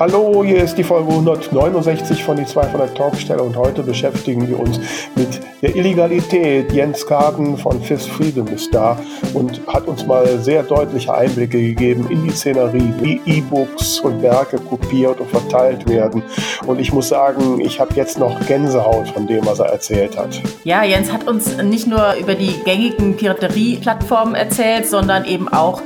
[0.00, 4.78] Hallo, hier ist die Folge 169 von die 200 Talkstelle und heute beschäftigen wir uns
[5.16, 6.72] mit der Illegalität.
[6.72, 8.96] Jens Karten von Fifth Freedom ist da
[9.34, 14.58] und hat uns mal sehr deutliche Einblicke gegeben in die Szenerie, wie E-Books und Werke
[14.58, 16.22] kopiert und verteilt werden.
[16.64, 20.40] Und ich muss sagen, ich habe jetzt noch Gänsehaut von dem, was er erzählt hat.
[20.62, 25.82] Ja, Jens hat uns nicht nur über die gängigen Piraterie-Plattformen erzählt, sondern eben auch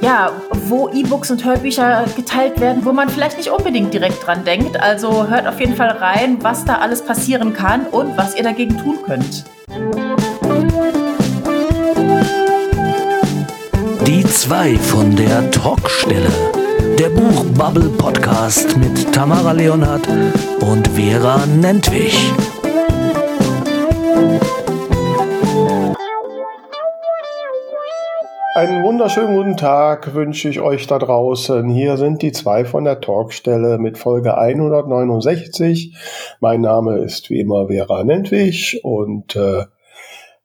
[0.00, 0.32] ja,
[0.68, 4.80] wo E-Books und Hörbücher geteilt werden, wo man vielleicht nicht unbedingt direkt dran denkt.
[4.80, 8.76] Also hört auf jeden Fall rein, was da alles passieren kann und was ihr dagegen
[8.78, 9.44] tun könnt.
[14.06, 16.30] Die zwei von der Talkstelle.
[16.98, 20.08] Der Buchbubble Podcast mit Tamara Leonhardt
[20.60, 22.32] und Vera Nentwich.
[28.56, 31.68] Einen wunderschönen guten Tag wünsche ich euch da draußen.
[31.68, 35.94] Hier sind die zwei von der Talkstelle mit Folge 169.
[36.40, 39.66] Mein Name ist wie immer Vera Nentwich und äh,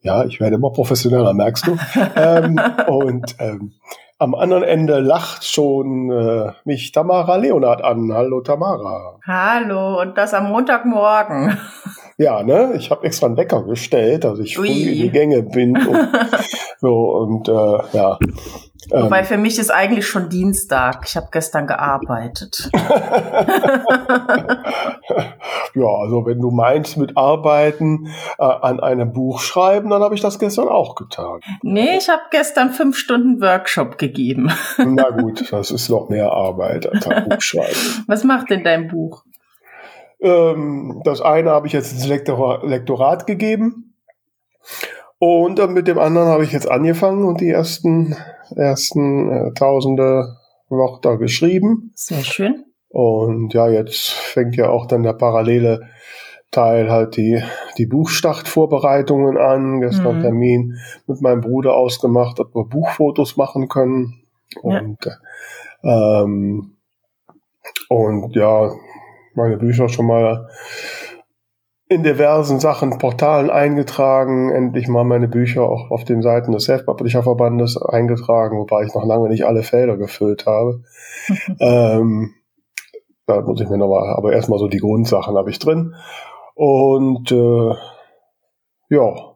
[0.01, 1.77] ja, ich werde immer professioneller, merkst du.
[2.17, 3.75] ähm, und ähm,
[4.19, 8.11] am anderen Ende lacht schon äh, mich Tamara Leonard an.
[8.13, 9.19] Hallo Tamara.
[9.25, 11.57] Hallo und das am Montagmorgen.
[12.21, 12.73] Ja, ne?
[12.75, 15.75] Ich habe extra einen Wecker gestellt, dass ich früh in die Gänge bin.
[15.75, 16.09] Und,
[16.79, 18.19] so, und äh, ja.
[18.91, 19.05] Ähm.
[19.05, 21.05] Wobei für mich ist eigentlich schon Dienstag.
[21.07, 22.69] Ich habe gestern gearbeitet.
[22.73, 22.81] ja,
[26.03, 30.37] also wenn du meinst mit Arbeiten äh, an einem Buch schreiben, dann habe ich das
[30.37, 31.39] gestern auch getan.
[31.63, 34.51] Nee, ich habe gestern fünf Stunden Workshop gegeben.
[34.77, 37.79] Na gut, das ist noch mehr Arbeit als ein Buch schreiben.
[38.07, 39.23] Was macht denn dein Buch?
[40.21, 43.95] Ähm, das eine habe ich jetzt ins Lektor Lektorat gegeben.
[45.17, 48.15] Und dann mit dem anderen habe ich jetzt angefangen und die ersten,
[48.55, 50.37] ersten äh, tausende
[50.69, 51.91] Wörter geschrieben.
[51.95, 52.65] Sehr schön.
[52.89, 55.87] Und ja, jetzt fängt ja auch dann der parallele
[56.51, 57.41] Teil halt die,
[57.77, 59.79] die Buchstartvorbereitungen an.
[59.79, 60.21] Gestern mhm.
[60.21, 60.77] Termin
[61.07, 64.23] mit meinem Bruder ausgemacht, ob wir Buchfotos machen können.
[64.61, 64.97] Und,
[65.83, 66.23] ja.
[66.23, 66.75] ähm,
[67.87, 68.71] und ja,
[69.35, 70.49] meine Bücher schon mal
[71.91, 77.75] in diversen Sachen, Portalen eingetragen, endlich mal meine Bücher auch auf den Seiten des Self-Publisher-Verbandes
[77.81, 80.83] eingetragen, wobei ich noch lange nicht alle Felder gefüllt habe.
[81.59, 82.33] ähm,
[83.27, 85.95] da muss ich mir nochmal, aber erstmal so die Grundsachen habe ich drin.
[86.55, 87.73] Und äh,
[88.89, 89.31] ja,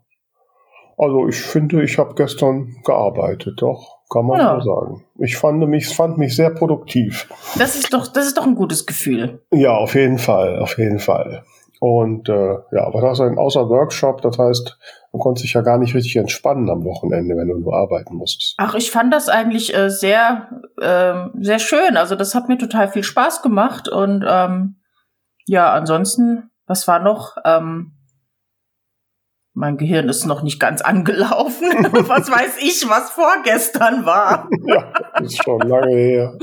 [0.98, 3.95] also ich finde, ich habe gestern gearbeitet, doch.
[4.10, 4.60] Kann man ja.
[4.62, 5.04] so sagen.
[5.18, 7.28] Ich fand mich, fand mich sehr produktiv.
[7.58, 9.42] Das ist doch, das ist doch ein gutes Gefühl.
[9.52, 11.44] Ja, auf jeden Fall, auf jeden Fall.
[11.80, 14.22] Und äh, ja, was hast du denn außer Workshop?
[14.22, 14.78] Das heißt,
[15.12, 18.56] man konnte sich ja gar nicht richtig entspannen am Wochenende, wenn du nur arbeiten musstest.
[18.58, 20.50] Ach, ich fand das eigentlich äh, sehr,
[20.80, 21.98] äh, sehr schön.
[21.98, 23.90] Also das hat mir total viel Spaß gemacht.
[23.90, 24.78] Und ähm,
[25.46, 27.38] ja, ansonsten, was war noch?
[27.44, 27.95] Ähm,
[29.56, 31.68] mein Gehirn ist noch nicht ganz angelaufen.
[32.08, 34.50] was weiß ich, was vorgestern war.
[34.66, 36.38] ja, ist schon lange her.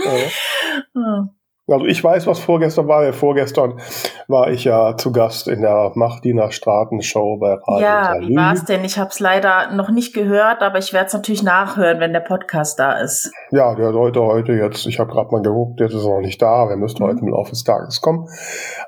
[0.94, 1.28] Ja.
[1.68, 3.12] Also ich weiß, was vorgestern war.
[3.12, 3.80] Vorgestern
[4.26, 8.28] war ich ja zu Gast in der Machtdiener Straten-Show bei Radio Ja, Salü.
[8.28, 8.84] wie war es denn?
[8.84, 12.20] Ich habe es leider noch nicht gehört, aber ich werde es natürlich nachhören, wenn der
[12.20, 13.30] Podcast da ist.
[13.52, 16.42] Ja, der sollte heute jetzt, ich habe gerade mal geguckt, jetzt ist er noch nicht
[16.42, 17.08] da, er müsste mhm.
[17.08, 18.28] heute im Laufe des Tages kommen.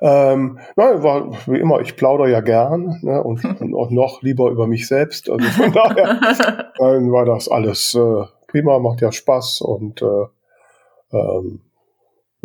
[0.03, 4.67] Ähm, nein, war wie immer, ich plaudere ja gern ne, und, und noch lieber über
[4.67, 5.31] mich selbst.
[5.31, 6.19] Also von daher
[6.79, 11.64] dann war das alles äh, prima, macht ja Spaß und äh, ähm,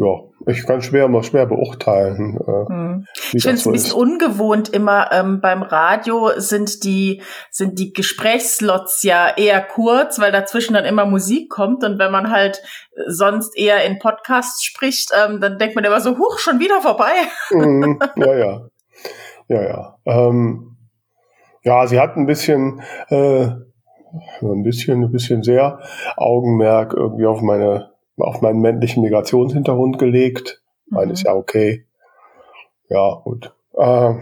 [0.02, 2.38] ja, ich kann schwer mal schwer beurteilen.
[2.38, 3.08] Äh, hm.
[3.34, 3.94] Ich finde es so ein bisschen ist.
[3.94, 7.22] ungewohnt immer ähm, beim Radio sind die
[7.52, 12.32] sind die Gesprächsslots ja eher kurz, weil dazwischen dann immer Musik kommt und wenn man
[12.32, 12.62] halt
[13.08, 17.12] sonst eher in Podcasts spricht, ähm, dann denkt man immer so, huch, schon wieder vorbei.
[17.52, 18.00] Mhm.
[18.16, 18.70] Ja, ja,
[19.50, 19.98] ja, ja.
[20.06, 20.78] Ähm,
[21.64, 23.48] ja, sie hat ein bisschen äh,
[24.42, 25.80] ein bisschen, ein bisschen sehr
[26.16, 27.89] Augenmerk irgendwie auf meine
[28.20, 30.62] auf meinen männlichen Migrationshintergrund gelegt.
[30.88, 30.96] Mhm.
[30.96, 31.86] Meine ist ja okay.
[32.90, 33.54] Ja, gut.
[33.78, 34.14] Äh,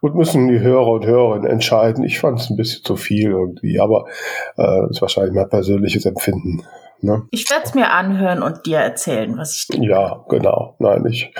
[0.00, 2.04] gut, müssen die Hörer und Hörerinnen entscheiden.
[2.04, 4.06] Ich fand es ein bisschen zu viel irgendwie, aber
[4.56, 6.64] äh, ist wahrscheinlich mein persönliches Empfinden.
[7.04, 7.26] Ne?
[7.32, 9.88] Ich werde es mir anhören und dir erzählen, was ich denke.
[9.88, 10.76] Ja, genau.
[10.78, 11.34] Nein, ich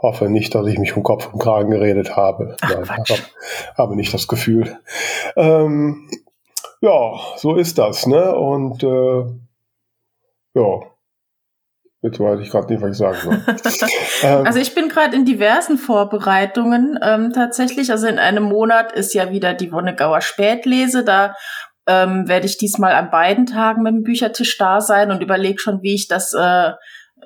[0.00, 2.56] hoffe nicht, dass ich mich um Kopf und Kragen geredet habe.
[2.60, 2.88] Ach, Nein.
[2.88, 3.20] Habe,
[3.76, 4.78] habe nicht das Gefühl.
[5.34, 6.08] Ähm,
[6.80, 8.32] ja, so ist das, ne?
[8.32, 9.24] Und äh,
[10.58, 10.80] ja.
[12.00, 13.88] Jetzt weiß ich gerade nicht, was ich sagen soll.
[14.22, 17.90] ähm, also ich bin gerade in diversen Vorbereitungen ähm, tatsächlich.
[17.90, 21.02] Also in einem Monat ist ja wieder die Wonnegauer Spätlese.
[21.02, 21.34] Da
[21.88, 25.82] ähm, werde ich diesmal an beiden Tagen mit dem Büchertisch da sein und überlege schon,
[25.82, 26.72] wie ich das äh,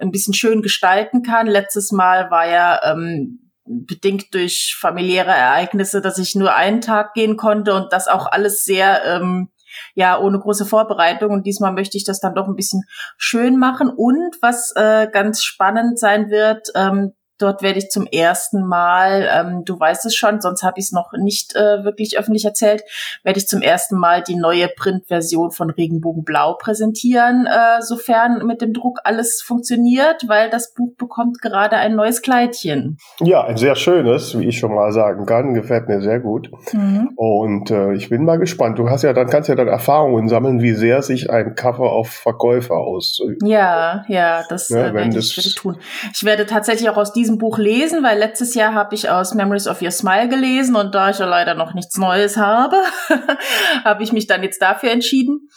[0.00, 1.46] ein bisschen schön gestalten kann.
[1.46, 7.37] Letztes Mal war ja ähm, bedingt durch familiäre Ereignisse, dass ich nur einen Tag gehen
[7.37, 9.50] konnte und das auch alles sehr ähm,
[9.94, 11.32] ja ohne große Vorbereitung.
[11.32, 12.82] Und diesmal möchte ich das dann doch ein bisschen
[13.16, 13.90] schön machen.
[13.90, 17.12] Und was äh, ganz spannend sein wird, ähm,
[17.42, 20.92] Dort werde ich zum ersten Mal, ähm, du weißt es schon, sonst habe ich es
[20.92, 22.84] noch nicht äh, wirklich öffentlich erzählt,
[23.24, 28.72] werde ich zum ersten Mal die neue Printversion von Regenbogenblau präsentieren, äh, sofern mit dem
[28.72, 32.98] Druck alles funktioniert, weil das Buch bekommt gerade ein neues Kleidchen.
[33.18, 36.48] Ja, ein sehr schönes, wie ich schon mal sagen kann, gefällt mir sehr gut.
[36.72, 37.10] Mhm.
[37.16, 38.78] Und äh, ich bin mal gespannt.
[38.78, 42.08] Du hast ja dann kannst ja dann Erfahrungen sammeln, wie sehr sich ein Cover auf
[42.08, 43.42] Verkäufer ausübt.
[43.44, 45.76] Ja, ja, das ja, äh, werde ich, ich tun.
[46.14, 49.34] Ich werde tatsächlich auch aus diesem diesem Buch lesen, weil letztes Jahr habe ich aus
[49.34, 52.76] Memories of Your Smile gelesen und da ich ja leider noch nichts Neues habe,
[53.84, 55.49] habe ich mich dann jetzt dafür entschieden.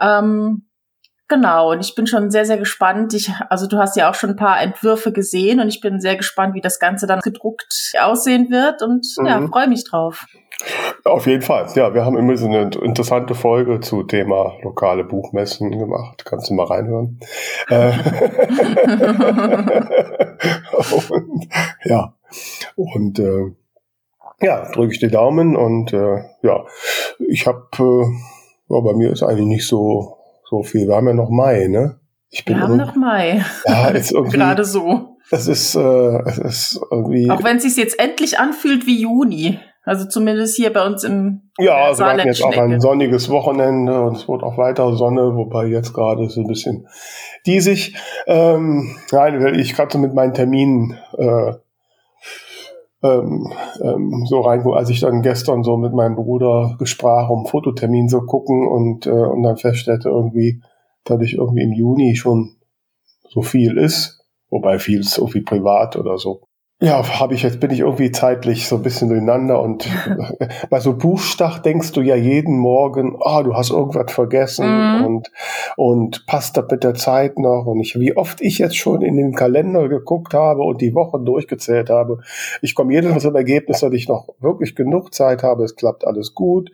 [0.00, 0.68] Ähm,
[1.28, 3.14] genau, und ich bin schon sehr, sehr gespannt.
[3.14, 6.16] Ich, also du hast ja auch schon ein paar Entwürfe gesehen und ich bin sehr
[6.16, 9.26] gespannt, wie das Ganze dann gedruckt aussehen wird und mhm.
[9.26, 10.26] ja, freue mich drauf.
[11.04, 11.66] Auf jeden Fall.
[11.74, 16.24] Ja, wir haben immer so eine interessante Folge zu Thema lokale Buchmessen gemacht.
[16.24, 17.18] Kannst du mal reinhören.
[17.68, 17.92] Äh,
[21.10, 21.48] und,
[21.84, 22.14] ja.
[22.76, 23.52] Und äh,
[24.40, 26.64] ja, drücke ich die Daumen und äh, ja,
[27.18, 28.06] ich habe, äh,
[28.68, 30.22] ja, bei mir ist eigentlich nicht so
[30.52, 30.86] so viel.
[30.86, 31.98] Wir haben ja noch Mai, ne?
[32.28, 33.44] Ich bin wir haben noch Mai.
[33.66, 35.16] Ja, ist irgendwie gerade so.
[35.30, 37.30] Es ist, äh, es ist irgendwie.
[37.30, 39.58] Auch wenn es sich jetzt endlich anfühlt wie Juni.
[39.84, 44.00] Also zumindest hier bei uns im Ja, also wir hatten jetzt auch ein sonniges Wochenende
[44.00, 46.86] und es wird auch weiter Sonne, wobei jetzt gerade so ein bisschen
[47.46, 47.96] diesig.
[48.26, 51.54] Ähm, nein, weil ich gerade so mit meinen Terminen äh,
[53.02, 53.52] ähm,
[53.82, 58.20] ähm, so reingucke, als ich dann gestern so mit meinem Bruder gesprach, um Fototermin zu
[58.22, 60.62] gucken und, äh, und dann feststellte irgendwie,
[61.04, 62.56] dadurch irgendwie im Juni schon
[63.28, 66.42] so viel ist, wobei viel so viel privat oder so.
[66.82, 69.88] Ja, habe ich jetzt bin ich irgendwie zeitlich so ein bisschen durcheinander und
[70.70, 75.04] bei so Buchstach denkst du ja jeden Morgen, ah, oh, du hast irgendwas vergessen mhm.
[75.04, 75.30] und
[75.76, 79.16] und passt das mit der Zeit noch und ich wie oft ich jetzt schon in
[79.16, 82.18] den Kalender geguckt habe und die Wochen durchgezählt habe.
[82.62, 86.04] Ich komme jedes Mal zum Ergebnis, dass ich noch wirklich genug Zeit habe, es klappt
[86.04, 86.72] alles gut.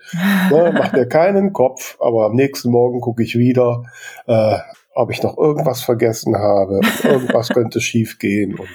[0.50, 3.82] ne, macht mir keinen Kopf, aber am nächsten Morgen gucke ich wieder,
[4.26, 4.56] äh,
[4.98, 8.68] ob ich noch irgendwas vergessen habe, irgendwas könnte schief gehen und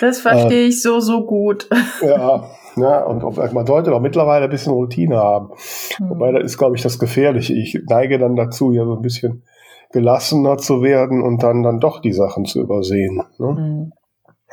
[0.00, 1.68] das verstehe äh, ich so, so gut.
[2.02, 3.22] Ja, ja und
[3.52, 5.50] man sollte doch mittlerweile ein bisschen Routine haben.
[5.96, 6.10] Hm.
[6.10, 7.54] Wobei, das ist, glaube ich, das Gefährliche.
[7.54, 9.44] Ich neige dann dazu, ja so ein bisschen
[9.92, 13.22] gelassener zu werden und dann dann doch die Sachen zu übersehen.
[13.38, 13.48] Ne?
[13.48, 13.92] Hm.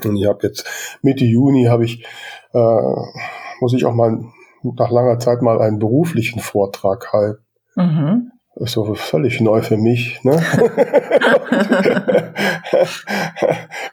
[0.04, 2.06] Und ich habe jetzt Mitte Juni habe ich,
[2.54, 2.81] äh,
[3.60, 4.25] muss ich auch mal
[4.63, 7.44] nach langer Zeit mal einen beruflichen Vortrag halten.
[7.75, 8.31] Mhm.
[8.56, 10.24] Das ist so völlig neu für mich.
[10.24, 10.31] Ne?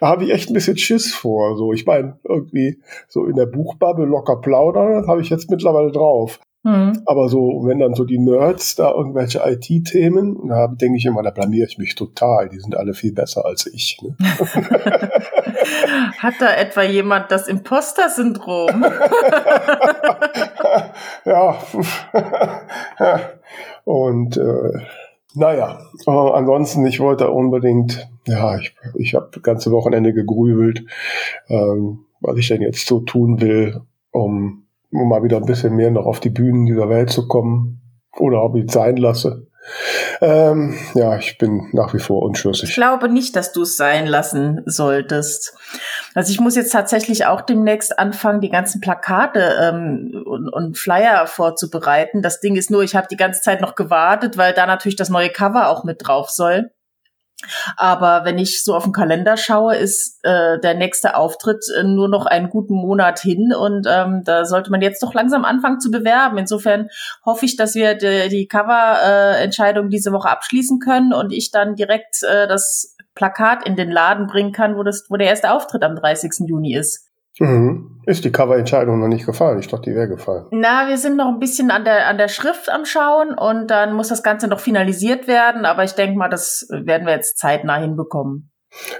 [0.00, 1.56] da habe ich echt ein bisschen Schiss vor.
[1.56, 5.91] So, ich meine, irgendwie so in der Buchbubble locker plaudern, das habe ich jetzt mittlerweile
[5.91, 6.38] drauf.
[6.64, 7.03] Mhm.
[7.06, 11.31] Aber so, wenn dann so die Nerds da irgendwelche IT-Themen, da denke ich immer, da
[11.31, 12.49] blamier ich mich total.
[12.49, 13.99] Die sind alle viel besser als ich.
[14.00, 14.14] Ne?
[16.19, 18.85] Hat da etwa jemand das Imposter-Syndrom?
[21.25, 21.59] ja.
[23.84, 24.73] Und äh,
[25.34, 30.84] naja, äh, ansonsten, ich wollte unbedingt, ja, ich, ich habe ganze Wochenende gegrübelt,
[31.49, 33.80] ähm, was ich denn jetzt so tun will,
[34.11, 37.80] um, um mal wieder ein bisschen mehr noch auf die Bühnen dieser Welt zu kommen
[38.18, 39.47] oder ob ich es sein lasse.
[40.21, 42.71] Ähm, ja, ich bin nach wie vor unschlüssig.
[42.71, 45.54] Ich glaube nicht, dass du es sein lassen solltest.
[46.14, 51.26] Also ich muss jetzt tatsächlich auch demnächst anfangen, die ganzen Plakate ähm, und, und Flyer
[51.26, 52.23] vorzubereiten.
[52.23, 55.11] Das Ding ist nur, ich habe die ganze Zeit noch gewartet, weil da natürlich das
[55.11, 56.71] neue Cover auch mit drauf soll.
[57.76, 62.08] Aber wenn ich so auf den Kalender schaue, ist äh, der nächste Auftritt äh, nur
[62.08, 65.90] noch einen guten Monat hin und ähm, da sollte man jetzt doch langsam anfangen zu
[65.90, 66.38] bewerben.
[66.38, 66.88] Insofern
[67.25, 71.75] hoffe ich, dass wir die, die Cover-Entscheidung äh, diese Woche abschließen können und ich dann
[71.75, 75.82] direkt äh, das Plakat in den Laden bringen kann, wo, das, wo der erste Auftritt
[75.82, 76.49] am 30.
[76.49, 77.12] Juni ist.
[77.39, 78.01] Mhm.
[78.05, 79.61] Ist die Coverentscheidung noch nicht gefallen?
[79.61, 80.47] Ich dachte, die wäre gefallen.
[80.51, 83.95] Na, wir sind noch ein bisschen an der, an der Schrift am Schauen und dann
[83.95, 87.77] muss das Ganze noch finalisiert werden, aber ich denke mal, das werden wir jetzt zeitnah
[87.77, 88.51] hinbekommen.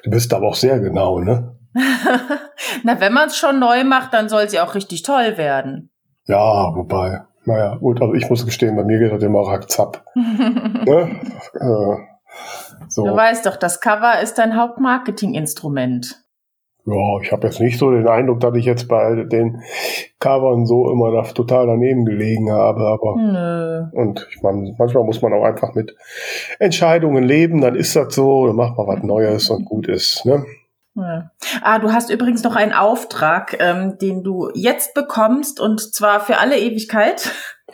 [0.05, 1.59] Du bist aber auch sehr genau, ne?
[2.85, 5.91] Na, wenn man es schon neu macht, dann soll sie auch richtig toll werden.
[6.27, 10.05] Ja, wobei, naja, gut, also ich muss gestehen, bei mir geht das immer rackzapp.
[10.15, 11.21] ne?
[11.55, 11.97] äh,
[12.89, 13.05] so.
[13.05, 16.22] Du weißt doch, das Cover ist dein Hauptmarketinginstrument.
[16.85, 19.63] Ja, ich habe jetzt nicht so den Eindruck, dass ich jetzt bei den
[20.19, 24.01] Covern so immer da total daneben gelegen habe, aber Nö.
[24.01, 25.95] und ich meine, manchmal muss man auch einfach mit
[26.59, 30.45] Entscheidungen leben, dann ist das so, dann macht man was Neues und gut ist, ne?
[30.95, 31.31] Ja.
[31.63, 36.39] Ah, du hast übrigens noch einen Auftrag, ähm, den du jetzt bekommst und zwar für
[36.39, 37.33] alle Ewigkeit.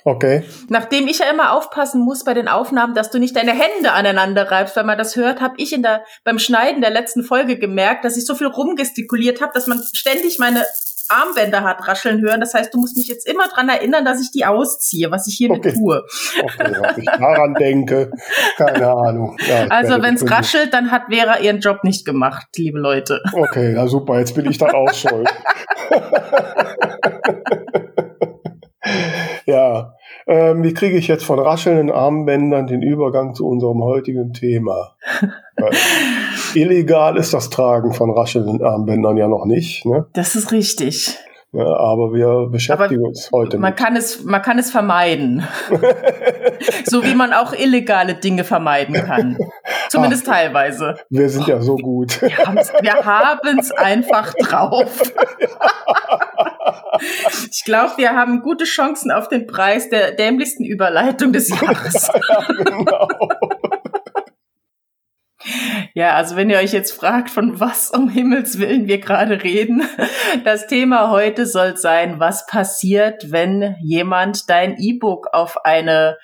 [0.09, 0.43] Okay.
[0.71, 4.51] Nachdem ich ja immer aufpassen muss bei den Aufnahmen, dass du nicht deine Hände aneinander
[4.51, 8.07] reibst, wenn man das hört, habe ich in der beim Schneiden der letzten Folge gemerkt,
[8.07, 10.65] dass ich so viel rumgestikuliert habe, dass man ständig meine
[11.11, 12.41] Armbänder hat rascheln hören.
[12.41, 15.35] Das heißt, du musst mich jetzt immer dran erinnern, dass ich die ausziehe, was ich
[15.35, 15.75] hiermit okay.
[15.75, 16.03] tue.
[16.43, 18.11] Okay, ob ich daran denke,
[18.57, 19.37] keine Ahnung.
[19.47, 23.21] Ja, also wenn es raschelt, dann hat Vera ihren Job nicht gemacht, liebe Leute.
[23.33, 25.29] Okay, na super, jetzt bin ich dann auch schuld.
[29.47, 29.95] ja,
[30.29, 34.95] ähm, wie kriege ich jetzt von raschelnden Armbändern den Übergang zu unserem heutigen Thema?
[36.55, 39.87] illegal ist das Tragen von raschelnden Armbändern ja noch nicht.
[39.87, 40.07] Ne?
[40.13, 41.19] Das ist richtig.
[41.53, 43.57] Ja, aber wir beschäftigen aber uns heute.
[43.57, 43.79] Man mit.
[43.79, 45.49] kann es, man kann es vermeiden.
[46.85, 49.39] so wie man auch illegale Dinge vermeiden kann.
[49.89, 50.97] Zumindest Ach, teilweise.
[51.09, 52.21] Wir sind ja so gut.
[52.21, 55.03] Wir haben es einfach drauf.
[57.51, 62.09] ich glaube, wir haben gute Chancen auf den Preis der dämlichsten Überleitung des Jahres.
[62.29, 63.09] ja, genau.
[65.95, 69.83] Ja, also wenn ihr euch jetzt fragt, von was um Himmels Willen wir gerade reden,
[70.45, 76.19] das Thema heute soll sein, was passiert, wenn jemand dein E-Book auf eine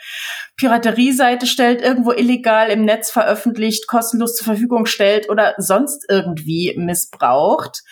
[0.56, 7.82] Piraterieseite stellt, irgendwo illegal im Netz veröffentlicht, kostenlos zur Verfügung stellt oder sonst irgendwie missbraucht.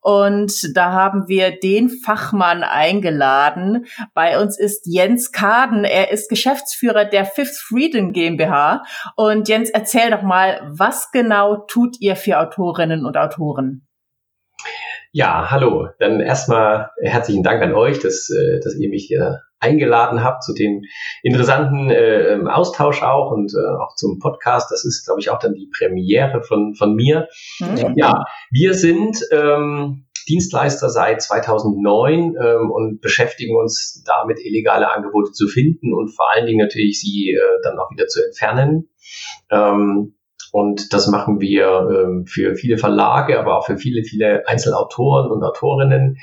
[0.00, 3.86] Und da haben wir den Fachmann eingeladen.
[4.12, 5.84] Bei uns ist Jens Kaden.
[5.84, 8.82] Er ist Geschäftsführer der Fifth Freedom GmbH.
[9.16, 13.86] Und Jens, erzähl doch mal, was genau tut ihr für Autorinnen und Autoren?
[15.12, 15.88] Ja, hallo.
[15.98, 20.54] Dann erstmal herzlichen Dank an euch, dass, äh, dass ihr mich hier eingeladen habt zu
[20.54, 20.82] dem
[21.22, 24.70] interessanten äh, Austausch auch und äh, auch zum Podcast.
[24.70, 27.26] Das ist, glaube ich, auch dann die Premiere von, von mir.
[27.58, 27.94] Mhm.
[27.96, 35.48] Ja, wir sind ähm, Dienstleister seit 2009 ähm, und beschäftigen uns damit, illegale Angebote zu
[35.48, 38.88] finden und vor allen Dingen natürlich sie äh, dann auch wieder zu entfernen.
[39.50, 40.14] Ähm,
[40.52, 45.42] und das machen wir ähm, für viele Verlage, aber auch für viele, viele Einzelautoren und
[45.42, 46.18] Autorinnen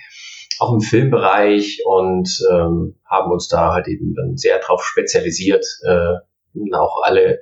[0.60, 6.16] auch im Filmbereich und ähm, haben uns da halt eben dann sehr drauf spezialisiert, äh,
[6.74, 7.40] auch alle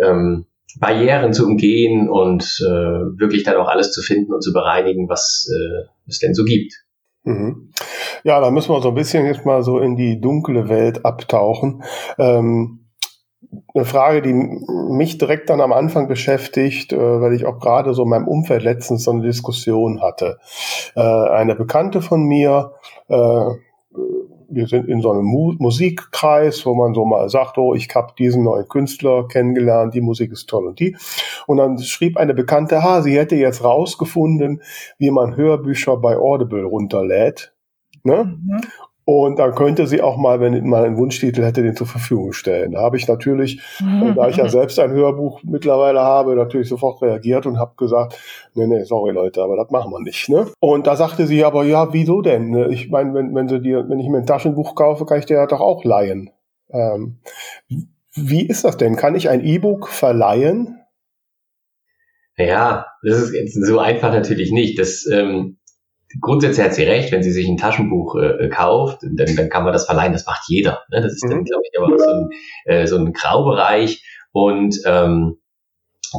[0.00, 0.46] ähm,
[0.78, 5.48] Barrieren zu umgehen und äh, wirklich dann auch alles zu finden und zu bereinigen, was
[5.48, 6.74] äh, es denn so gibt.
[7.22, 7.72] Mhm.
[8.24, 11.82] Ja, da müssen wir so ein bisschen jetzt mal so in die dunkle Welt abtauchen.
[12.18, 12.79] Ähm,
[13.74, 18.04] eine Frage, die mich direkt dann am Anfang beschäftigt, äh, weil ich auch gerade so
[18.04, 20.38] in meinem Umfeld letztens so eine Diskussion hatte.
[20.94, 22.72] Äh, eine Bekannte von mir,
[23.08, 23.44] äh,
[24.52, 28.12] wir sind in so einem Mu Musikkreis, wo man so mal sagt, oh, ich habe
[28.18, 30.96] diesen neuen Künstler kennengelernt, die Musik ist toll und die.
[31.46, 34.62] Und dann schrieb eine Bekannte, ha, sie hätte jetzt rausgefunden,
[34.98, 37.54] wie man Hörbücher bei Audible runterlädt.
[38.02, 38.24] Ne?
[38.24, 38.60] Mhm.
[39.04, 42.72] Und dann könnte sie auch mal, wenn mal einen Wunschtitel hätte, den zur Verfügung stellen.
[42.72, 44.14] Da habe ich natürlich, mhm.
[44.14, 48.18] da ich ja selbst ein Hörbuch mittlerweile habe, natürlich sofort reagiert und habe gesagt,
[48.54, 50.28] nee, nee, sorry Leute, aber das machen wir nicht.
[50.28, 50.46] Ne?
[50.60, 52.50] Und da sagte sie aber, ja, wieso denn?
[52.50, 52.68] Ne?
[52.68, 55.38] Ich meine, wenn, wenn, sie dir, wenn ich mir ein Taschenbuch kaufe, kann ich dir
[55.38, 56.30] ja doch auch leihen.
[56.70, 57.18] Ähm,
[58.14, 58.96] wie ist das denn?
[58.96, 60.80] Kann ich ein E-Book verleihen?
[62.36, 64.78] Ja, das ist so einfach natürlich nicht.
[64.78, 65.58] Das, ähm,
[66.20, 69.72] grundsätzlich hat sie recht, wenn sie sich ein Taschenbuch äh, kauft, dann, dann kann man
[69.72, 70.82] das verleihen, das macht jeder.
[70.90, 71.00] Ne?
[71.02, 71.44] Das ist dann, mhm.
[71.44, 72.30] glaube ich, aber so ein,
[72.64, 74.02] äh, so ein Graubereich
[74.32, 75.38] und ähm,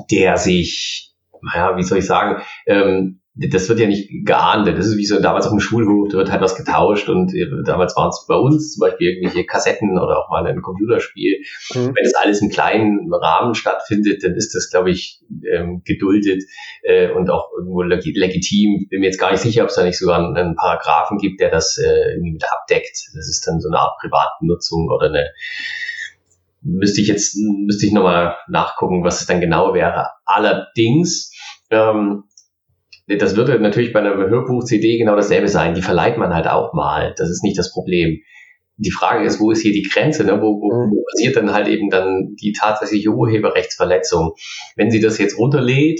[0.09, 4.77] der sich, naja, wie soll ich sagen, ähm, das wird ja nicht geahndet.
[4.77, 7.47] Das ist wie so damals auf dem Schulhof, da wird halt was getauscht und äh,
[7.65, 11.39] damals waren es bei uns zum Beispiel irgendwelche Kassetten oder auch mal ein Computerspiel.
[11.73, 11.87] Mhm.
[11.95, 16.43] Wenn das alles im kleinen Rahmen stattfindet, dann ist das, glaube ich, ähm, geduldet
[16.83, 18.87] äh, und auch irgendwo leg legitim.
[18.89, 21.39] Bin mir jetzt gar nicht sicher, ob es da nicht sogar einen, einen Paragraphen gibt,
[21.39, 23.11] der das äh, irgendwie mit abdeckt.
[23.15, 25.29] Das ist dann so eine Art Privatbenutzung oder eine
[26.63, 30.09] müsste ich jetzt müsste ich nochmal nachgucken, was es dann genau wäre.
[30.25, 31.33] Allerdings
[31.71, 32.25] ähm,
[33.17, 35.73] das würde natürlich bei einer Hörbuch-CD genau dasselbe sein.
[35.73, 37.13] Die verleiht man halt auch mal.
[37.17, 38.19] Das ist nicht das Problem.
[38.77, 40.23] Die Frage ist, wo ist hier die Grenze?
[40.23, 40.41] Ne?
[40.41, 44.33] Wo, wo, wo passiert dann halt eben dann die tatsächliche Urheberrechtsverletzung?
[44.75, 45.99] Wenn sie das jetzt runterlädt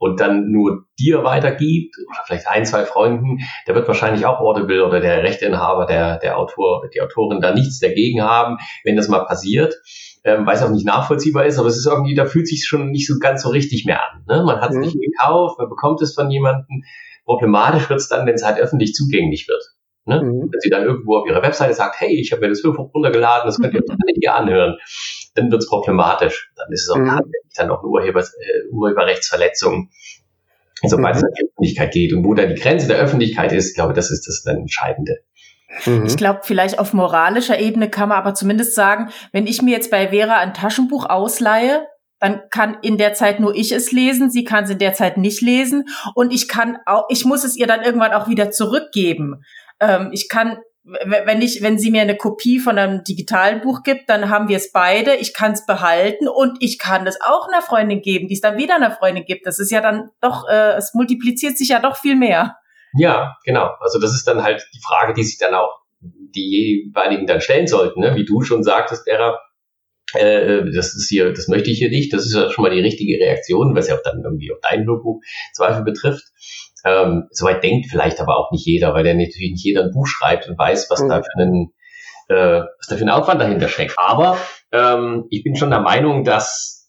[0.00, 4.84] und dann nur dir weitergibt oder vielleicht ein, zwei Freunden, der wird wahrscheinlich auch Audible
[4.84, 9.26] oder der Rechteinhaber, der, der Autor, die Autorin da nichts dagegen haben, wenn das mal
[9.26, 9.74] passiert.
[10.22, 12.90] Ähm, weil es auch nicht nachvollziehbar ist, aber es ist irgendwie, da fühlt sich schon
[12.90, 14.24] nicht so ganz so richtig mehr an.
[14.28, 14.42] Ne?
[14.44, 14.82] Man hat es mhm.
[14.82, 16.82] nicht gekauft, man bekommt es von jemandem.
[17.24, 19.62] Problematisch wird es dann, wenn es halt öffentlich zugänglich wird.
[20.04, 20.22] Ne?
[20.22, 20.48] Mhm.
[20.50, 23.46] Wenn sie dann irgendwo auf ihrer Webseite sagt, hey, ich habe mir das Hörbuch runtergeladen,
[23.46, 23.96] das könnt ihr mhm.
[24.06, 24.76] nicht hier anhören,
[25.34, 26.52] dann wird es problematisch.
[26.56, 27.08] Dann ist es auch mhm.
[27.08, 29.90] tatsächlich dann auch eine Urheber, äh, Urheberrechtsverletzung,
[30.82, 31.18] sobald mhm.
[31.18, 32.12] es an die Öffentlichkeit geht.
[32.12, 35.18] Und wo da die Grenze der Öffentlichkeit ist, glaube das ist das dann Entscheidende.
[35.86, 36.06] Mhm.
[36.06, 39.90] Ich glaube, vielleicht auf moralischer Ebene kann man aber zumindest sagen, wenn ich mir jetzt
[39.90, 41.86] bei Vera ein Taschenbuch ausleihe,
[42.18, 45.16] dann kann in der Zeit nur ich es lesen, sie kann es in der Zeit
[45.16, 49.42] nicht lesen und ich kann auch, ich muss es ihr dann irgendwann auch wieder zurückgeben.
[49.80, 54.08] Ähm, ich kann, wenn ich, wenn sie mir eine Kopie von einem digitalen Buch gibt,
[54.08, 55.14] dann haben wir es beide.
[55.16, 58.56] Ich kann es behalten und ich kann es auch einer Freundin geben, die es dann
[58.56, 59.46] wieder einer Freundin gibt.
[59.46, 62.56] Das ist ja dann doch, äh, es multipliziert sich ja doch viel mehr.
[62.94, 63.70] Ja, genau.
[63.80, 67.66] Also das ist dann halt die Frage, die sich dann auch die jeweiligen dann stellen
[67.66, 68.00] sollten.
[68.00, 68.14] Ne?
[68.16, 69.38] Wie du schon sagtest, Vera,
[70.14, 72.12] äh, das ist hier, das möchte ich hier nicht.
[72.12, 74.86] Das ist ja schon mal die richtige Reaktion, was ja auch dann irgendwie auf dein
[74.86, 75.20] Hörbuch
[75.52, 76.24] Zweifel betrifft.
[76.84, 80.06] Ähm, Soweit denkt vielleicht aber auch nicht jeder, weil der natürlich nicht jeder ein Buch
[80.06, 81.08] schreibt und weiß, was mhm.
[81.08, 81.72] da für einen,
[82.28, 83.94] äh, was da für ein Aufwand dahinter steckt.
[83.98, 84.36] Aber
[84.72, 86.80] ähm, ich bin schon der Meinung, dass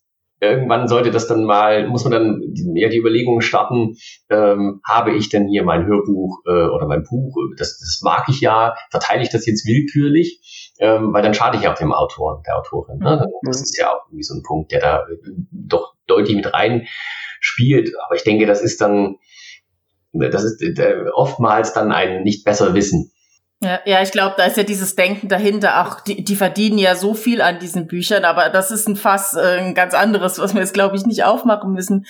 [0.41, 2.41] irgendwann sollte das dann mal, muss man dann
[2.73, 3.95] ja die Überlegungen starten,
[4.29, 8.41] ähm, habe ich denn hier mein Hörbuch äh, oder mein Buch, das, das mag ich
[8.41, 12.57] ja, verteile ich das jetzt willkürlich, ähm, weil dann schade ich auch dem Autor, der
[12.57, 12.97] Autorin.
[12.97, 13.23] Ne?
[13.23, 13.31] Mhm.
[13.45, 15.05] Das ist ja auch irgendwie so ein Punkt, der da
[15.51, 16.87] doch deutlich mit rein
[17.39, 17.91] spielt.
[18.05, 19.17] Aber ich denke, das ist dann,
[20.13, 23.11] das ist äh, oftmals dann ein nicht besser Wissen.
[23.63, 25.73] Ja, ja, ich glaube, da ist ja dieses Denken dahinter.
[25.75, 29.35] Ach, die, die verdienen ja so viel an diesen Büchern, aber das ist ein Fass,
[29.35, 32.05] äh, ein ganz anderes, was wir jetzt, glaube ich, nicht aufmachen müssen.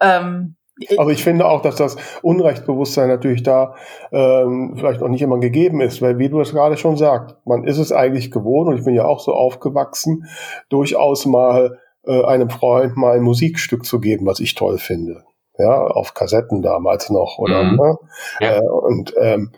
[0.00, 0.54] Ähm,
[0.96, 3.74] also ich finde auch, dass das Unrechtsbewusstsein natürlich da
[4.12, 7.64] ähm, vielleicht auch nicht immer gegeben ist, weil wie du es gerade schon sagst, man
[7.64, 10.26] ist es eigentlich gewohnt und ich bin ja auch so aufgewachsen,
[10.68, 15.24] durchaus mal äh, einem Freund mal ein Musikstück zu geben, was ich toll finde.
[15.58, 17.64] Ja, auf Kassetten damals noch, oder?
[17.64, 17.76] Mhm.
[17.76, 17.98] Ne?
[18.40, 18.58] Ja.
[18.58, 19.52] Äh, und ähm,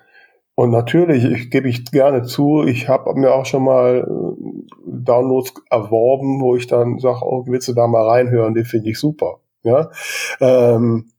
[0.55, 5.55] und natürlich, ich gebe ich gerne zu, ich habe mir auch schon mal äh, Downloads
[5.71, 9.39] erworben, wo ich dann sage, oh, willst du da mal reinhören, den finde ich super.
[9.63, 9.91] Ja.
[10.41, 11.11] Ähm,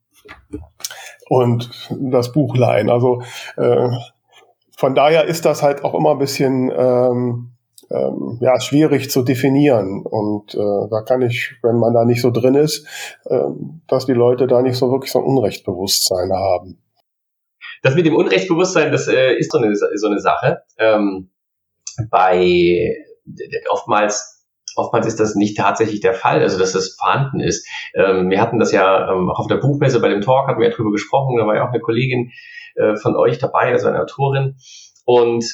[1.30, 2.90] und das Buchlein.
[2.90, 3.24] Also
[3.58, 3.90] äh,
[4.78, 7.53] von daher ist das halt auch immer ein bisschen ähm,
[7.94, 10.04] ähm, ja, schwierig zu definieren.
[10.06, 12.88] Und äh, da kann ich, wenn man da nicht so drin ist,
[13.26, 13.40] äh,
[13.88, 16.80] dass die Leute da nicht so wirklich so ein Unrechtsbewusstsein haben.
[17.84, 20.64] Das mit dem Unrechtsbewusstsein, das äh, ist so eine, so eine Sache.
[20.78, 21.30] Ähm,
[22.10, 22.96] bei
[23.70, 27.68] oftmals, oftmals ist das nicht tatsächlich der Fall, also dass das vorhanden ist.
[27.94, 30.70] Ähm, wir hatten das ja ähm, auch auf der Buchmesse bei dem Talk, hatten wir
[30.70, 32.32] ja drüber gesprochen, da war ja auch eine Kollegin
[32.76, 34.56] äh, von euch dabei, also eine Autorin.
[35.06, 35.46] Und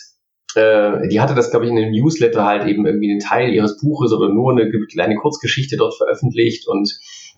[0.55, 3.77] äh, die hatte das, glaube ich, in einem Newsletter halt eben irgendwie einen Teil ihres
[3.77, 6.91] Buches oder nur eine kleine Kurzgeschichte dort veröffentlicht und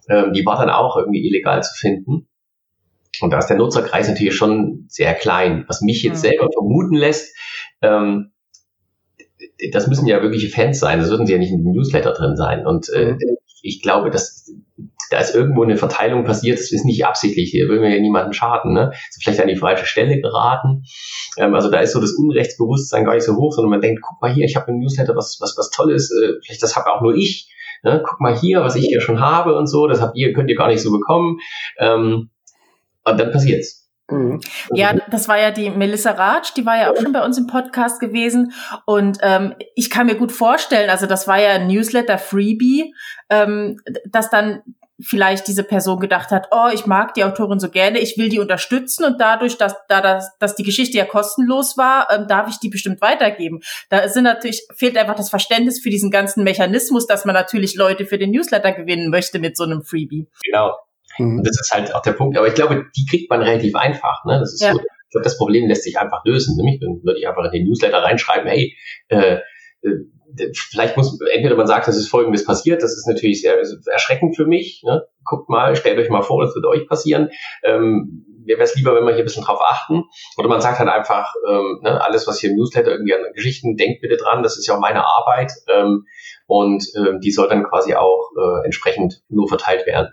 [0.09, 2.27] ähm, die war dann auch irgendwie illegal zu finden.
[3.19, 6.29] Und da ist der Nutzerkreis natürlich schon sehr klein, was mich jetzt mhm.
[6.29, 7.35] selber vermuten lässt,
[7.81, 8.31] ähm,
[9.71, 12.35] das müssen ja wirkliche Fans sein, das würden sie ja nicht in dem Newsletter drin
[12.35, 12.65] sein.
[12.65, 13.19] Und äh, mhm.
[13.61, 14.51] ich glaube, dass
[15.11, 18.31] da ist irgendwo eine Verteilung passiert, das ist nicht absichtlich, hier will mir ja niemandem
[18.31, 18.91] schaden, ne?
[19.09, 20.83] Ist vielleicht an die falsche Stelle geraten.
[21.37, 24.21] Ähm, also da ist so das Unrechtsbewusstsein gar nicht so hoch, sondern man denkt, guck
[24.21, 27.01] mal hier, ich habe im Newsletter was, was, was Tolles, äh, vielleicht das habe auch
[27.01, 27.49] nur ich.
[27.83, 28.01] Ne?
[28.07, 30.55] Guck mal hier, was ich hier schon habe und so, das habt ihr, könnt ihr
[30.55, 31.39] gar nicht so bekommen.
[31.77, 32.29] Ähm,
[33.03, 33.89] und dann passiert's.
[34.09, 34.39] Mhm.
[34.73, 37.47] Ja, das war ja die Melissa Ratsch, die war ja auch schon bei uns im
[37.47, 38.53] Podcast gewesen.
[38.85, 42.93] Und ähm, ich kann mir gut vorstellen, also das war ja ein Newsletter Freebie,
[43.29, 44.61] ähm, dass dann
[45.03, 48.39] vielleicht diese Person gedacht hat, oh, ich mag die Autorin so gerne, ich will die
[48.39, 52.59] unterstützen und dadurch, dass, da das, dass die Geschichte ja kostenlos war, ähm, darf ich
[52.59, 53.59] die bestimmt weitergeben.
[53.89, 58.05] Da sind natürlich, fehlt einfach das Verständnis für diesen ganzen Mechanismus, dass man natürlich Leute
[58.05, 60.27] für den Newsletter gewinnen möchte mit so einem Freebie.
[60.43, 60.75] Genau.
[61.17, 61.39] Mhm.
[61.39, 62.37] Und das ist halt auch der Punkt.
[62.37, 64.23] Aber ich glaube, die kriegt man relativ einfach.
[64.25, 64.39] Ne?
[64.39, 64.73] Das ist ja.
[64.73, 66.55] so, ich glaube, das Problem lässt sich einfach lösen.
[66.55, 68.75] Nämlich, dann würde ich einfach in den Newsletter reinschreiben, hey,
[69.09, 69.39] äh,
[69.81, 69.89] äh,
[70.53, 73.57] vielleicht muss, entweder man sagt, das ist folgendes passiert, das ist natürlich sehr
[73.91, 74.81] erschreckend für mich.
[74.83, 75.03] Ne?
[75.23, 77.29] Guckt mal, stellt euch mal vor, das wird euch passieren.
[77.63, 80.03] Ähm, mir wäre es lieber, wenn wir hier ein bisschen drauf achten.
[80.37, 83.77] Oder man sagt halt einfach, ähm, ne, alles, was hier im Newsletter irgendwie an Geschichten,
[83.77, 85.51] denkt bitte dran, das ist ja auch meine Arbeit.
[85.73, 86.05] Ähm,
[86.51, 90.09] und ähm, die soll dann quasi auch äh, entsprechend nur verteilt werden,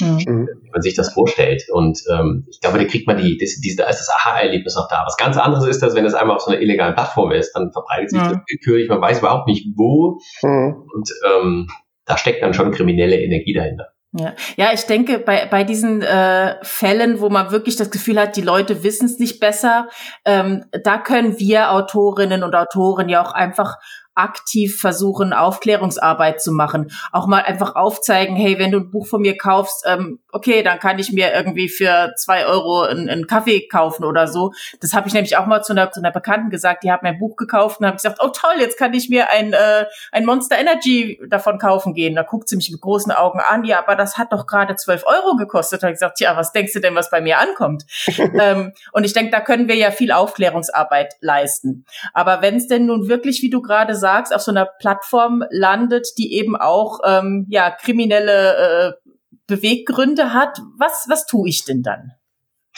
[0.00, 0.48] mhm.
[0.62, 1.64] wie man sich das vorstellt.
[1.70, 4.88] Und ähm, ich glaube, da kriegt man die, das, die, da ist das Aha-Erlebnis noch
[4.88, 5.02] da.
[5.04, 7.72] Was ganz anderes ist, dass wenn es einmal auf so einer illegalen Plattform ist, dann
[7.72, 8.24] verbreitet sich mhm.
[8.24, 10.18] das willkürlich, man weiß überhaupt nicht wo.
[10.42, 10.82] Mhm.
[10.94, 11.68] Und ähm,
[12.06, 13.88] da steckt dann schon kriminelle Energie dahinter.
[14.12, 18.36] Ja, ja ich denke, bei, bei diesen äh, Fällen, wo man wirklich das Gefühl hat,
[18.36, 19.88] die Leute wissen es nicht besser,
[20.24, 23.76] ähm, da können wir Autorinnen und Autoren ja auch einfach
[24.14, 26.90] aktiv versuchen, Aufklärungsarbeit zu machen.
[27.12, 30.78] Auch mal einfach aufzeigen, hey, wenn du ein Buch von mir kaufst, ähm, okay, dann
[30.78, 34.52] kann ich mir irgendwie für zwei Euro einen, einen Kaffee kaufen oder so.
[34.80, 37.10] Das habe ich nämlich auch mal zu einer, zu einer Bekannten gesagt, die hat mir
[37.10, 40.26] ein Buch gekauft und habe gesagt, oh toll, jetzt kann ich mir ein, äh, ein
[40.26, 42.14] Monster Energy davon kaufen gehen.
[42.14, 45.04] Da guckt sie mich mit großen Augen an, ja, aber das hat doch gerade zwölf
[45.06, 45.82] Euro gekostet.
[45.82, 47.84] Da habe ich gesagt, ja, was denkst du denn, was bei mir ankommt?
[48.18, 51.86] ähm, und ich denke, da können wir ja viel Aufklärungsarbeit leisten.
[52.12, 56.08] Aber wenn es denn nun wirklich, wie du gerade sagst, auf so einer Plattform landet,
[56.18, 59.10] die eben auch ähm, ja kriminelle äh,
[59.46, 62.12] Beweggründe hat, was was tue ich denn dann?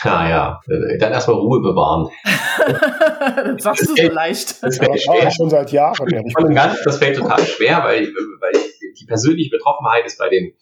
[0.02, 2.10] Ah ja, äh, dann erstmal Ruhe bewahren.
[3.54, 4.62] das sagst du so leicht.
[4.62, 5.30] Das fällt schwer.
[5.30, 6.06] schon seit Jahren.
[6.54, 8.52] Ganz, das fällt total schwer, weil, weil
[8.98, 10.52] die persönliche Betroffenheit ist bei den,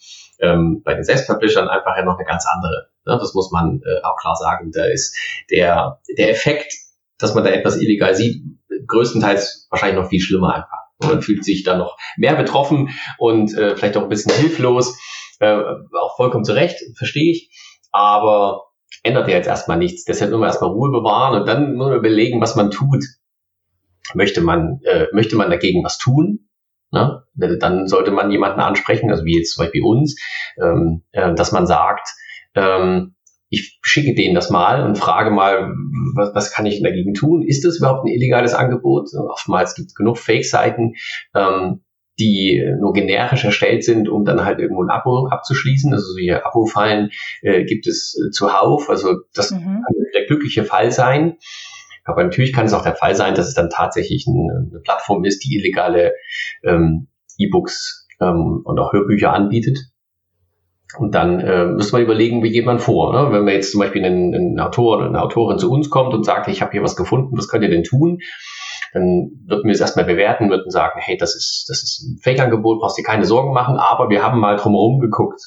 [0.41, 2.89] ähm, bei den Selbstpublishern einfach ja noch eine ganz andere.
[3.07, 3.19] Ne?
[3.19, 4.71] Das muss man äh, auch klar sagen.
[4.73, 5.17] Da ist
[5.51, 6.75] der, der Effekt,
[7.23, 8.43] dass man da etwas illegal sieht,
[8.87, 10.79] größtenteils wahrscheinlich noch viel schlimmer einfach.
[11.01, 14.99] Man fühlt sich dann noch mehr betroffen und äh, vielleicht auch ein bisschen hilflos.
[15.41, 15.57] Äh,
[16.01, 17.51] auch vollkommen zu Recht, verstehe ich.
[17.91, 18.65] Aber
[19.03, 20.05] ändert ja jetzt erstmal nichts.
[20.05, 23.05] Deshalb nur erstmal Ruhe bewahren und dann nur überlegen, was man tut.
[24.15, 26.49] Möchte man, äh, möchte man dagegen was tun?
[26.91, 27.25] Ne?
[27.35, 30.21] Dann sollte man jemanden ansprechen, also wie jetzt zum Beispiel uns,
[30.63, 32.09] ähm, äh, dass man sagt,
[32.55, 33.15] ähm,
[33.53, 35.75] ich schicke denen das mal und frage mal,
[36.15, 37.43] was, was kann ich dagegen tun?
[37.43, 39.11] Ist das überhaupt ein illegales Angebot?
[39.15, 40.95] Oftmals gibt es genug Fake-Seiten,
[41.35, 41.83] ähm,
[42.19, 45.93] die nur generisch erstellt sind, um dann halt irgendwo ein Abo abzuschließen.
[45.93, 47.11] Also solche Abo-Fallen
[47.43, 48.89] äh, gibt es äh, zuhauf.
[48.89, 49.61] Also das mhm.
[49.65, 51.37] kann der glückliche Fall sein.
[52.05, 55.25] Aber natürlich kann es auch der Fall sein, dass es dann tatsächlich eine, eine Plattform
[55.25, 56.15] ist, die illegale
[56.65, 59.92] ähm, E-Books ähm, und auch Hörbücher anbietet.
[60.99, 63.13] Und dann äh, müssen wir überlegen, wie geht man vor.
[63.13, 63.33] Ne?
[63.33, 66.25] Wenn wir jetzt zum Beispiel ein, ein Autor oder eine Autorin zu uns kommt und
[66.25, 68.19] sagt, ich habe hier was gefunden, was könnt ihr denn tun?
[68.93, 72.81] Dann würden wir es erstmal bewerten, würden sagen, hey, das ist, das ist ein Fake-Angebot,
[72.81, 75.41] brauchst dir keine Sorgen machen, aber wir haben mal drumherum geguckt.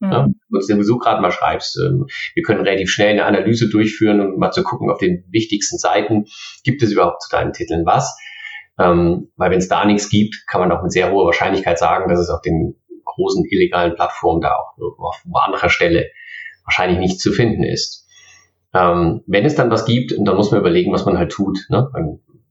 [0.00, 0.12] Mhm.
[0.12, 3.24] Ja, wenn du uns den Besuch gerade mal schreibst, ähm, wir können relativ schnell eine
[3.24, 6.26] Analyse durchführen und mal zu gucken auf den wichtigsten Seiten,
[6.62, 8.18] gibt es überhaupt zu deinen Titeln was?
[8.78, 12.08] Ähm, weil wenn es da nichts gibt, kann man auch mit sehr hoher Wahrscheinlichkeit sagen,
[12.08, 12.79] dass es auf den
[13.14, 16.10] großen illegalen Plattformen da auch auf anderer Stelle
[16.64, 18.06] wahrscheinlich nicht zu finden ist.
[18.72, 21.58] Ähm, wenn es dann was gibt, dann muss man überlegen, was man halt tut.
[21.68, 21.90] Ne?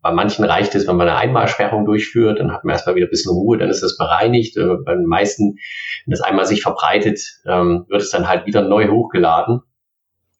[0.01, 3.11] Bei manchen reicht es, wenn man eine Einmalsperrung durchführt, dann hat man erstmal wieder ein
[3.11, 4.57] bisschen Ruhe, dann ist das bereinigt.
[4.57, 5.57] Äh, bei den meisten,
[6.05, 9.61] wenn das einmal sich verbreitet, ähm, wird es dann halt wieder neu hochgeladen.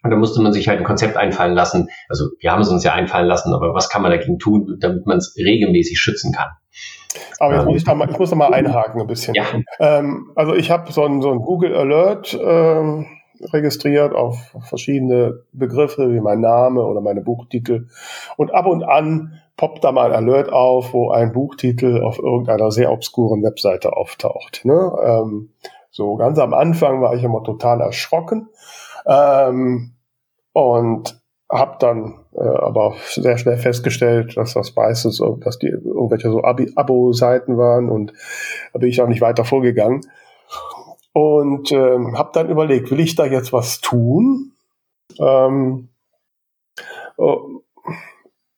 [0.03, 1.89] Und da musste man sich halt ein Konzept einfallen lassen.
[2.07, 5.05] Also wir haben es uns ja einfallen lassen, aber was kann man dagegen tun, damit
[5.05, 6.49] man es regelmäßig schützen kann?
[7.39, 9.33] Aber jetzt muss ich da mal, ich muss da mal einhaken ein bisschen.
[9.33, 9.45] Ja.
[9.79, 13.07] Ähm, also ich habe so ein, so ein Google Alert ähm,
[13.51, 17.87] registriert auf verschiedene Begriffe wie mein Name oder meine Buchtitel.
[18.37, 22.71] Und ab und an poppt da mal ein Alert auf, wo ein Buchtitel auf irgendeiner
[22.71, 24.61] sehr obskuren Webseite auftaucht.
[24.63, 24.91] Ne?
[25.03, 25.49] Ähm,
[25.91, 28.49] so ganz am Anfang war ich immer total erschrocken
[29.05, 29.93] ähm,
[30.53, 31.19] und
[31.51, 37.57] habe dann äh, aber sehr schnell festgestellt, dass das meistens, dass die irgendwelche so Abo-Seiten
[37.57, 38.13] waren und
[38.71, 40.01] da bin ich auch nicht weiter vorgegangen.
[41.11, 44.53] Und ähm, habe dann überlegt, will ich da jetzt was tun?
[45.19, 45.89] Ähm,
[47.17, 47.61] oh,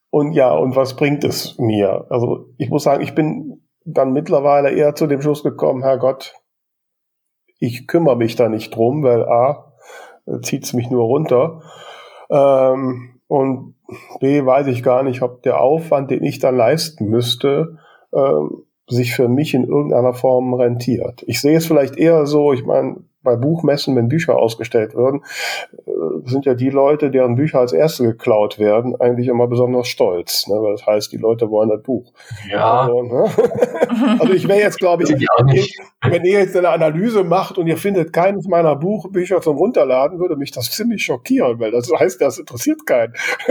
[0.10, 2.06] und ja, und was bringt es mir?
[2.10, 6.36] Also ich muss sagen, ich bin dann mittlerweile eher zu dem Schluss gekommen, Herr Gott,
[7.60, 9.71] ich kümmere mich da nicht drum, weil A,
[10.42, 11.62] zieht es mich nur runter.
[12.30, 13.76] Ähm, und
[14.20, 17.78] B, weiß ich gar nicht, ob der Aufwand, den ich dann leisten müsste,
[18.14, 21.24] ähm, sich für mich in irgendeiner Form rentiert.
[21.28, 25.24] Ich sehe es vielleicht eher so, ich meine, bei Buchmessen, wenn Bücher ausgestellt werden,
[25.86, 25.92] äh,
[26.26, 30.48] sind ja die Leute, deren Bücher als erste geklaut werden, eigentlich immer besonders stolz.
[30.48, 30.56] Ne?
[30.56, 32.12] Weil das heißt, die Leute wollen das Buch.
[32.50, 32.82] Ja.
[32.82, 33.30] Also, ne?
[34.20, 35.10] also ich wäre jetzt, glaube ich,
[36.04, 40.36] wenn ihr jetzt eine Analyse macht und ihr findet keines meiner Buchbücher zum Runterladen, würde
[40.36, 43.14] mich das ziemlich schockieren, weil das heißt, das interessiert keinen.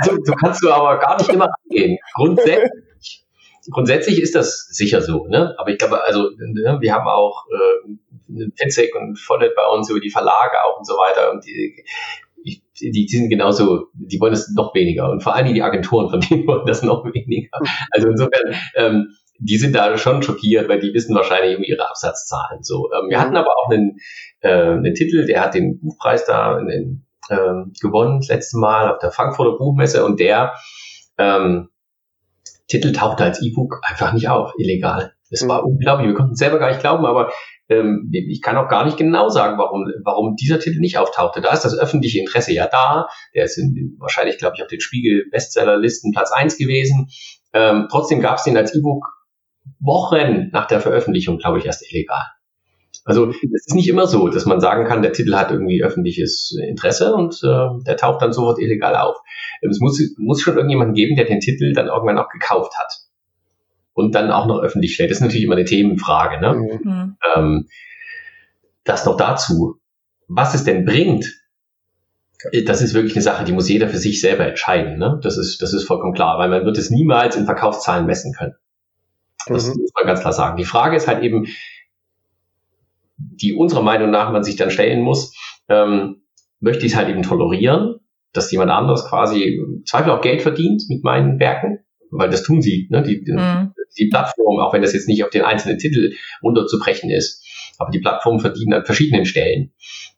[0.00, 1.98] also, so kannst du aber gar nicht immer angehen.
[2.14, 3.25] Grundsätzlich
[3.70, 5.54] grundsätzlich ist das sicher so, ne?
[5.58, 10.00] Aber ich glaube, also ne, wir haben auch äh, Fetzek und Vollet bei uns über
[10.00, 11.84] die Verlage auch und so weiter und die,
[12.80, 16.20] die, die sind genauso, die wollen das noch weniger und vor allem die Agenturen von
[16.20, 17.58] denen wollen das noch weniger.
[17.90, 22.62] Also insofern, ähm, die sind da schon schockiert, weil die wissen wahrscheinlich um ihre Absatzzahlen.
[22.62, 23.98] So, ähm, wir hatten aber auch einen,
[24.40, 28.90] äh, einen Titel, der hat den Buchpreis da in, in, ähm, gewonnen das letzte Mal
[28.90, 30.54] auf der Frankfurter Buchmesse und der
[31.18, 31.68] ähm,
[32.68, 35.12] Titel tauchte als E-Book einfach nicht auf, illegal.
[35.30, 37.32] Es war unglaublich, wir konnten es selber gar nicht glauben, aber
[37.68, 41.40] ähm, ich kann auch gar nicht genau sagen, warum, warum dieser Titel nicht auftauchte.
[41.40, 43.08] Da ist das öffentliche Interesse ja da.
[43.34, 47.08] Der ist in, wahrscheinlich, glaube ich, auf den Spiegel-Bestsellerlisten Platz eins gewesen.
[47.52, 49.04] Ähm, trotzdem gab es den als E-Book
[49.80, 52.24] Wochen nach der Veröffentlichung, glaube ich, erst illegal.
[53.06, 56.58] Also es ist nicht immer so, dass man sagen kann, der Titel hat irgendwie öffentliches
[56.60, 59.16] Interesse und äh, der taucht dann sofort illegal auf.
[59.62, 62.92] Es muss, muss schon irgendjemanden geben, der den Titel dann irgendwann auch gekauft hat
[63.94, 65.10] und dann auch noch öffentlich stellt.
[65.10, 66.40] Das ist natürlich immer eine Themenfrage.
[66.40, 66.78] Ne?
[66.82, 67.16] Mhm.
[67.36, 67.68] Ähm,
[68.82, 69.78] das noch dazu.
[70.26, 71.32] Was es denn bringt,
[72.64, 74.98] das ist wirklich eine Sache, die muss jeder für sich selber entscheiden.
[74.98, 75.20] Ne?
[75.22, 78.54] Das, ist, das ist vollkommen klar, weil man wird es niemals in Verkaufszahlen messen können.
[79.46, 79.80] Das mhm.
[79.80, 80.56] muss man ganz klar sagen.
[80.56, 81.46] Die Frage ist halt eben,
[83.16, 85.34] die unserer Meinung nach man sich dann stellen muss,
[85.68, 86.22] ähm,
[86.60, 87.96] möchte ich es halt eben tolerieren,
[88.32, 92.88] dass jemand anderes quasi Zweifel auch Geld verdient mit meinen Werken, weil das tun sie,
[92.90, 93.02] ne?
[93.02, 93.72] die, mhm.
[93.98, 97.44] die Plattform, auch wenn das jetzt nicht auf den einzelnen Titel runterzubrechen ist,
[97.78, 99.72] aber die Plattformen verdienen an verschiedenen Stellen.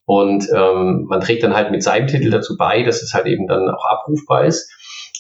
[0.05, 3.47] Und ähm, man trägt dann halt mit seinem Titel dazu bei, dass es halt eben
[3.47, 4.73] dann auch abrufbar ist.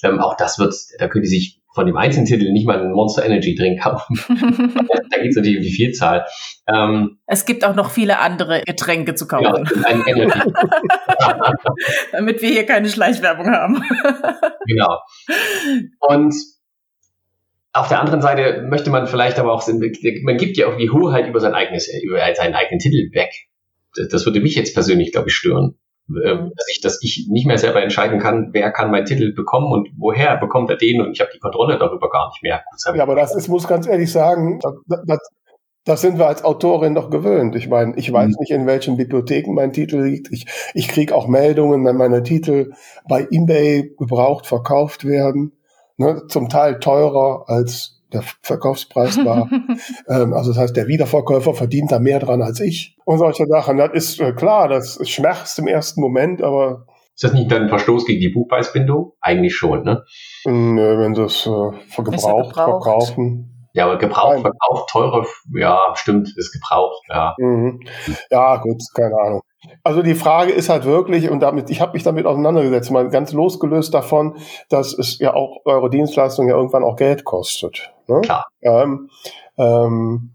[0.03, 2.91] Ähm, auch das wird, da können die sich von dem einzelnen Titel nicht mal einen
[2.91, 4.19] Monster Energy Drink kaufen.
[5.11, 6.27] da geht es natürlich um die Vielzahl.
[6.67, 9.65] Ähm, es gibt auch noch viele andere Getränke zu kaufen.
[9.65, 10.43] Ja,
[12.13, 13.81] Damit wir hier keine Schleichwerbung haben.
[14.67, 14.99] genau.
[16.01, 16.35] Und
[17.73, 21.29] auf der anderen Seite möchte man vielleicht aber auch, man gibt ja auch die Hoheit
[21.29, 23.31] über sein eigenes, über seinen eigenen Titel weg.
[24.11, 25.79] Das würde mich jetzt persönlich, glaube ich, stören.
[26.09, 26.53] Ähm, mhm.
[26.57, 29.91] dass ich, dass ich nicht mehr selber entscheiden kann, wer kann meinen Titel bekommen und
[29.99, 32.63] woher bekommt er den und ich habe die Kontrolle darüber gar nicht mehr.
[32.95, 35.19] Ja, aber das ist, muss ganz ehrlich sagen, das, das,
[35.85, 37.57] das sind wir als Autorin doch gewöhnt.
[37.57, 38.37] Ich meine, ich weiß mhm.
[38.41, 40.33] nicht, in welchen Bibliotheken mein Titel liegt.
[40.33, 42.73] Ich, ich kriege auch Meldungen, wenn meine Titel
[43.07, 45.53] bei eBay gebraucht verkauft werden.
[45.99, 49.49] Ne, zum Teil teurer als der Verkaufspreis war.
[50.09, 53.77] ähm, also das heißt, der Wiederverkäufer verdient da mehr dran als ich und solche Sachen.
[53.77, 57.69] Das ist äh, klar, das schmerzt im ersten Moment, aber ist das nicht dann ein
[57.69, 59.13] Verstoß gegen die Buchpreisbindung?
[59.21, 60.05] Eigentlich schon, ne?
[60.45, 63.69] Nö, wenn sie es äh, gebraucht, verkaufen.
[63.73, 67.35] Ja, aber gebraucht, verkauft, teure, ja, stimmt, ist gebraucht, ja.
[67.39, 67.81] Mhm.
[68.31, 69.43] Ja, gut, keine Ahnung.
[69.83, 73.33] Also die Frage ist halt wirklich, und damit, ich habe mich damit auseinandergesetzt, mal ganz
[73.33, 74.37] losgelöst davon,
[74.69, 77.93] dass es ja auch eure Dienstleistung ja irgendwann auch Geld kostet.
[78.09, 78.21] Ne?
[78.23, 78.47] Klar.
[78.63, 79.11] Ähm,
[79.57, 80.35] ähm,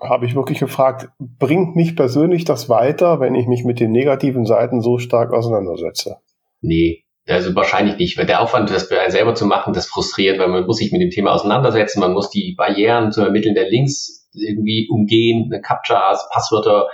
[0.00, 4.44] habe ich wirklich gefragt, bringt mich persönlich das weiter, wenn ich mich mit den negativen
[4.44, 6.18] Seiten so stark auseinandersetze?
[6.60, 10.66] Nee, also wahrscheinlich nicht, weil der Aufwand, das selber zu machen, das frustriert, weil man
[10.66, 14.86] muss sich mit dem Thema auseinandersetzen, man muss die Barrieren zu ermitteln der Links irgendwie
[14.90, 16.88] umgehen, Captchas, Passwörter,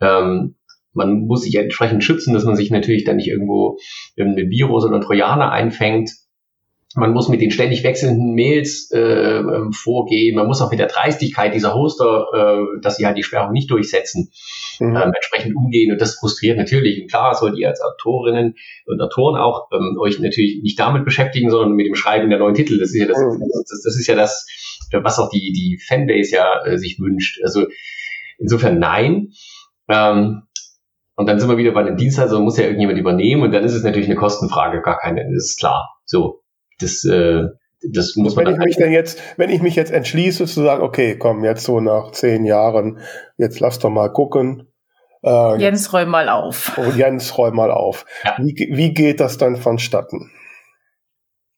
[0.00, 0.56] ähm,
[0.94, 3.78] man muss sich entsprechend schützen, dass man sich natürlich dann nicht irgendwo
[4.18, 6.10] ein Virus oder ein Trojaner einfängt.
[6.94, 10.36] Man muss mit den ständig wechselnden Mails äh, ähm, vorgehen.
[10.36, 13.70] Man muss auch mit der Dreistigkeit dieser Hoster, äh, dass sie halt die Sperrung nicht
[13.70, 14.30] durchsetzen,
[14.78, 14.96] mhm.
[14.96, 15.92] ähm, entsprechend umgehen.
[15.92, 17.00] Und das frustriert natürlich.
[17.00, 21.50] Und klar sollt ihr als Autorinnen und Autoren auch ähm, euch natürlich nicht damit beschäftigen,
[21.50, 22.78] sondern mit dem Schreiben der neuen Titel.
[22.78, 23.40] Das ist ja das, mhm.
[23.40, 24.46] das, das ist ja das,
[24.92, 27.40] was auch die, die Fanbase ja äh, sich wünscht.
[27.42, 27.66] Also
[28.38, 29.28] insofern nein.
[29.88, 30.42] Ähm,
[31.14, 33.64] und dann sind wir wieder bei dem Dienst, also muss ja irgendjemand übernehmen und dann
[33.64, 35.88] ist es natürlich eine Kostenfrage, gar keine, das ist klar.
[36.04, 36.41] So,
[36.82, 37.44] das, äh,
[37.92, 40.82] das muss man wenn ich mich denn jetzt, wenn ich mich jetzt entschließe zu sagen,
[40.82, 42.98] okay, komm, jetzt so nach zehn Jahren,
[43.38, 44.68] jetzt lass doch mal gucken.
[45.24, 46.78] Äh, Jens, räum mal auf.
[46.78, 48.04] Oh, Jens, räum mal auf.
[48.24, 48.36] Ja.
[48.38, 50.30] Wie, wie geht das dann vonstatten?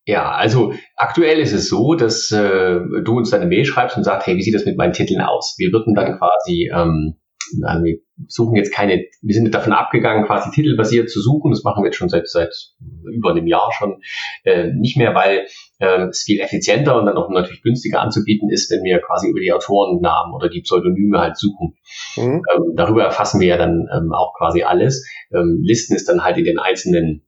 [0.06, 4.26] Ja, also aktuell ist es so, dass äh, du uns deine Mail schreibst und sagst,
[4.26, 5.54] hey, wie sieht das mit meinen Titeln aus?
[5.56, 7.16] Wir würden dann quasi ähm,
[7.64, 11.50] also wir suchen jetzt keine, wir sind davon abgegangen, quasi titelbasiert zu suchen.
[11.50, 12.54] Das machen wir jetzt schon seit, seit
[13.04, 14.00] über einem Jahr schon
[14.44, 15.46] äh, nicht mehr, weil
[15.78, 19.40] äh, es viel effizienter und dann auch natürlich günstiger anzubieten ist, wenn wir quasi über
[19.40, 21.76] die Autorennamen oder die Pseudonyme halt suchen.
[22.16, 22.42] Mhm.
[22.54, 25.06] Ähm, darüber erfassen wir ja dann ähm, auch quasi alles.
[25.32, 27.22] Ähm, Listen ist dann halt in den einzelnen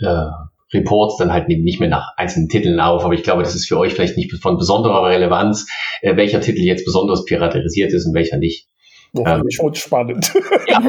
[0.00, 0.30] äh,
[0.74, 3.78] Reports dann halt nicht mehr nach einzelnen Titeln auf, aber ich glaube, das ist für
[3.78, 5.66] euch vielleicht nicht von besonderer Relevanz,
[6.02, 8.68] äh, welcher Titel jetzt besonders piraterisiert ist und welcher nicht.
[9.14, 10.32] Das ähm, schon spannend.
[10.66, 10.80] Ja,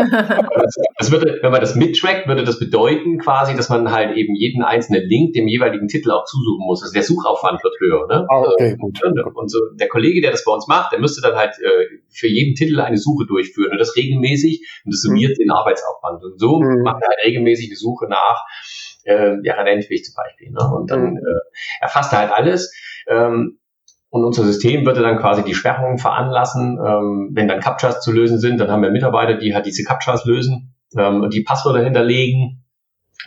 [0.97, 4.63] das würde, wenn man das mittrackt, würde das bedeuten quasi, dass man halt eben jeden
[4.63, 6.81] einzelnen Link dem jeweiligen Titel auch zusuchen muss.
[6.81, 8.07] Also der Suchaufwand wird höher.
[8.07, 8.25] Ne?
[8.29, 8.99] Ah, okay, gut.
[9.03, 12.27] Und so der Kollege, der das bei uns macht, der müsste dann halt äh, für
[12.27, 15.43] jeden Titel eine Suche durchführen und das regelmäßig und das summiert mhm.
[15.43, 16.23] den Arbeitsaufwand.
[16.23, 16.81] Und so mhm.
[16.83, 18.45] macht er halt regelmäßig eine Suche nach
[19.03, 20.51] äh, ja, Rennweg zum Beispiel.
[20.51, 20.75] Ne?
[20.75, 21.17] Und dann mhm.
[21.17, 22.73] äh, erfasst er halt alles.
[23.07, 23.59] Ähm,
[24.15, 26.79] und unser System würde dann quasi die Sperrung veranlassen.
[26.81, 30.23] Ähm, wenn dann Captchas zu lösen sind, dann haben wir Mitarbeiter, die halt diese Captchas
[30.23, 32.63] lösen ähm, und die Passwörter hinterlegen.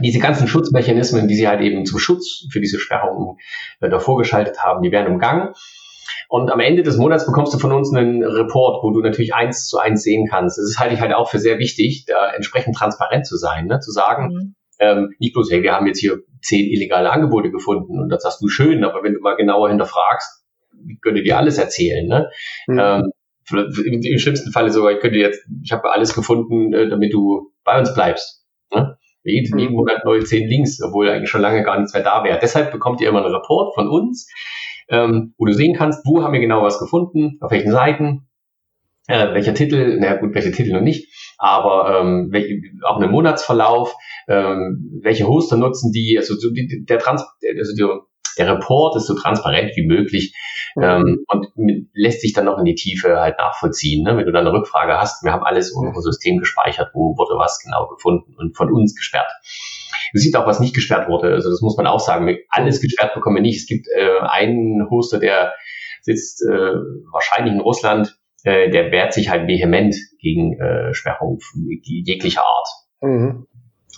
[0.01, 3.37] Diese ganzen Schutzmechanismen, die sie halt eben zum Schutz für diese Sperrung
[3.81, 5.51] äh, davor geschaltet haben, die werden umgangen.
[6.31, 9.67] Und am Ende des Monats bekommst du von uns einen Report, wo du natürlich eins
[9.67, 10.57] zu eins sehen kannst.
[10.57, 13.81] Das halte ich halt auch für sehr wichtig, da entsprechend transparent zu sein, ne?
[13.81, 14.55] zu sagen, mhm.
[14.79, 18.41] ähm, nicht bloß, hey, wir haben jetzt hier zehn illegale Angebote gefunden und das sagst
[18.41, 20.39] du schön, aber wenn du mal genauer hinterfragst,
[21.03, 22.07] könnte dir alles erzählen.
[22.07, 22.31] Ne?
[22.67, 22.79] Mhm.
[22.79, 23.13] Ähm,
[23.51, 27.79] im schlimmsten Falle sogar, ich könnte jetzt, ich habe alles gefunden, äh, damit du bei
[27.79, 28.45] uns bleibst.
[28.73, 28.99] Ne?
[29.23, 29.59] Jeden, mhm.
[29.59, 32.39] jeden Monat neue zehn Links, obwohl eigentlich schon lange gar nichts mehr da wäre.
[32.41, 34.31] Deshalb bekommt ihr immer einen Report von uns,
[34.89, 38.29] ähm, wo du sehen kannst, wo haben wir genau was gefunden, auf welchen Seiten,
[39.07, 43.95] äh, welcher Titel, naja gut, welche Titel noch nicht, aber ähm, welche, auch einen Monatsverlauf,
[44.29, 47.25] ähm, welche Hoster nutzen die, also so die, der Trans,
[47.59, 47.87] also die,
[48.37, 50.35] der Report ist so transparent wie möglich
[50.77, 50.83] mhm.
[50.83, 51.47] ähm, und
[51.93, 54.05] lässt sich dann noch in die Tiefe halt nachvollziehen.
[54.05, 54.17] Ne?
[54.17, 57.39] Wenn du dann eine Rückfrage hast, wir haben alles in unserem System gespeichert, wo wurde
[57.39, 59.31] was genau gefunden und von uns gesperrt.
[60.13, 61.33] Du siehst auch, was nicht gesperrt wurde.
[61.33, 62.37] Also das muss man auch sagen.
[62.49, 63.59] Alles gesperrt bekommen wir nicht.
[63.59, 65.53] Es gibt äh, einen Hoster, der
[66.01, 66.75] sitzt äh,
[67.13, 71.39] wahrscheinlich in Russland, äh, der wehrt sich halt vehement gegen äh, Sperrung
[71.83, 72.69] jeglicher Art.
[73.01, 73.47] Mhm.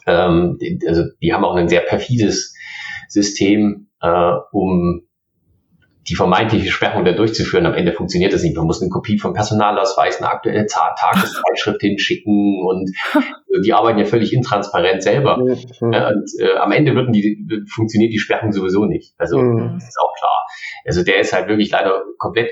[0.06, 2.54] Ähm, also die haben auch ein sehr perfides
[3.08, 5.02] System, äh, um
[6.08, 7.66] die vermeintliche Sperrung da durchzuführen.
[7.66, 8.56] Am Ende funktioniert das nicht.
[8.56, 12.90] Man muss eine Kopie vom Personalausweis, eine aktuelle Tageszeitschrift hinschicken und
[13.64, 15.36] die arbeiten ja völlig intransparent selber.
[15.36, 15.54] Mhm.
[15.80, 19.14] und äh, am Ende würden die, funktioniert die Sperrung sowieso nicht.
[19.18, 19.74] Also mhm.
[19.74, 20.46] das ist auch klar.
[20.84, 22.50] Also der ist halt wirklich leider komplett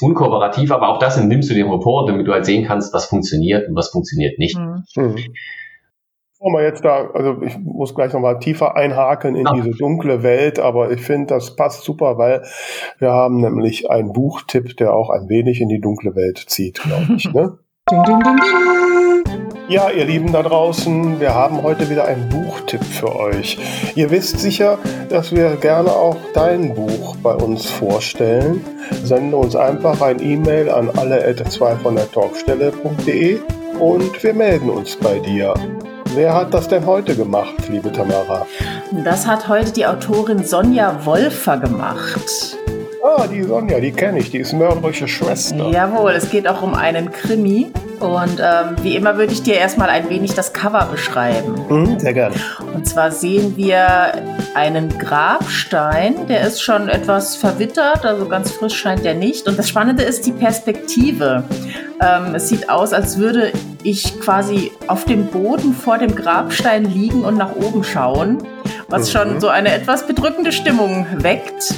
[0.00, 3.68] unkooperativ, aber auch das nimmst du den Report, damit du halt sehen kannst, was funktioniert
[3.68, 4.58] und was funktioniert nicht.
[4.58, 5.16] Mhm.
[6.52, 9.52] Wir jetzt da, also ich muss gleich nochmal tiefer einhaken in ja.
[9.52, 12.42] diese dunkle Welt, aber ich finde, das passt super, weil
[12.98, 17.14] wir haben nämlich einen Buchtipp, der auch ein wenig in die dunkle Welt zieht, glaube
[17.16, 17.32] ich.
[17.32, 17.58] Ne?
[17.90, 18.40] ding, ding, ding,
[19.68, 23.58] ja, ihr Lieben da draußen, wir haben heute wieder einen Buchtipp für euch.
[23.96, 24.78] Ihr wisst sicher,
[25.08, 28.64] dass wir gerne auch dein Buch bei uns vorstellen.
[29.02, 33.40] Sende uns einfach ein E-Mail an alle 2 von der Talkstelle.de
[33.80, 35.54] und wir melden uns bei dir.
[36.16, 38.46] Wer hat das denn heute gemacht, liebe Tamara?
[39.04, 42.56] Das hat heute die Autorin Sonja Wolfer gemacht.
[43.06, 45.68] Ah, die Sonja, die kenne ich, die ist mörderische Schwester.
[45.70, 47.70] Jawohl, es geht auch um einen Krimi.
[48.00, 51.54] Und ähm, wie immer würde ich dir erstmal ein wenig das Cover beschreiben.
[51.68, 52.34] Mhm, sehr gerne.
[52.74, 54.12] Und zwar sehen wir
[54.54, 59.46] einen Grabstein, der ist schon etwas verwittert, also ganz frisch scheint der nicht.
[59.46, 61.44] Und das Spannende ist die Perspektive.
[62.02, 63.52] Ähm, es sieht aus, als würde
[63.84, 68.42] ich quasi auf dem Boden vor dem Grabstein liegen und nach oben schauen,
[68.88, 69.12] was mhm.
[69.12, 71.74] schon so eine etwas bedrückende Stimmung weckt.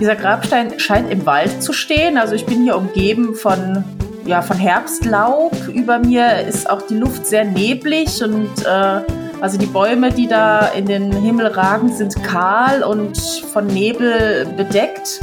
[0.00, 3.84] Dieser Grabstein scheint im Wald zu stehen, also ich bin hier umgeben von
[4.28, 5.68] ja, von Herbstlaub.
[5.68, 9.00] Über mir ist auch die Luft sehr neblig und äh,
[9.40, 15.20] also die Bäume, die da in den Himmel ragen, sind kahl und von Nebel bedeckt.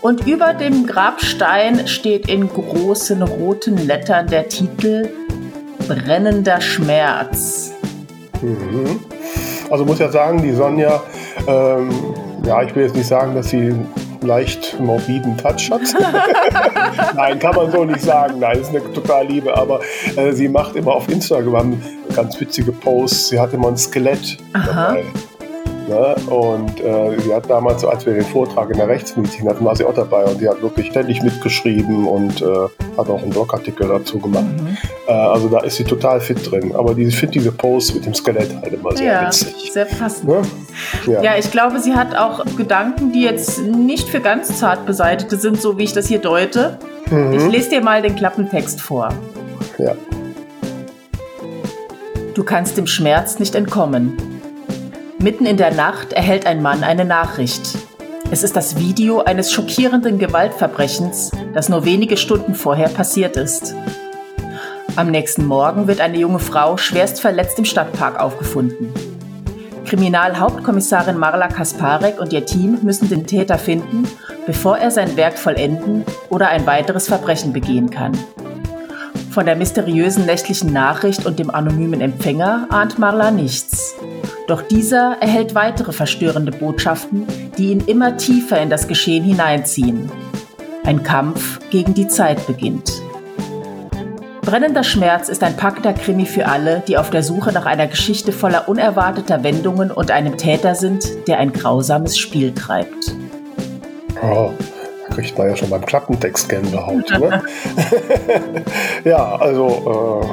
[0.00, 5.08] Und über dem Grabstein steht in großen roten Lettern der Titel
[5.86, 7.72] Brennender Schmerz.
[8.42, 9.00] Mhm.
[9.70, 11.02] Also muss ja sagen, die Sonja,
[11.46, 11.90] ähm,
[12.44, 13.74] ja, ich will jetzt nicht sagen, dass sie
[14.22, 15.82] leicht morbiden Touch hat.
[17.14, 18.38] Nein, kann man so nicht sagen.
[18.40, 19.56] Nein, ist eine total Liebe.
[19.56, 19.80] Aber
[20.16, 21.80] äh, sie macht immer auf Instagram
[22.14, 23.28] ganz witzige Posts.
[23.28, 24.88] Sie hat immer ein Skelett Aha.
[24.88, 25.04] dabei.
[25.88, 26.16] Ne?
[26.28, 29.84] Und äh, sie hat damals, als wir den Vortrag in der Rechtsmedizin hatten, war sie
[29.84, 32.46] auch dabei und sie hat wirklich ständig mitgeschrieben und äh,
[32.98, 34.44] hat auch einen Blogartikel dazu gemacht.
[34.44, 34.76] Mhm.
[35.06, 36.74] Äh, also da ist sie total fit drin.
[36.74, 39.70] Aber ich finde diese Post mit dem Skelett halt immer sehr ja, witzig.
[39.72, 40.28] Sehr passend.
[40.28, 40.42] Ne?
[41.06, 41.22] Ja.
[41.22, 45.60] ja, ich glaube, sie hat auch Gedanken, die jetzt nicht für ganz zart beseitete sind,
[45.60, 46.78] so wie ich das hier deute.
[47.10, 47.32] Mhm.
[47.32, 49.10] Ich lese dir mal den Klappentext vor.
[49.78, 49.94] Ja.
[52.34, 54.35] Du kannst dem Schmerz nicht entkommen.
[55.18, 57.78] Mitten in der Nacht erhält ein Mann eine Nachricht.
[58.30, 63.74] Es ist das Video eines schockierenden Gewaltverbrechens, das nur wenige Stunden vorher passiert ist.
[64.94, 68.92] Am nächsten Morgen wird eine junge Frau schwerst verletzt im Stadtpark aufgefunden.
[69.86, 74.06] Kriminalhauptkommissarin Marla Kasparek und ihr Team müssen den Täter finden,
[74.46, 78.12] bevor er sein Werk vollenden oder ein weiteres Verbrechen begehen kann.
[79.30, 83.94] Von der mysteriösen nächtlichen Nachricht und dem anonymen Empfänger ahnt Marla nichts.
[84.46, 87.26] Doch dieser erhält weitere verstörende Botschaften,
[87.58, 90.10] die ihn immer tiefer in das Geschehen hineinziehen.
[90.84, 92.92] Ein Kampf gegen die Zeit beginnt.
[94.42, 98.30] Brennender Schmerz ist ein packender Krimi für alle, die auf der Suche nach einer Geschichte
[98.30, 103.16] voller unerwarteter Wendungen und einem Täter sind, der ein grausames Spiel treibt.
[104.22, 104.50] Oh,
[105.10, 107.10] kriegt man ja schon beim Klappentext Gänsehaut.
[107.18, 107.42] Ne?
[109.04, 110.30] ja, also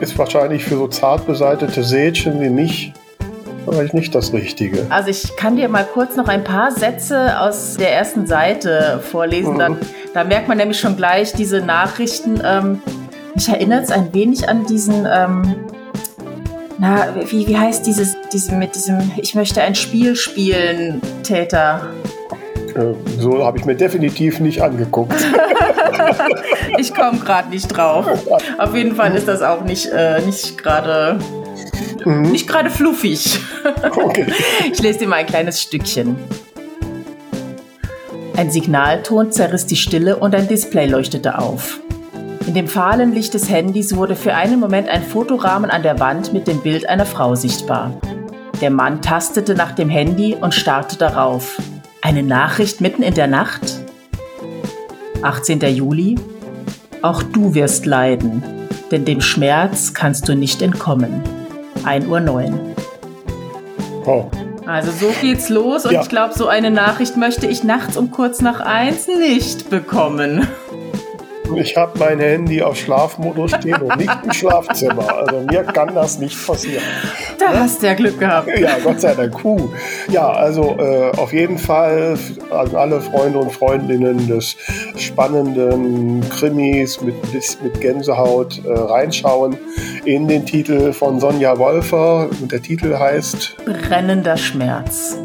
[0.00, 2.92] äh, ist wahrscheinlich für so zart beseitete Sädchen wie mich
[3.72, 4.86] vielleicht nicht das Richtige.
[4.90, 9.54] Also ich kann dir mal kurz noch ein paar Sätze aus der ersten Seite vorlesen.
[9.54, 9.58] Mhm.
[9.58, 9.76] Da,
[10.14, 12.40] da, merkt man nämlich schon gleich diese Nachrichten.
[12.44, 12.82] Ähm,
[13.34, 15.56] mich erinnert es ein wenig an diesen, ähm,
[16.78, 21.80] na, wie, wie heißt dieses, diese, mit diesem Ich möchte ein Spiel spielen, Täter?
[22.74, 25.14] Äh, so habe ich mir definitiv nicht angeguckt.
[26.78, 28.06] ich komme gerade nicht drauf.
[28.58, 31.18] Auf jeden Fall ist das auch nicht, äh, nicht gerade
[32.04, 32.22] mhm.
[32.30, 33.40] nicht gerade fluffig.
[33.82, 34.26] Okay.
[34.72, 36.16] Ich lese dir mal ein kleines Stückchen.
[38.36, 41.80] Ein Signalton zerriss die Stille und ein Display leuchtete auf.
[42.46, 46.32] In dem fahlen Licht des Handys wurde für einen Moment ein Fotorahmen an der Wand
[46.32, 48.00] mit dem Bild einer Frau sichtbar.
[48.60, 51.60] Der Mann tastete nach dem Handy und starrte darauf.
[52.00, 53.80] Eine Nachricht mitten in der Nacht?
[55.22, 55.60] 18.
[55.74, 56.14] Juli.
[57.02, 58.42] Auch du wirst leiden,
[58.90, 61.22] denn dem Schmerz kannst du nicht entkommen.
[61.84, 62.76] 1.09 Uhr.
[64.06, 64.30] Oh.
[64.66, 66.02] Also so geht's los und ja.
[66.02, 70.46] ich glaube, so eine Nachricht möchte ich nachts um kurz nach eins nicht bekommen.
[71.56, 75.16] Ich habe mein Handy auf Schlafmodus stehen und nicht im Schlafzimmer.
[75.16, 76.82] Also mir kann das nicht passieren.
[77.38, 77.60] Da ja?
[77.60, 78.48] hast du ja Glück gehabt.
[78.58, 79.38] Ja, Gott sei Dank.
[79.38, 79.68] Puh.
[80.10, 82.18] Ja, also äh, auf jeden Fall
[82.50, 84.56] an alle Freunde und Freundinnen des
[84.96, 87.14] spannenden Krimis mit,
[87.62, 89.56] mit Gänsehaut äh, reinschauen
[90.04, 92.28] in den Titel von Sonja Wolfer.
[92.40, 95.18] Und der Titel heißt Brennender Schmerz.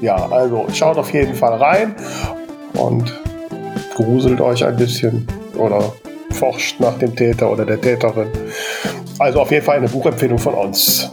[0.00, 1.94] Ja, also schaut auf jeden Fall rein
[2.74, 3.12] und
[3.94, 5.26] gruselt euch ein bisschen
[5.58, 5.92] oder
[6.30, 8.28] forscht nach dem Täter oder der Täterin.
[9.18, 11.10] Also auf jeden Fall eine Buchempfehlung von uns.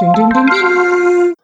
[0.00, 1.34] Ding, ding, ding,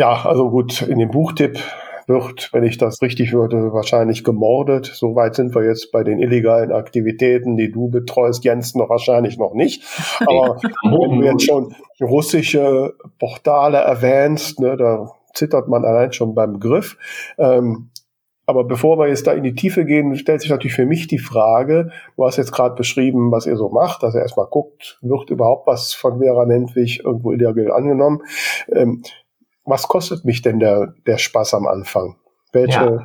[0.00, 1.58] ja, also gut, in dem Buchtipp
[2.06, 4.86] wird, wenn ich das richtig würde, wahrscheinlich gemordet.
[4.86, 9.52] Soweit sind wir jetzt bei den illegalen Aktivitäten, die du betreust, Jens, noch wahrscheinlich noch
[9.52, 9.84] nicht.
[10.20, 16.54] Aber wenn du jetzt schon russische Portale erwähnst, ne, da zittert man allein schon beim
[16.54, 16.96] Begriff.
[17.36, 17.89] Ähm,
[18.50, 21.20] aber bevor wir jetzt da in die Tiefe gehen, stellt sich natürlich für mich die
[21.20, 25.30] Frage, du hast jetzt gerade beschrieben, was ihr so macht, dass er erstmal guckt, wird
[25.30, 28.22] überhaupt was von Vera Nentwich irgendwo illegal angenommen.
[28.72, 29.04] Ähm,
[29.64, 32.16] was kostet mich denn der, der Spaß am Anfang?
[32.52, 33.04] Welche, ja.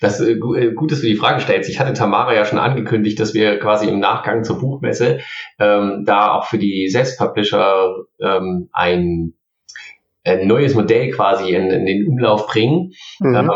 [0.00, 1.70] Das äh, äh, gut, dass du die Frage stellst.
[1.70, 5.20] Ich hatte Tamara ja schon angekündigt, dass wir quasi im Nachgang zur Buchmesse
[5.60, 9.34] ähm, da auch für die Selbstpublisher ähm, ein,
[10.24, 12.92] ein neues Modell quasi in, in den Umlauf bringen.
[13.20, 13.34] Mhm.
[13.36, 13.50] Ähm,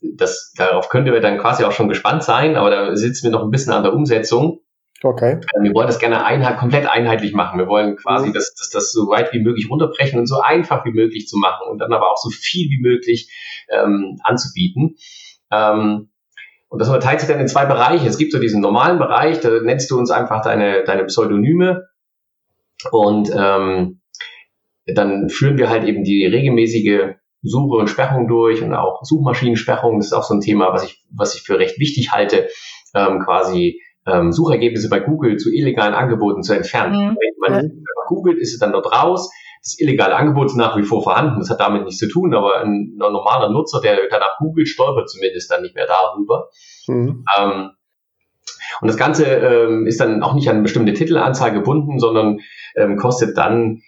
[0.00, 3.42] das, darauf könnte wir dann quasi auch schon gespannt sein, aber da sitzen wir noch
[3.42, 4.60] ein bisschen an der Umsetzung.
[5.02, 5.40] Okay.
[5.54, 7.58] Ähm, wir wollen das gerne einheit, komplett einheitlich machen.
[7.58, 8.32] Wir wollen quasi mhm.
[8.32, 11.68] das, das, das so weit wie möglich runterbrechen und so einfach wie möglich zu machen
[11.70, 13.30] und dann aber auch so viel wie möglich
[13.68, 14.96] ähm, anzubieten.
[15.52, 16.10] Ähm,
[16.68, 18.06] und das unterteilt sich dann in zwei Bereiche.
[18.06, 21.86] Es gibt so diesen normalen Bereich, da nennst du uns einfach deine, deine Pseudonyme
[22.90, 24.00] und ähm,
[24.86, 29.98] dann führen wir halt eben die regelmäßige Suche und Sperrung durch und auch Suchmaschinensperrung.
[29.98, 32.48] Das ist auch so ein Thema, was ich, was ich für recht wichtig halte,
[32.94, 37.10] ähm, quasi ähm, Suchergebnisse bei Google zu illegalen Angeboten zu entfernen.
[37.10, 37.16] Mhm.
[37.16, 37.70] Wenn man ja.
[38.08, 39.30] googelt, ist es dann dort raus.
[39.62, 41.40] Das illegale Angebot ist nach wie vor vorhanden.
[41.40, 45.10] Das hat damit nichts zu tun, aber ein, ein normaler Nutzer, der danach googelt, stolpert
[45.10, 46.48] zumindest dann nicht mehr darüber.
[46.86, 47.24] Mhm.
[47.38, 47.70] Ähm,
[48.80, 52.40] und das Ganze ähm, ist dann auch nicht an eine bestimmte Titelanzahl gebunden, sondern
[52.76, 53.82] ähm, kostet dann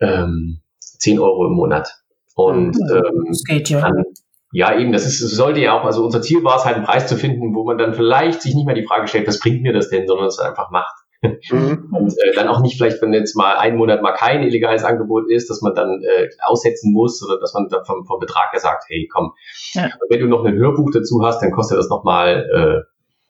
[0.00, 2.01] ähm, 10 Euro im Monat.
[2.34, 3.80] Und ähm, das geht ja.
[3.80, 4.04] Dann,
[4.52, 6.84] ja, eben, das ist, das sollte ja auch, also unser Ziel war es halt einen
[6.84, 9.62] Preis zu finden, wo man dann vielleicht sich nicht mehr die Frage stellt, was bringt
[9.62, 10.94] mir das denn, sondern es einfach macht.
[11.22, 11.88] Mhm.
[11.92, 15.30] Und äh, dann auch nicht vielleicht, wenn jetzt mal einen Monat mal kein illegales Angebot
[15.30, 18.60] ist, dass man dann äh, aussetzen muss, sondern dass man dann vom, vom Betrag her
[18.60, 19.32] sagt, hey, komm.
[19.72, 19.84] Ja.
[19.84, 22.86] Und wenn du noch ein Hörbuch dazu hast, dann kostet das nochmal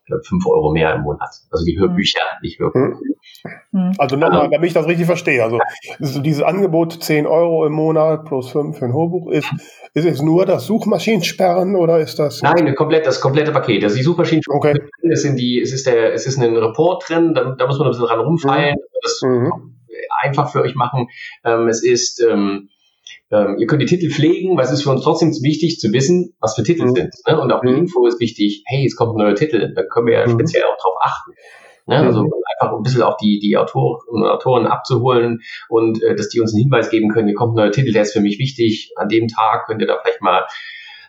[0.09, 1.31] äh, 5 Euro mehr im Monat.
[1.51, 2.43] Also die Hörbücher, mhm.
[2.43, 2.81] nicht Hörbuch.
[2.81, 3.15] Mhm.
[3.99, 5.43] Also nochmal, damit ich das richtig verstehe.
[5.43, 5.59] Also
[6.21, 9.51] dieses Angebot 10 Euro im Monat plus 5 für ein Hörbuch ist,
[9.95, 12.43] ist es nur das Suchmaschinensperren oder ist das?
[12.43, 13.85] Nein, komplett, das komplette Paket.
[13.85, 14.79] Also die Suchmaschinensperren, okay.
[15.11, 17.89] es, sind die, es, ist der, es ist ein Report drin, da, da muss man
[17.89, 18.99] ein bisschen dran rumfeilen, mhm.
[19.03, 19.53] das mhm.
[20.23, 21.09] einfach für euch machen.
[21.45, 22.69] Ähm, es ist ähm,
[23.33, 26.35] ähm, ihr könnt die Titel pflegen, weil es ist für uns trotzdem wichtig zu wissen,
[26.39, 26.95] was für Titel mhm.
[26.95, 27.15] sind.
[27.27, 27.41] Ne?
[27.41, 27.79] Und auch die mhm.
[27.79, 30.33] Info ist wichtig, hey, es kommt ein neuer Titel, dann können wir ja mhm.
[30.33, 31.33] speziell auch drauf achten.
[31.87, 31.97] Ne?
[31.97, 32.31] Also mhm.
[32.55, 36.53] einfach ein bisschen auch die, die Autoren und Autoren abzuholen und äh, dass die uns
[36.53, 38.93] einen Hinweis geben können, hier kommt ein neuer Titel, der ist für mich wichtig.
[38.97, 40.47] An dem Tag könnt ihr da vielleicht mal,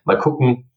[0.04, 0.70] mal gucken.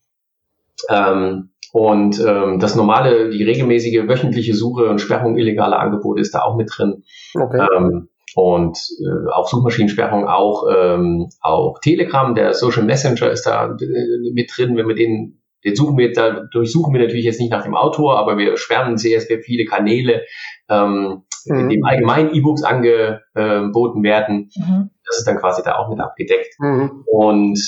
[0.89, 6.43] Ähm, und ähm, das normale, die regelmäßige wöchentliche Suche und Sperrung illegaler Angebote ist da
[6.43, 7.05] auch mit drin.
[7.35, 7.67] Okay.
[7.77, 14.33] Ähm, und äh, auch Suchmaschinensperrung, auch, ähm, auch Telegram, der Social Messenger ist da äh,
[14.33, 17.65] mit drin, wenn wir den Jetzt suchen wir, da durchsuchen wir natürlich jetzt nicht nach
[17.65, 20.23] dem Autor, aber wir sperren sehr, sehr viele Kanäle,
[20.69, 21.59] ähm, mhm.
[21.59, 24.49] in dem allgemein E-Books angeboten werden.
[24.55, 24.91] Mhm.
[25.05, 26.55] Das ist dann quasi da auch mit abgedeckt.
[26.61, 27.03] Mhm.
[27.11, 27.59] Und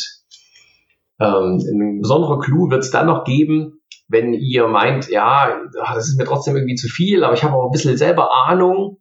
[1.20, 6.18] ähm, ein besonderer Clou wird es dann noch geben, wenn ihr meint, ja, das ist
[6.18, 8.98] mir trotzdem irgendwie zu viel, aber ich habe auch ein bisschen selber Ahnung,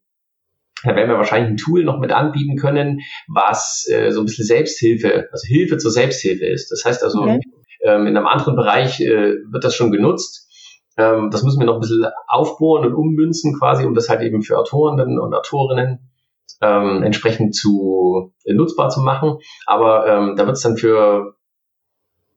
[0.84, 4.46] da werden wir wahrscheinlich ein Tool noch mit anbieten können, was äh, so ein bisschen
[4.46, 6.72] Selbsthilfe, also Hilfe zur Selbsthilfe ist.
[6.72, 7.40] Das heißt also, okay.
[7.88, 10.48] Ähm, in einem anderen Bereich äh, wird das schon genutzt.
[10.98, 14.42] Ähm, das müssen wir noch ein bisschen aufbohren und ummünzen quasi, um das halt eben
[14.42, 16.12] für Autoren und Autorinnen
[16.62, 19.38] ähm, entsprechend zu äh, nutzbar zu machen.
[19.66, 21.36] Aber ähm, da wird es dann für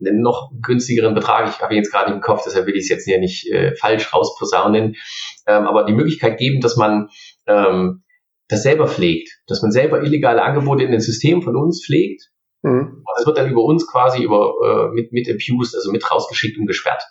[0.01, 2.89] einen noch günstigeren Betrag, ich habe ihn jetzt gerade im Kopf, deshalb will ich es
[2.89, 4.97] jetzt hier nicht äh, falsch rausposaunen,
[5.47, 7.09] ähm, aber die Möglichkeit geben, dass man
[7.47, 8.03] ähm,
[8.49, 12.31] das selber pflegt, dass man selber illegale Angebote in den System von uns pflegt.
[12.63, 13.03] Mhm.
[13.05, 16.59] Und das wird dann über uns quasi über äh, mit, mit abused, also mit rausgeschickt
[16.59, 17.03] und gesperrt.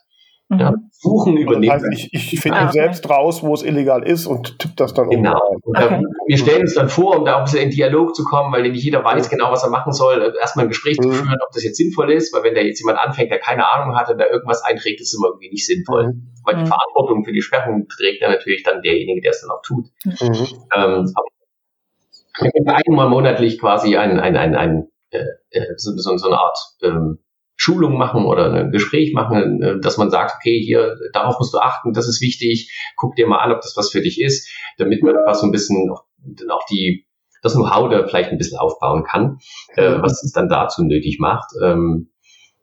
[0.50, 0.60] Mhm.
[0.60, 1.72] Ja, suchen übernehmen.
[1.72, 2.74] Also ich, ich finde ah, okay.
[2.74, 5.40] selbst raus, wo es illegal ist und tippe das dann Genau.
[5.64, 6.02] Okay.
[6.26, 8.64] wir stellen uns dann vor, um da auch ein bisschen in Dialog zu kommen, weil
[8.64, 11.04] nicht jeder weiß genau, was er machen soll, äh, erstmal ein Gespräch mhm.
[11.04, 13.68] zu führen, ob das jetzt sinnvoll ist, weil wenn da jetzt jemand anfängt, der keine
[13.68, 16.08] Ahnung hat und da irgendwas einträgt, ist es immer irgendwie nicht sinnvoll.
[16.08, 16.34] Mhm.
[16.46, 16.68] Weil die mhm.
[16.68, 19.86] Verantwortung für die Sperrung trägt ja natürlich dann derjenige, der es dann auch tut.
[20.04, 20.48] Mhm.
[20.76, 24.88] Ähm, aber einmal monatlich quasi ein, ein, ein, ein
[25.78, 27.20] so, so, so eine Art ähm,
[27.56, 31.58] Schulung machen oder ein Gespräch machen, äh, dass man sagt, okay, hier, darauf musst du
[31.58, 35.04] achten, das ist wichtig, guck dir mal an, ob das was für dich ist, damit
[35.04, 36.06] man einfach so ein bisschen auch,
[36.50, 37.06] auch die,
[37.42, 39.40] das Know-how da vielleicht ein bisschen aufbauen kann,
[39.76, 41.52] äh, was es dann dazu nötig macht.
[41.62, 42.12] Ähm,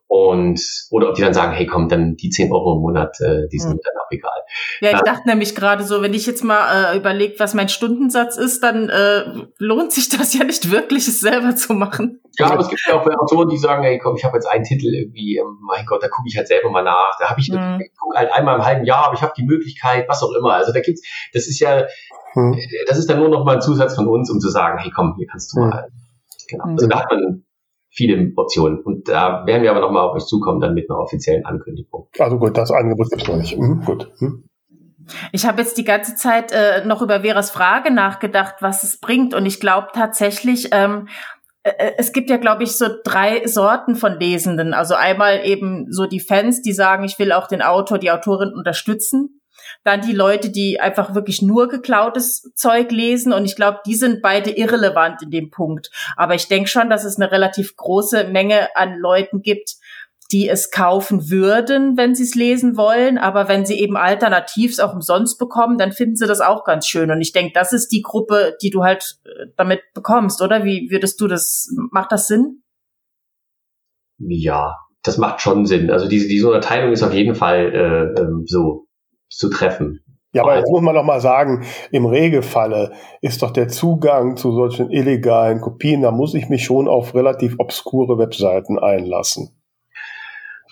[0.09, 3.49] und oder ob die dann sagen, hey komm, dann die 10 Euro im Monat, äh,
[3.49, 3.81] die sind mhm.
[3.83, 4.41] dann auch egal.
[4.81, 8.37] Ja, ich dachte nämlich gerade so, wenn ich jetzt mal äh, überlege, was mein Stundensatz
[8.37, 9.25] ist, dann äh,
[9.59, 12.21] lohnt sich das ja nicht wirklich, es selber zu machen.
[12.39, 14.63] Ja, aber es gibt ja auch Autoren, die sagen, hey komm, ich habe jetzt einen
[14.63, 17.17] Titel irgendwie, ähm, mein Gott, da gucke ich halt selber mal nach.
[17.19, 17.81] Da habe ich, mhm.
[17.81, 20.53] ich gucke halt einmal im halben Jahr, aber ich habe die Möglichkeit, was auch immer.
[20.55, 21.03] Also da gibt's,
[21.33, 21.85] das ist ja,
[22.35, 22.57] mhm.
[22.87, 25.15] das ist dann nur noch mal ein Zusatz von uns, um zu sagen, hey komm,
[25.17, 25.69] hier kannst du mhm.
[25.69, 25.89] mal.
[26.49, 26.65] Genau.
[26.65, 27.46] Also da hat man
[27.97, 28.81] viele Optionen.
[28.81, 32.09] Und da werden wir aber nochmal auf euch zukommen, dann mit einer offiziellen Ankündigung.
[32.19, 33.59] Also gut, das Angebot gibt es noch nicht.
[33.59, 34.11] Mhm, gut.
[34.21, 34.45] Mhm.
[35.33, 39.35] Ich habe jetzt die ganze Zeit äh, noch über Veras Frage nachgedacht, was es bringt.
[39.35, 41.09] Und ich glaube tatsächlich, ähm,
[41.63, 44.75] äh, äh, es gibt ja, glaube ich, so drei Sorten von Lesenden.
[44.75, 48.53] Also einmal eben so die Fans, die sagen, ich will auch den Autor, die Autorin
[48.53, 49.41] unterstützen.
[49.87, 53.33] Dann die Leute, die einfach wirklich nur geklautes Zeug lesen.
[53.33, 55.93] Und ich glaube, die sind beide irrelevant in dem Punkt.
[56.17, 59.77] Aber ich denke schon, dass es eine relativ große Menge an Leuten gibt,
[60.33, 63.17] die es kaufen würden, wenn sie es lesen wollen.
[63.17, 67.13] Aber wenn sie eben alternativ auch umsonst bekommen, dann finden sie das auch ganz schön.
[67.13, 70.65] Und ich denke, das ist die Gruppe, die du halt äh, damit bekommst, oder?
[70.65, 72.63] Wie würdest du das, macht das Sinn?
[74.19, 74.75] Ja,
[75.05, 75.93] das macht schon Sinn.
[75.93, 78.86] Also diese, diese Unterteilung ist auf jeden Fall äh, ähm, so
[79.29, 80.03] zu treffen.
[80.33, 84.53] Ja, aber jetzt muss man doch mal sagen, im Regelfalle ist doch der Zugang zu
[84.53, 89.57] solchen illegalen Kopien, da muss ich mich schon auf relativ obskure Webseiten einlassen.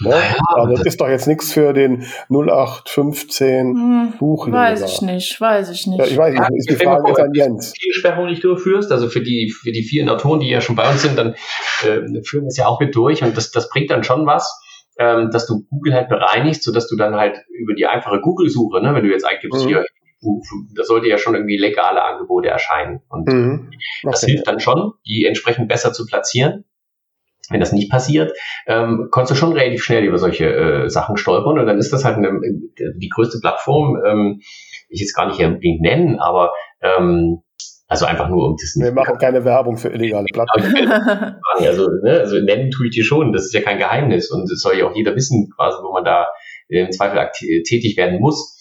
[0.00, 0.10] Ne?
[0.10, 4.58] Naja, also das ist doch jetzt nichts für den 0815 hm, Buchleser.
[4.58, 5.98] Weiß ich nicht, weiß ich nicht.
[5.98, 7.72] Ja, ich weiß nicht, ist die Frage jetzt an Jens.
[7.72, 10.90] Die Sperrung nicht durchführst, also für die, für die vielen Autoren, die ja schon bei
[10.90, 11.34] uns sind, dann
[11.84, 14.60] äh, führen wir es ja auch mit durch und das, das bringt dann schon was
[14.98, 18.82] ähm, dass du Google halt bereinigst, so dass du dann halt über die einfache Google-Suche,
[18.82, 19.68] ne, wenn du jetzt eingibst, mhm.
[19.68, 19.84] hier,
[20.74, 23.02] da sollte ja schon irgendwie legale Angebote erscheinen.
[23.08, 23.68] Und mhm.
[23.68, 24.10] okay.
[24.10, 26.64] das hilft dann schon, die entsprechend besser zu platzieren.
[27.50, 28.32] Wenn das nicht passiert,
[28.66, 32.02] ähm, kannst du schon relativ schnell über solche äh, Sachen stolpern und dann ist das
[32.02, 34.40] halt eine, die größte Plattform, ähm,
[34.88, 37.42] ich jetzt gar nicht unbedingt nennen, aber ähm,
[37.86, 41.36] also einfach nur um das Wir machen keine Werbung für illegale Plattformen.
[41.58, 44.60] also, ne, also nennen tue ich dir schon, das ist ja kein Geheimnis und es
[44.60, 46.26] soll ja auch jeder wissen, quasi, wo man da
[46.68, 47.30] im Zweifel
[47.62, 48.52] tätig werden muss.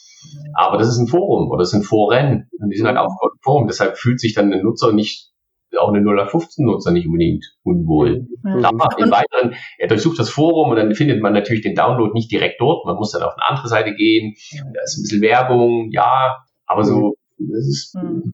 [0.53, 3.39] Aber das ist ein Forum oder das sind Foren und die sind halt auch ein
[3.41, 3.67] Forum.
[3.67, 5.31] Deshalb fühlt sich dann ein Nutzer nicht,
[5.77, 8.27] auch eine 0815-Nutzer nicht unbedingt unwohl.
[8.43, 8.63] Mhm.
[8.63, 12.31] Aber im Weiteren, er durchsucht das Forum und dann findet man natürlich den Download nicht
[12.31, 12.85] direkt dort.
[12.85, 14.35] Man muss dann auf eine andere Seite gehen.
[14.51, 18.33] Da ist ein bisschen Werbung, ja, aber so, das ist, mhm.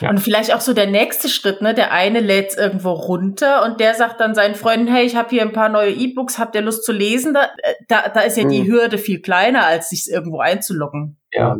[0.00, 0.10] Ja.
[0.10, 1.74] Und vielleicht auch so der nächste Schritt, ne?
[1.74, 5.42] Der eine lädt irgendwo runter und der sagt dann seinen Freunden, hey, ich habe hier
[5.42, 7.34] ein paar neue E-Books, habt ihr Lust zu lesen?
[7.34, 8.50] Da, äh, da, da ist ja mhm.
[8.50, 11.18] die Hürde viel kleiner, als sich irgendwo einzuloggen.
[11.32, 11.56] Ja.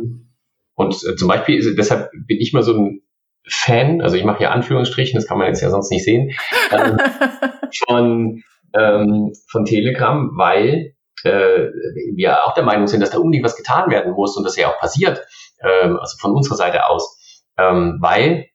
[0.75, 3.01] Und äh, zum Beispiel, ist, deshalb bin ich mal so ein
[3.47, 6.31] Fan, also ich mache hier Anführungsstrichen, das kann man jetzt ja sonst nicht sehen,
[6.71, 6.97] ähm,
[7.87, 8.43] von,
[8.77, 11.67] ähm, von Telegram, weil äh,
[12.15, 14.69] wir auch der Meinung sind, dass da unbedingt was getan werden muss und das ja
[14.69, 15.25] auch passiert,
[15.61, 17.18] ähm, also von unserer Seite aus
[17.59, 18.47] ähm, weil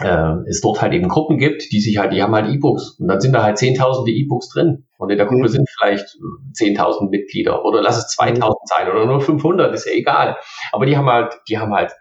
[0.00, 3.08] äh, es dort halt eben Gruppen gibt, die sich halt, die haben halt E-Books und
[3.08, 5.48] dann sind da halt zehntausende E-Books drin und in der Gruppe mhm.
[5.48, 6.16] sind vielleicht
[6.54, 8.52] 10.000 Mitglieder oder lass es 2.000 mhm.
[8.64, 10.36] sein oder nur 500, ist ja egal.
[10.72, 11.92] Aber die haben halt, die haben halt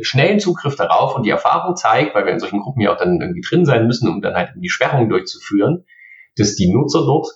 [0.00, 3.20] schnellen Zugriff darauf und die Erfahrung zeigt, weil wir in solchen Gruppen ja auch dann
[3.20, 5.84] irgendwie drin sein müssen, um dann halt die Sperrung durchzuführen,
[6.36, 7.28] dass die Nutzer dort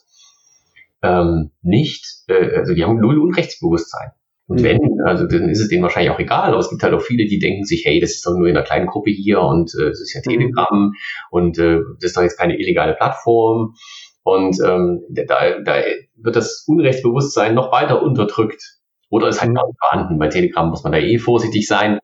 [1.03, 4.11] ähm, nicht, äh, also die haben null Unrechtsbewusstsein.
[4.49, 7.03] Und wenn, also dann ist es denen wahrscheinlich auch egal, aber es gibt halt auch
[7.03, 9.75] viele, die denken sich, hey, das ist doch nur in einer kleinen Gruppe hier und
[9.75, 10.31] äh, es ist ja mhm.
[10.31, 10.93] Telegram mhm.
[11.31, 13.75] und äh, das ist doch jetzt keine illegale Plattform.
[14.23, 15.83] Und ähm, da, da
[16.17, 18.77] wird das Unrechtsbewusstsein noch weiter unterdrückt.
[19.09, 19.55] Oder ist halt mhm.
[19.55, 20.19] gar nicht vorhanden.
[20.19, 22.01] Bei Telegram muss man da eh vorsichtig sein.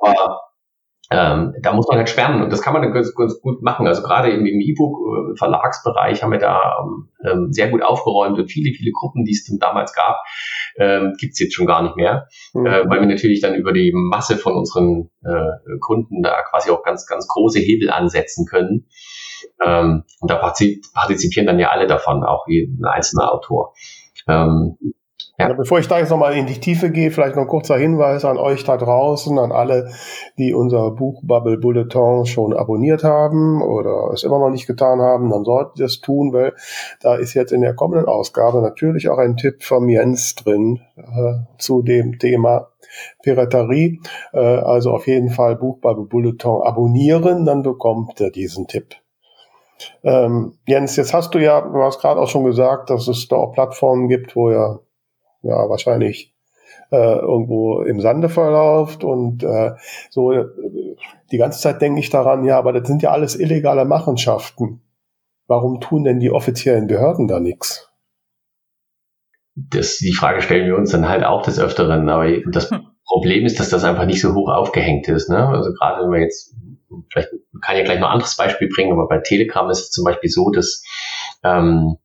[0.00, 0.40] Aber
[1.10, 3.86] ähm, da muss man halt sperren und das kann man dann ganz, ganz gut machen.
[3.86, 6.84] Also gerade im, im E-Book-Verlagsbereich haben wir da
[7.24, 10.16] ähm, sehr gut aufgeräumt und viele, viele Gruppen, die es dann damals gab,
[10.76, 12.66] ähm, gibt jetzt schon gar nicht mehr, mhm.
[12.66, 16.82] äh, weil wir natürlich dann über die Masse von unseren äh, Kunden da quasi auch
[16.82, 18.88] ganz, ganz große Hebel ansetzen können.
[19.64, 23.74] Ähm, und da partizipieren dann ja alle davon, auch ein einzelner Autor.
[24.26, 24.76] Ähm,
[25.38, 25.52] ja.
[25.52, 28.38] Bevor ich da jetzt nochmal in die Tiefe gehe, vielleicht noch ein kurzer Hinweis an
[28.38, 29.90] euch da draußen, an alle,
[30.38, 35.30] die unser Buch Bubble Bulletin schon abonniert haben oder es immer noch nicht getan haben,
[35.30, 36.54] dann solltet ihr es tun, weil
[37.02, 41.34] da ist jetzt in der kommenden Ausgabe natürlich auch ein Tipp von Jens drin äh,
[41.58, 42.68] zu dem Thema
[43.22, 44.00] Piraterie.
[44.32, 48.94] Äh, also auf jeden Fall Buch Bubble Bulletin abonnieren, dann bekommt ihr diesen Tipp.
[50.02, 53.36] Ähm, Jens, jetzt hast du ja, du hast gerade auch schon gesagt, dass es da
[53.36, 54.80] auch Plattformen gibt, wo ihr
[55.42, 56.34] ja wahrscheinlich
[56.90, 59.72] äh, irgendwo im Sande verläuft und äh,
[60.10, 60.46] so äh,
[61.30, 64.82] die ganze Zeit denke ich daran, ja, aber das sind ja alles illegale Machenschaften.
[65.48, 67.90] Warum tun denn die offiziellen Behörden da nichts?
[69.54, 72.86] Das, die Frage stellen wir uns dann halt auch des Öfteren, aber das hm.
[73.06, 75.30] Problem ist, dass das einfach nicht so hoch aufgehängt ist.
[75.30, 75.48] Ne?
[75.48, 76.54] Also gerade wenn wir jetzt,
[77.10, 77.30] vielleicht
[77.62, 80.04] kann ich ja gleich noch ein anderes Beispiel bringen, aber bei Telegram ist es zum
[80.04, 80.82] Beispiel so, dass
[81.44, 81.96] ähm,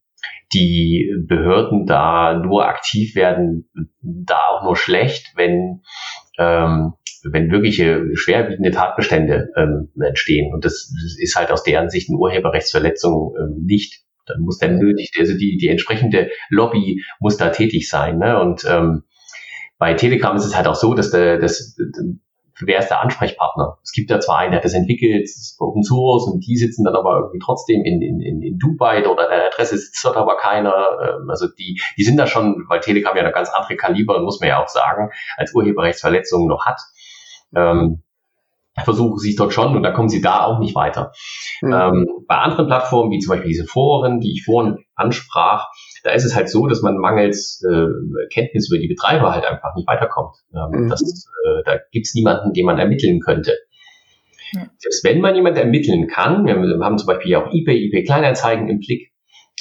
[0.53, 3.69] die Behörden da nur aktiv werden,
[4.01, 5.81] da auch nur schlecht, wenn,
[6.37, 6.93] ähm,
[7.23, 10.53] wenn wirkliche schwerwiegende Tatbestände ähm, entstehen.
[10.53, 14.03] Und das, ist halt aus deren Sicht eine Urheberrechtsverletzung ähm, nicht.
[14.25, 18.17] Dann muss dann nötig, also die, die entsprechende Lobby muss da tätig sein.
[18.17, 18.39] Ne?
[18.39, 19.03] Und ähm,
[19.77, 21.75] bei Telegram ist es halt auch so, dass, der, dass
[22.67, 23.77] wer ist der Ansprechpartner?
[23.83, 26.57] Es gibt ja zwar einen, der hat das entwickelt, das ist Open Source und die
[26.57, 30.37] sitzen dann aber irgendwie trotzdem in, in, in Dubai oder der Adresse sitzt dort aber
[30.37, 30.73] keiner.
[31.01, 34.39] Ähm, also die, die sind da schon, weil Telegram ja eine ganz andere Kaliber, muss
[34.39, 36.79] man ja auch sagen, als Urheberrechtsverletzungen noch hat.
[37.55, 38.03] Ähm,
[38.83, 41.11] versuchen sie es dort schon und da kommen sie da auch nicht weiter.
[41.61, 41.73] Mhm.
[41.73, 45.67] Ähm, bei anderen Plattformen, wie zum Beispiel diese Foren, die ich vorhin ansprach,
[46.03, 49.75] da ist es halt so, dass man mangels äh, Kenntnis über die Betreiber halt einfach
[49.75, 50.35] nicht weiterkommt.
[50.53, 50.89] Ähm, mhm.
[50.89, 53.57] das, äh, da gibt's niemanden, den man ermitteln könnte.
[54.53, 54.67] Ja.
[54.77, 58.79] Selbst wenn man jemanden ermitteln kann, wir haben zum Beispiel auch eBay, eBay Kleinanzeigen im
[58.79, 59.11] Blick,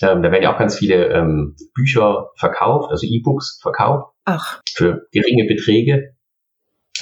[0.03, 4.15] ähm, da werden ja auch ganz viele ähm, Bücher verkauft, also E-Books verkauft.
[4.25, 4.61] Ach.
[4.73, 6.15] Für geringe Beträge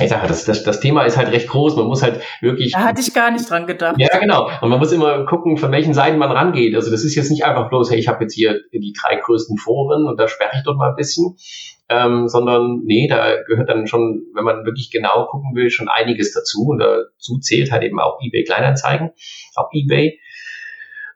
[0.04, 1.76] ich sage, das, das, das Thema ist halt recht groß.
[1.76, 2.72] Man muss halt wirklich.
[2.72, 3.96] Da hatte ich gar nicht dran gedacht.
[3.98, 4.50] Ja, genau.
[4.60, 6.74] Und man muss immer gucken, von welchen Seiten man rangeht.
[6.74, 9.56] Also das ist jetzt nicht einfach bloß, hey, ich habe jetzt hier die drei größten
[9.58, 11.36] Foren und da sperre ich dort mal ein bisschen.
[11.90, 16.34] Ähm, sondern nee, da gehört dann schon, wenn man wirklich genau gucken will, schon einiges
[16.34, 16.66] dazu.
[16.68, 19.10] Und dazu zählt halt eben auch eBay Kleinanzeigen,
[19.56, 20.20] auch eBay.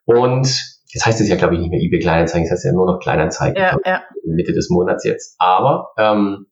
[0.04, 0.46] Und
[0.94, 3.00] das heißt es ja, glaube ich, nicht mehr eBay Kleinanzeigen, das heißt ja nur noch
[3.00, 3.56] Kleinanzeigen.
[3.56, 4.02] Ja, ja.
[4.24, 5.36] Mitte des Monats jetzt.
[5.38, 6.46] Aber ähm,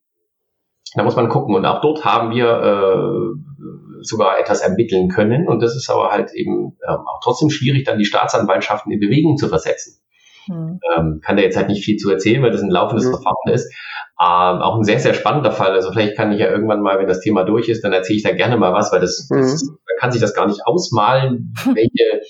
[0.94, 1.54] da muss man gucken.
[1.54, 5.48] Und auch dort haben wir äh, sogar etwas ermitteln können.
[5.48, 9.36] Und das ist aber halt eben ähm, auch trotzdem schwierig, dann die Staatsanwaltschaften in Bewegung
[9.36, 10.00] zu versetzen.
[10.46, 10.80] Hm.
[10.96, 13.12] Ähm, kann da jetzt halt nicht viel zu erzählen, weil das ein laufendes hm.
[13.12, 13.72] Verfahren ist.
[14.20, 15.72] Ähm, auch ein sehr, sehr spannender Fall.
[15.72, 18.22] Also vielleicht kann ich ja irgendwann mal, wenn das Thema durch ist, dann erzähle ich
[18.22, 19.40] da gerne mal was, weil das, hm.
[19.40, 22.22] das man kann sich das gar nicht ausmalen, welche,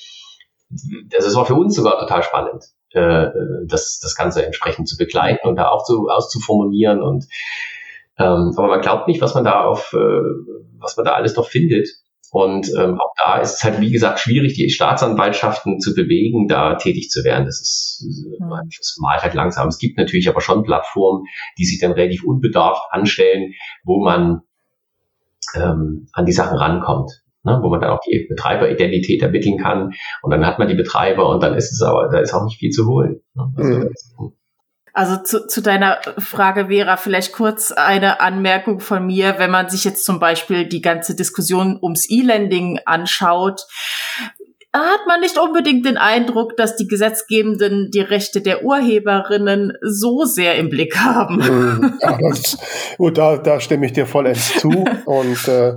[1.08, 3.28] das war für uns sogar total spannend, äh,
[3.66, 7.26] das, das Ganze entsprechend zu begleiten und da auch zu, auszuformulieren und
[8.20, 10.20] ähm, aber man glaubt nicht, was man da auf, äh,
[10.78, 11.88] was man da alles noch findet.
[12.32, 16.76] Und ähm, auch da ist es halt, wie gesagt, schwierig, die Staatsanwaltschaften zu bewegen, da
[16.76, 17.46] tätig zu werden.
[17.46, 18.44] Das ist, äh,
[18.78, 19.68] das malt halt langsam.
[19.68, 21.24] Es gibt natürlich aber schon Plattformen,
[21.58, 23.54] die sich dann relativ unbedarft anstellen,
[23.84, 24.42] wo man
[25.54, 27.10] ähm, an die Sachen rankommt.
[27.42, 31.30] Ne, wo man dann auch die Betreiberidentität ermitteln kann und dann hat man die Betreiber
[31.30, 33.22] und dann ist es aber, da ist auch nicht viel zu holen.
[33.32, 33.50] Ne?
[33.56, 34.32] Also, mhm.
[35.00, 39.82] Also zu, zu deiner Frage, Vera, vielleicht kurz eine Anmerkung von mir, wenn man sich
[39.84, 43.62] jetzt zum Beispiel die ganze Diskussion ums E-Lending anschaut.
[44.74, 50.56] hat man nicht unbedingt den Eindruck, dass die Gesetzgebenden die Rechte der Urheberinnen so sehr
[50.56, 51.46] im Blick haben.
[51.46, 52.58] Hm, ja, das,
[52.98, 54.68] gut, da, da stimme ich dir vollends zu.
[55.06, 55.76] Und äh,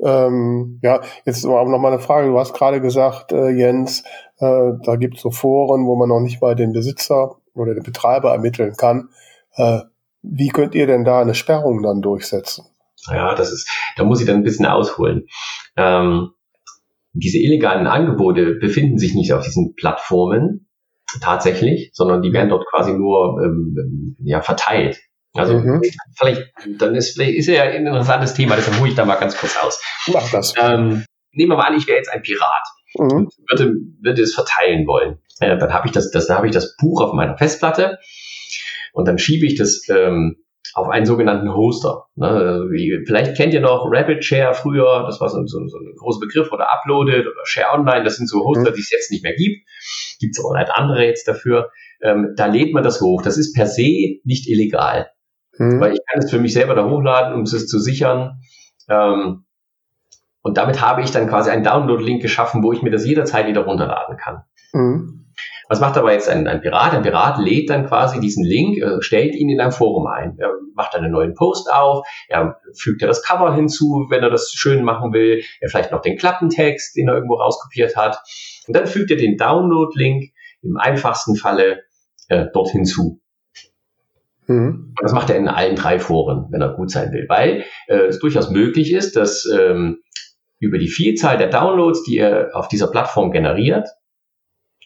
[0.00, 2.30] ähm, ja, jetzt auch noch mal eine Frage.
[2.30, 4.02] Du hast gerade gesagt, äh, Jens,
[4.40, 7.82] äh, da gibt es so Foren, wo man noch nicht mal den Besitzer oder den
[7.82, 9.08] Betreiber ermitteln kann.
[9.56, 9.80] Äh,
[10.22, 12.66] wie könnt ihr denn da eine Sperrung dann durchsetzen?
[13.08, 15.26] Ja, das ist, da muss ich dann ein bisschen ausholen.
[15.76, 16.30] Ähm,
[17.12, 20.68] diese illegalen Angebote befinden sich nicht auf diesen Plattformen
[21.20, 24.98] tatsächlich, sondern die werden dort quasi nur ähm, ja, verteilt.
[25.34, 25.82] Also mhm.
[26.16, 26.42] vielleicht,
[26.78, 29.56] dann ist, vielleicht ist ja ein interessantes Thema, deshalb hole ich da mal ganz kurz
[29.62, 29.82] aus.
[30.12, 30.54] Mach das.
[30.60, 32.64] Ähm, nehmen wir mal an, ich wäre jetzt ein Pirat
[32.98, 33.28] mhm.
[33.50, 35.18] würde, würde es verteilen wollen.
[35.40, 37.98] Äh, dann habe ich das, das, dann habe ich das Buch auf meiner Festplatte
[38.92, 40.36] und dann schiebe ich das ähm,
[40.74, 42.04] auf einen sogenannten Hoster.
[42.16, 42.68] Ne?
[43.06, 46.52] Vielleicht kennt ihr noch Rapid Share früher, das war so, so, so ein großer Begriff,
[46.52, 48.74] oder Uploaded oder Share Online, das sind so Hoster, mhm.
[48.74, 49.66] die es jetzt nicht mehr gibt.
[50.20, 51.70] Gibt es aber halt andere jetzt dafür.
[52.02, 53.22] Ähm, da lädt man das hoch.
[53.22, 55.10] Das ist per se nicht illegal.
[55.58, 55.80] Mhm.
[55.80, 58.40] Weil ich kann es für mich selber da hochladen, um es zu sichern.
[58.88, 59.45] Ähm,
[60.46, 63.62] und damit habe ich dann quasi einen Download-Link geschaffen, wo ich mir das jederzeit wieder
[63.62, 64.44] runterladen kann.
[64.72, 65.26] Mhm.
[65.68, 66.92] Was macht aber jetzt ein, ein Pirat?
[66.94, 70.38] Ein Pirat lädt dann quasi diesen Link, äh, stellt ihn in ein Forum ein.
[70.38, 74.52] Er macht einen neuen Post auf, er fügt ja das Cover hinzu, wenn er das
[74.54, 78.22] schön machen will, er vielleicht noch den Klappentext, den er irgendwo rauskopiert hat.
[78.68, 80.30] Und dann fügt er den Download-Link
[80.62, 81.82] im einfachsten Falle
[82.28, 83.20] äh, dort hinzu.
[84.46, 84.92] Mhm.
[84.96, 88.06] Und das macht er in allen drei Foren, wenn er gut sein will, weil äh,
[88.06, 89.98] es durchaus möglich ist, dass ähm,
[90.58, 93.86] über die Vielzahl der Downloads, die er auf dieser Plattform generiert,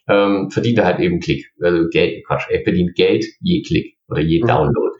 [0.08, 1.46] ähm, verdient er halt eben Klick.
[1.60, 4.46] Also Geld, Quatsch, er verdient Geld je Klick oder je mhm.
[4.46, 4.96] Download.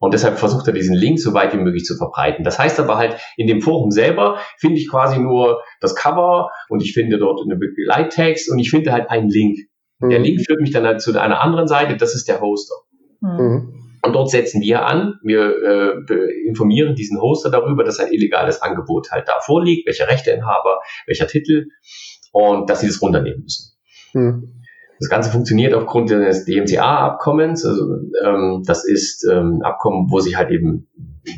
[0.00, 2.44] Und deshalb versucht er diesen Link so weit wie möglich zu verbreiten.
[2.44, 6.82] Das heißt aber halt, in dem Forum selber finde ich quasi nur das Cover und
[6.82, 9.58] ich finde dort eine Begleittext und ich finde halt einen Link.
[10.00, 10.10] Mhm.
[10.10, 12.74] Der Link führt mich dann halt zu einer anderen Seite, das ist der Hoster.
[13.20, 13.81] Mhm.
[14.04, 19.12] Und dort setzen wir an, wir äh, informieren diesen Hoster darüber, dass ein illegales Angebot
[19.12, 21.68] halt da vorliegt, welcher Rechteinhaber, welcher Titel
[22.32, 23.76] und dass sie das runternehmen müssen.
[24.12, 24.62] Hm.
[24.98, 27.64] Das Ganze funktioniert aufgrund des DMCA-Abkommens.
[27.64, 27.82] Also,
[28.24, 30.88] ähm, das ist ähm, ein Abkommen, wo sich halt eben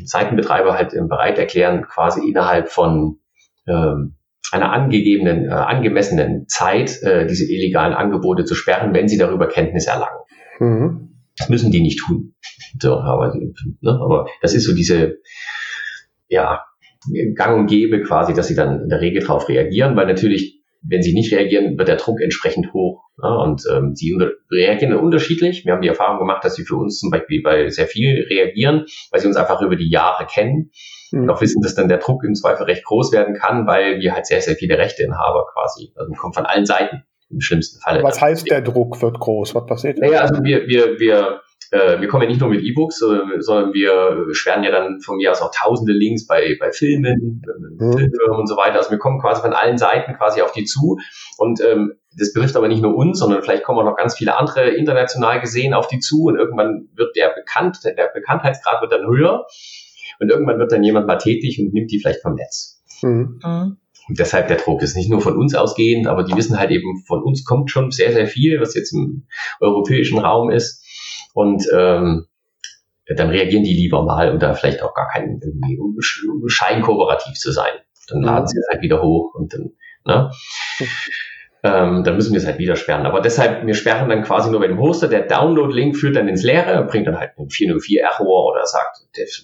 [0.03, 3.19] Seitenbetreiber halt bereit erklären, quasi innerhalb von
[3.67, 4.15] ähm,
[4.51, 9.87] einer angegebenen, äh, angemessenen Zeit äh, diese illegalen Angebote zu sperren, wenn sie darüber Kenntnis
[9.87, 10.19] erlangen.
[10.59, 11.14] Mhm.
[11.37, 12.35] Das müssen die nicht tun.
[12.79, 15.17] So, aber, ne, aber das ist so diese,
[16.27, 16.63] ja,
[17.35, 20.55] gang und gäbe quasi, dass sie dann in der Regel darauf reagieren, weil natürlich
[20.87, 23.03] wenn sie nicht reagieren, wird der Druck entsprechend hoch.
[23.21, 24.17] Ja, und ähm, sie
[24.51, 25.65] reagieren unterschiedlich.
[25.65, 28.85] Wir haben die Erfahrung gemacht, dass sie für uns zum Beispiel bei sehr viel reagieren,
[29.11, 30.71] weil sie uns einfach über die Jahre kennen
[31.11, 31.23] mhm.
[31.23, 34.13] und auch wissen, dass dann der Druck im Zweifel recht groß werden kann, weil wir
[34.13, 38.03] halt sehr, sehr viele Rechteinhaber quasi, also kommt von allen Seiten im schlimmsten Fall.
[38.03, 39.55] Was heißt, der Druck wird groß?
[39.55, 39.97] Was passiert?
[39.99, 44.33] Naja, also wir, wir, wir äh, wir kommen ja nicht nur mit E-Books, sondern wir
[44.33, 47.41] sperren ja dann von mir aus auch tausende Links bei, bei Filmen,
[47.77, 47.93] mhm.
[47.93, 48.77] Filmfirmen und so weiter.
[48.77, 50.97] Also wir kommen quasi von allen Seiten quasi auf die zu.
[51.37, 54.37] Und ähm, das betrifft aber nicht nur uns, sondern vielleicht kommen auch noch ganz viele
[54.37, 59.05] andere international gesehen auf die zu und irgendwann wird der bekannt, der Bekanntheitsgrad wird dann
[59.07, 59.45] höher
[60.19, 62.81] und irgendwann wird dann jemand mal tätig und nimmt die vielleicht vom Netz.
[63.01, 63.39] Mhm.
[63.43, 63.77] mhm.
[64.07, 67.03] Und deshalb der Druck ist nicht nur von uns ausgehend, aber die wissen halt eben,
[67.07, 69.27] von uns kommt schon sehr, sehr viel, was jetzt im
[69.59, 70.83] europäischen Raum ist.
[71.33, 72.25] Und ähm,
[73.07, 75.77] dann reagieren die lieber mal und da vielleicht auch gar keinen irgendwie
[76.47, 77.73] Schein kooperativ zu sein.
[78.07, 78.47] Dann laden mhm.
[78.47, 79.71] sie es halt wieder hoch und dann,
[80.05, 80.31] ne?
[81.63, 83.07] Ähm, dann müssen wir es halt wieder sperren.
[83.07, 85.07] Aber deshalb, wir sperren dann quasi nur bei dem Hoster.
[85.07, 88.99] Der Download-Link führt dann ins Leere, bringt dann halt einen 404-Error oder sagt,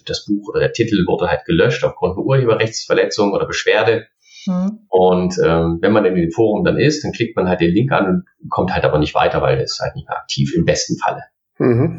[0.06, 4.06] das Buch oder der Titel wurde halt gelöscht aufgrund einer Urheberrechtsverletzung oder Beschwerde.
[4.46, 4.80] Mhm.
[4.88, 7.92] Und ähm, wenn man in dem Forum dann ist, dann klickt man halt den Link
[7.92, 10.96] an und kommt halt aber nicht weiter, weil es halt nicht mehr aktiv im besten
[10.96, 11.22] Falle.
[11.58, 11.98] Mhm.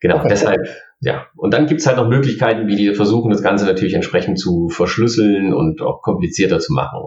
[0.00, 0.28] Genau, okay.
[0.30, 0.66] deshalb,
[1.00, 1.26] ja.
[1.36, 5.54] Und dann gibt's halt noch Möglichkeiten, wie die versuchen, das Ganze natürlich entsprechend zu verschlüsseln
[5.54, 7.00] und auch komplizierter zu machen.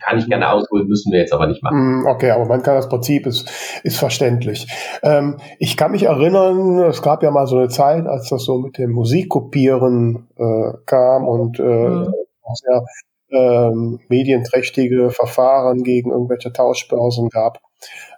[0.00, 2.00] Kann ich gerne ausholen, müssen wir jetzt aber nicht machen.
[2.00, 3.50] Mhm, okay, aber man kann das Prinzip ist,
[3.82, 4.68] ist verständlich.
[5.02, 8.58] Ähm, ich kann mich erinnern, es gab ja mal so eine Zeit, als das so
[8.58, 12.12] mit dem Musikkopieren äh, kam und äh, mhm.
[12.54, 12.82] sehr
[13.30, 17.60] ähm, medienträchtige Verfahren gegen irgendwelche Tauschbörsen gab,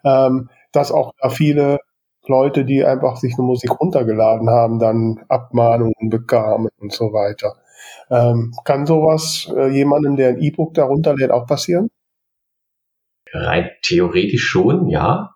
[0.05, 1.79] ähm, dass auch da viele
[2.27, 7.57] Leute, die einfach sich eine Musik runtergeladen haben, dann Abmahnungen bekamen und so weiter.
[8.11, 11.89] Ähm, kann sowas äh, jemandem, der ein E-Book darunter lädt, auch passieren?
[13.33, 15.35] Rein theoretisch schon, ja.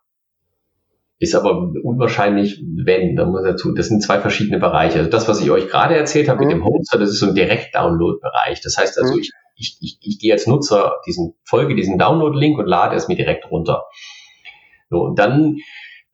[1.18, 4.98] Ist aber unwahrscheinlich, wenn, da muss dazu, das sind zwei verschiedene Bereiche.
[4.98, 6.46] Also das, was ich euch gerade erzählt habe mhm.
[6.46, 8.60] mit dem Hoster, das ist so ein Direkt-Download-Bereich.
[8.60, 9.20] Das heißt also, mhm.
[9.20, 9.30] ich,
[9.62, 13.50] ich, ich, ich gehe als Nutzer diesen, folge diesen Download-Link und lade es mir direkt
[13.50, 13.84] runter.
[14.90, 15.56] So, und dann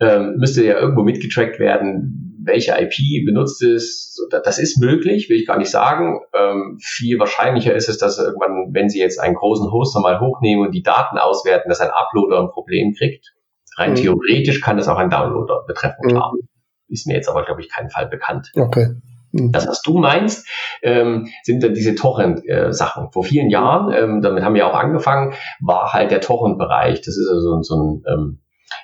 [0.00, 4.20] ähm, müsste ja irgendwo mitgetrackt werden, welche IP benutzt ist.
[4.30, 6.20] Das ist möglich, will ich gar nicht sagen.
[6.34, 10.66] Ähm, viel wahrscheinlicher ist es, dass irgendwann, wenn Sie jetzt einen großen Hoster mal hochnehmen
[10.66, 13.34] und die Daten auswerten, dass ein Uploader ein Problem kriegt.
[13.76, 13.96] Rein mhm.
[13.96, 16.32] theoretisch kann das auch ein Downloader betreffen, klar.
[16.34, 16.48] Mhm.
[16.88, 18.50] Ist mir jetzt aber, glaube ich, kein Fall bekannt.
[18.56, 18.88] Okay.
[19.38, 19.52] Mhm.
[19.52, 20.46] Das, was du meinst,
[20.82, 23.12] ähm, sind dann diese Torrent-Sachen.
[23.12, 27.00] Vor vielen Jahren, ähm, damit haben wir auch angefangen, war halt der Torrent-Bereich.
[27.00, 28.38] Das ist also so ein, ähm,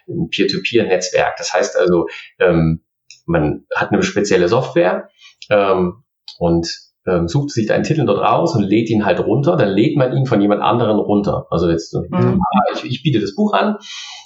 [0.09, 1.36] ein Peer-to-Peer-Netzwerk.
[1.36, 2.82] Das heißt also, ähm,
[3.26, 5.09] man hat eine spezielle Software
[5.50, 6.05] ähm,
[6.38, 6.68] und
[7.07, 10.16] ähm, sucht sich einen Titel dort raus und lädt ihn halt runter, dann lädt man
[10.16, 11.46] ihn von jemand anderen runter.
[11.50, 12.40] Also jetzt, mhm.
[12.74, 13.76] ich, ich biete das Buch an,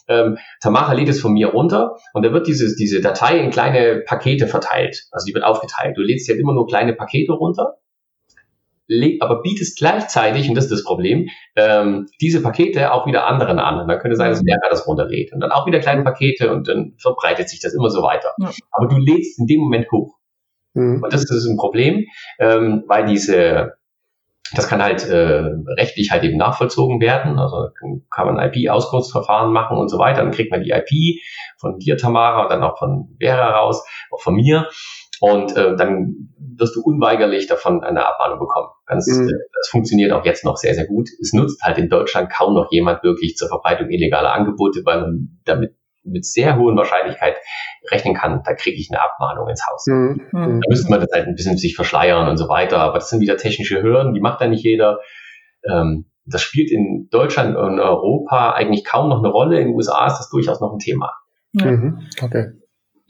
[0.08, 4.02] ähm, Tamara lädt es von mir runter und da wird dieses, diese Datei in kleine
[4.06, 5.04] Pakete verteilt.
[5.10, 5.96] Also die wird aufgeteilt.
[5.96, 7.78] Du lädst jetzt immer nur kleine Pakete runter
[9.20, 13.80] aber bietest gleichzeitig, und das ist das Problem, ähm, diese Pakete auch wieder anderen an.
[13.80, 15.32] Und dann könnte sein, dass der das runterlädt.
[15.32, 18.32] Und dann auch wieder kleine Pakete und dann verbreitet sich das immer so weiter.
[18.38, 18.50] Ja.
[18.70, 20.17] Aber du lädst in dem Moment hoch.
[20.78, 21.02] Mhm.
[21.02, 22.06] Und das, ist ein Problem,
[22.38, 23.74] ähm, weil diese,
[24.54, 25.44] das kann halt äh,
[25.76, 27.38] rechtlich halt eben nachvollzogen werden.
[27.38, 27.68] Also
[28.10, 30.22] kann man IP-Auskunftsverfahren machen und so weiter.
[30.22, 31.20] Dann kriegt man die IP
[31.58, 34.68] von dir, Tamara, und dann auch von Vera raus, auch von mir.
[35.20, 38.68] Und äh, dann wirst du unweigerlich davon eine Abmahnung bekommen.
[38.86, 39.28] Ganz, mhm.
[39.28, 41.08] äh, das funktioniert auch jetzt noch sehr, sehr gut.
[41.20, 45.40] Es nutzt halt in Deutschland kaum noch jemand wirklich zur Verbreitung illegaler Angebote, weil man
[45.44, 45.74] damit
[46.10, 47.36] mit sehr hohen Wahrscheinlichkeit
[47.90, 49.86] rechnen kann, da kriege ich eine Abmahnung ins Haus.
[49.86, 50.20] Mhm.
[50.32, 50.60] mhm.
[50.60, 52.78] Da müsste man das halt ein bisschen sich verschleiern und so weiter.
[52.78, 55.00] Aber das sind wieder technische Hürden, die macht da nicht jeder.
[55.68, 59.60] Ähm, das spielt in Deutschland und Europa eigentlich kaum noch eine Rolle.
[59.60, 61.14] In den USA ist das durchaus noch ein Thema.
[61.52, 61.66] Ja.
[61.66, 62.06] Mhm.
[62.22, 62.52] Okay.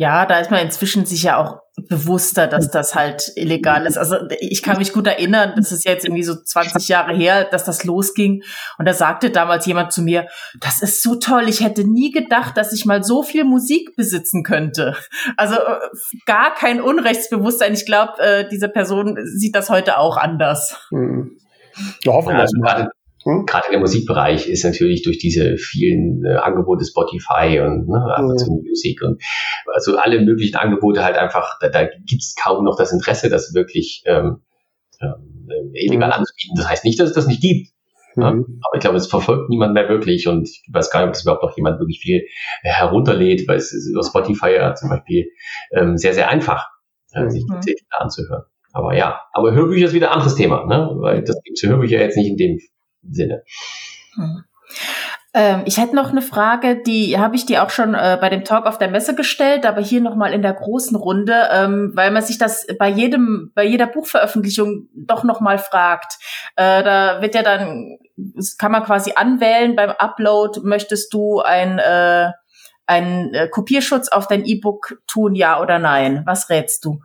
[0.01, 3.99] Ja, da ist man inzwischen sicher auch bewusster, dass das halt illegal ist.
[3.99, 7.65] Also ich kann mich gut erinnern, das ist jetzt irgendwie so 20 Jahre her, dass
[7.65, 8.45] das losging.
[8.79, 10.29] Und da sagte damals jemand zu mir,
[10.61, 14.45] das ist so toll, ich hätte nie gedacht, dass ich mal so viel Musik besitzen
[14.45, 14.97] könnte.
[15.37, 15.81] Also äh,
[16.27, 17.75] gar kein Unrechtsbewusstsein.
[17.75, 20.79] Ich glaube, äh, diese Person sieht das heute auch anders.
[20.91, 21.37] Hm.
[22.05, 22.91] Ja, hoffen wir ja, mal.
[23.29, 23.45] Hm?
[23.45, 28.69] Gerade der Musikbereich ist natürlich durch diese vielen äh, Angebote Spotify und ne, Amazon mhm.
[28.69, 29.23] Music und
[29.75, 33.53] also alle möglichen Angebote halt einfach, da, da gibt es kaum noch das Interesse, das
[33.53, 34.41] wirklich ähm,
[35.03, 36.15] ähm, illegal mhm.
[36.15, 36.57] anzubieten.
[36.57, 37.69] Das heißt nicht, dass es das nicht gibt.
[38.17, 38.23] Mhm.
[38.23, 38.29] Ja?
[38.29, 41.23] Aber ich glaube, es verfolgt niemand mehr wirklich und ich weiß gar nicht, ob das
[41.23, 42.21] überhaupt noch jemand wirklich viel
[42.63, 45.29] äh, herunterlädt, weil es ist über Spotify ja zum Beispiel
[45.73, 46.67] ähm, sehr, sehr einfach,
[47.13, 47.61] äh, sich die mhm.
[47.61, 48.45] Titel anzuhören.
[48.73, 50.91] Aber ja, aber Hörbücher ist wieder ein anderes Thema, ne?
[50.97, 52.59] weil das gibt es Hörbücher jetzt nicht in dem
[53.11, 53.43] Sinne.
[54.15, 54.45] Hm.
[55.35, 58.45] Ähm, ich hätte noch eine Frage, die habe ich dir auch schon äh, bei dem
[58.45, 62.23] Talk auf der Messe gestellt, aber hier nochmal in der großen Runde, ähm, weil man
[62.23, 66.15] sich das bei jedem, bei jeder Buchveröffentlichung doch nochmal fragt.
[66.57, 67.99] Äh, da wird ja dann,
[68.59, 72.33] kann man quasi anwählen beim Upload, möchtest du ein äh,
[72.87, 76.23] einen äh, Kopierschutz auf dein E-Book tun, ja oder nein?
[76.25, 77.01] Was rätst du?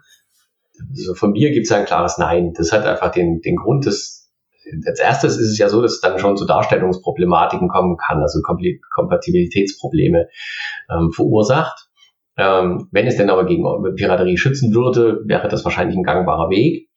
[0.89, 2.53] Also von mir gibt es ein klares Nein.
[2.53, 4.22] Das hat einfach den, den Grund, dass
[4.85, 8.39] als erstes ist es ja so, dass es dann schon zu Darstellungsproblematiken kommen kann, also
[8.41, 10.27] Kompatibilitätsprobleme
[10.89, 11.89] ähm, verursacht.
[12.37, 13.63] Ähm, wenn es denn aber gegen
[13.95, 16.89] Piraterie schützen würde, wäre das wahrscheinlich ein gangbarer Weg.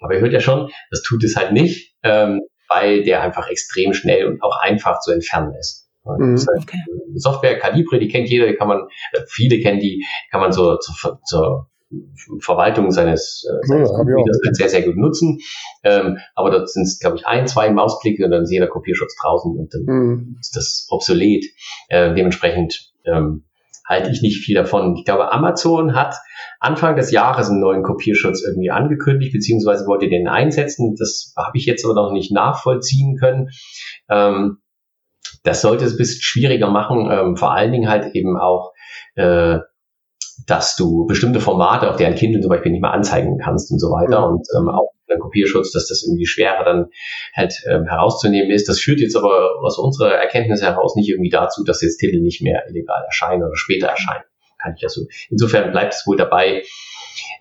[0.00, 3.92] Aber ihr hört ja schon, das tut es halt nicht, ähm, weil der einfach extrem
[3.92, 5.88] schnell und auch einfach zu entfernen ist.
[6.04, 6.38] Mhm.
[6.62, 6.78] Okay.
[7.16, 10.76] Software Calibre, die kennt jeder, die kann man, äh, viele kennen die, kann man so
[10.78, 11.69] zur, zur
[12.40, 15.38] Verwaltung seines, äh, seines ja, Computers sehr, sehr gut nutzen.
[15.82, 19.16] Ähm, aber dort sind es, glaube ich, ein, zwei Mausklicke und dann ist jeder Kopierschutz
[19.20, 20.36] draußen und dann mhm.
[20.40, 21.44] ist das obsolet.
[21.88, 23.44] Äh, dementsprechend ähm,
[23.90, 24.94] halte ich nicht viel davon.
[24.96, 26.14] Ich glaube, Amazon hat
[26.60, 30.94] Anfang des Jahres einen neuen Kopierschutz irgendwie angekündigt, beziehungsweise wollte den einsetzen.
[30.96, 33.48] Das habe ich jetzt aber noch nicht nachvollziehen können.
[34.08, 34.58] Ähm,
[35.42, 38.72] das sollte es ein bisschen schwieriger machen, ähm, vor allen Dingen halt eben auch
[39.16, 39.58] äh,
[40.46, 43.88] dass du bestimmte Formate auf deren Kindle zum Beispiel nicht mehr anzeigen kannst und so
[43.88, 44.26] weiter.
[44.26, 44.34] Mhm.
[44.34, 46.86] Und ähm, auch der Kopierschutz, dass das irgendwie schwerer dann
[47.34, 48.68] halt ähm, herauszunehmen ist.
[48.68, 52.42] Das führt jetzt aber aus unserer Erkenntnis heraus nicht irgendwie dazu, dass jetzt Titel nicht
[52.42, 54.24] mehr illegal erscheinen oder später erscheinen.
[54.58, 55.02] Kann ich ja so.
[55.30, 56.62] Insofern bleibt es wohl dabei,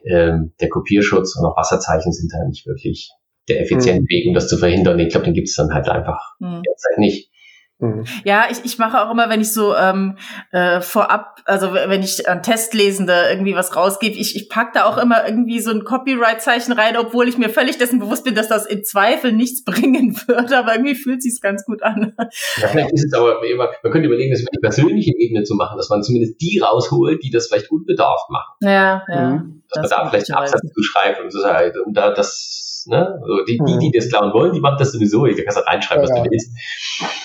[0.06, 3.12] ähm, der Kopierschutz und auch Wasserzeichen sind da nicht wirklich
[3.48, 4.10] der effiziente mhm.
[4.10, 5.00] Weg, um das zu verhindern.
[5.00, 6.62] Ich glaube, den gibt es dann halt einfach mhm.
[6.66, 7.32] derzeit nicht.
[7.80, 8.06] Mhm.
[8.26, 10.18] Ja, ich, ich mache auch immer, wenn ich so ähm,
[10.52, 14.98] äh, vorab, also wenn ich an Testlesende irgendwie was rausgebe, ich, ich pack da auch
[14.98, 18.66] immer irgendwie so ein Copyright-Zeichen rein, obwohl ich mir völlig dessen bewusst bin, dass das
[18.66, 22.14] im Zweifel nichts bringen wird, aber irgendwie fühlt sich's ganz gut an.
[22.58, 25.78] Ja, vielleicht ist es aber, man könnte überlegen, das über die persönliche Ebene zu machen,
[25.78, 28.56] dass man zumindest die rausholt, die das vielleicht unbedarft machen.
[28.62, 29.30] Ja, ja.
[29.30, 29.64] Mhm.
[29.72, 31.40] Dass das man da vielleicht einen Absatz zu schreibt und so,
[31.86, 32.69] und da das das.
[32.90, 33.20] Ne?
[33.22, 35.26] Also die, die, die das klauen wollen, die machen das sowieso.
[35.26, 36.24] Du kannst da reinschreiben, was ja.
[36.24, 36.52] du willst.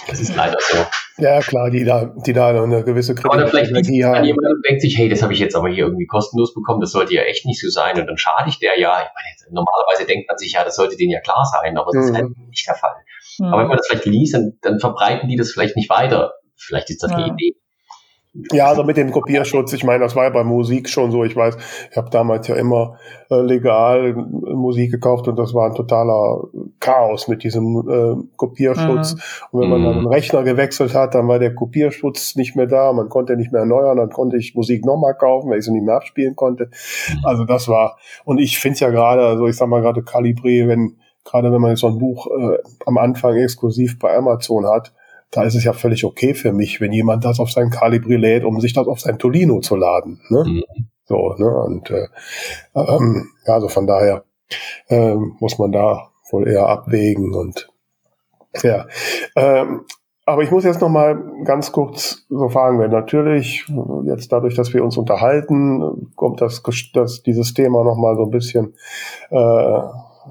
[0.09, 0.77] Das ist leider so.
[1.17, 4.25] Ja, klar, die da, die da eine gewisse Kritik Oder vielleicht liegt haben.
[4.25, 6.91] jemand und denkt sich, hey, das habe ich jetzt aber hier irgendwie kostenlos bekommen, das
[6.91, 7.99] sollte ja echt nicht so sein.
[7.99, 8.91] Und dann schade ich der ja.
[8.91, 12.05] Ich meine, normalerweise denkt man sich ja, das sollte denen ja klar sein, aber das
[12.05, 12.11] mhm.
[12.11, 12.97] ist halt nicht der Fall.
[13.39, 13.47] Mhm.
[13.47, 16.35] Aber wenn man das vielleicht liest, dann, dann verbreiten die das vielleicht nicht weiter.
[16.57, 17.19] Vielleicht ist das ja.
[17.19, 17.57] die Idee.
[18.51, 21.23] Ja, also mit dem Kopierschutz, ich meine, das war ja bei Musik schon so.
[21.23, 21.57] Ich weiß,
[21.91, 22.99] ich habe damals ja immer
[23.31, 26.43] äh, legal Musik gekauft und das war ein totaler
[26.81, 29.15] Chaos mit diesem äh, Kopierschutz.
[29.15, 29.21] Mhm.
[29.53, 32.93] Und wenn man dann einen Rechner gewechselt hat, dann war der Kopierschutz nicht mehr da,
[32.93, 35.87] man konnte nicht mehr erneuern, dann konnte ich Musik nochmal kaufen, weil ich sie nicht
[35.87, 36.65] mehr abspielen konnte.
[36.65, 37.25] Mhm.
[37.25, 40.67] Also das war, und ich finde es ja gerade, also ich sag mal gerade Calibri,
[40.67, 44.93] wenn, gerade wenn man jetzt so ein Buch äh, am Anfang exklusiv bei Amazon hat,
[45.35, 48.45] da ist es ja völlig okay für mich, wenn jemand das auf sein Calibri lädt,
[48.45, 50.21] um sich das auf sein Tolino zu laden.
[50.29, 50.45] Ne?
[50.47, 50.65] Mhm.
[51.07, 51.51] So, ne?
[51.65, 52.07] Und äh,
[52.75, 54.25] ähm, ja, also von daher
[54.89, 57.69] äh, muss man da wohl eher abwägen und
[58.63, 58.87] ja.
[59.35, 59.83] Ähm,
[60.25, 63.67] aber ich muss jetzt noch mal ganz kurz so fragen, wenn natürlich
[64.07, 66.63] jetzt dadurch, dass wir uns unterhalten, kommt das,
[66.95, 68.75] das dieses Thema noch mal so ein bisschen
[69.31, 69.81] äh,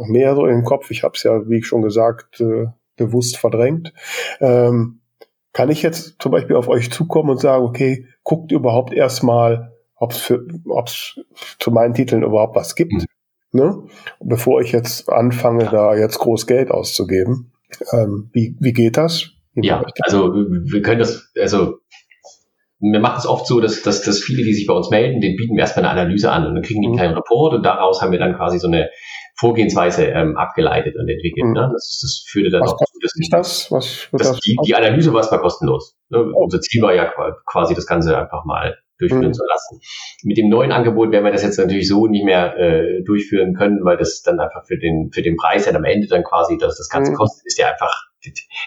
[0.07, 0.89] mehr so in den Kopf.
[0.89, 3.93] Ich habe es ja, wie ich schon gesagt, äh, bewusst verdrängt.
[4.39, 5.01] Ähm,
[5.53, 10.11] kann ich jetzt zum Beispiel auf euch zukommen und sagen, okay, guckt überhaupt erstmal, ob
[10.11, 11.19] es
[11.59, 13.05] zu meinen Titeln überhaupt was gibt, mhm.
[13.51, 13.83] ne?
[14.19, 17.51] bevor ich jetzt anfange, da jetzt groß Geld auszugeben.
[17.91, 19.29] Ähm, wie, wie geht das?
[19.53, 21.77] Wie ja, also wir können das, also
[22.79, 25.37] wir machen es oft so, dass, dass, dass viele, die sich bei uns melden, den
[25.37, 26.99] bieten wir erstmal eine Analyse an und dann kriegen die einen mhm.
[26.99, 28.89] kleinen Report und daraus haben wir dann quasi so eine
[29.35, 31.47] Vorgehensweise ähm, abgeleitet und entwickelt.
[31.47, 31.53] Mhm.
[31.53, 31.69] Ne?
[31.73, 35.11] Das, das führte dann Was auch dazu, dass das, was das, das die, die Analyse
[35.11, 35.97] war erstmal kostenlos.
[36.09, 36.19] Ne?
[36.19, 36.43] Oh.
[36.43, 37.11] Unser Ziel war ja
[37.45, 39.33] quasi das Ganze einfach mal durchführen mhm.
[39.33, 39.79] zu lassen.
[40.23, 43.83] Mit dem neuen Angebot werden wir das jetzt natürlich so nicht mehr äh, durchführen können,
[43.83, 46.77] weil das dann einfach für den für den Preis, der am Ende dann quasi dass
[46.77, 47.15] das Ganze mhm.
[47.15, 47.93] kostet, ist der einfach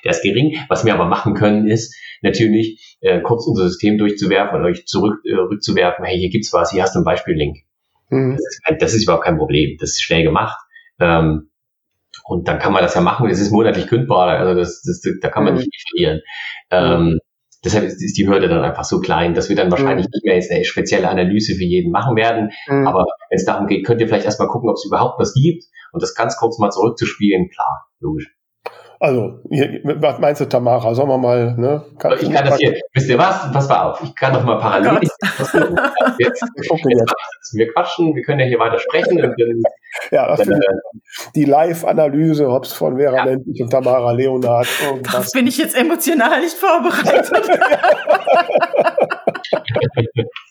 [0.04, 0.58] der ist gering.
[0.68, 5.20] Was wir aber machen können, ist natürlich äh, kurz unser System durchzuwerfen und euch zurück
[5.24, 6.04] äh, rückzuwerfen.
[6.04, 7.58] Hey, hier gibt's was, hier hast du einen Beispiel-Link.
[8.10, 8.32] Mhm.
[8.32, 9.76] Das, ist, das, ist, überhaupt kein Problem.
[9.80, 10.58] Das ist schnell gemacht.
[11.00, 11.50] Ähm,
[12.24, 13.28] und dann kann man das ja machen.
[13.28, 14.38] Es ist monatlich kündbar.
[14.38, 15.60] Also das, das, da kann man mhm.
[15.60, 16.20] nicht verlieren.
[16.70, 17.18] Ähm,
[17.64, 20.10] deshalb ist, ist, die Hürde dann einfach so klein, dass wir dann wahrscheinlich mhm.
[20.12, 22.50] nicht mehr jetzt eine spezielle Analyse für jeden machen werden.
[22.68, 22.86] Mhm.
[22.86, 25.64] Aber wenn es darum geht, könnt ihr vielleicht erstmal gucken, ob es überhaupt was gibt
[25.92, 27.48] und das ganz kurz mal zurückzuspielen.
[27.50, 28.35] Klar, logisch.
[28.98, 29.40] Also,
[29.84, 30.94] was meinst du, Tamara?
[30.94, 31.84] Sollen wir mal, ne?
[31.98, 33.52] Kann ich kann das hier, wisst ihr was?
[33.52, 34.92] Pass mal auf, ich kann doch mal parallel.
[34.92, 35.18] Oh jetzt,
[36.18, 39.22] jetzt, jetzt wir quatschen, wir können ja hier weiter sprechen.
[39.22, 39.34] Und
[40.10, 40.64] ja, das dann, äh,
[41.34, 43.24] die Live-Analyse, Hobbs von Vera ja.
[43.24, 44.68] Lendlich und Tamara Leonhardt.
[45.12, 47.32] Das bin ich jetzt emotional nicht vorbereitet.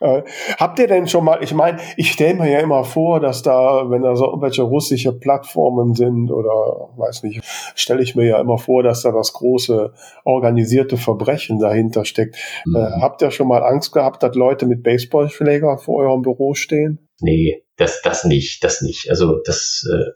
[0.00, 0.22] Äh,
[0.58, 3.90] habt ihr denn schon mal, ich meine, ich stelle mir ja immer vor, dass da,
[3.90, 7.42] wenn da so irgendwelche russische Plattformen sind oder weiß nicht,
[7.74, 9.92] stelle ich mir ja immer vor, dass da das große
[10.24, 12.36] organisierte Verbrechen dahinter steckt.
[12.36, 12.76] Äh, mhm.
[12.76, 17.08] Äh, habt ihr schon mal Angst gehabt, dass Leute mit Baseballschläger vor eurem Büro stehen?
[17.20, 19.10] Nee, das, das nicht, das nicht.
[19.10, 20.10] Also das äh,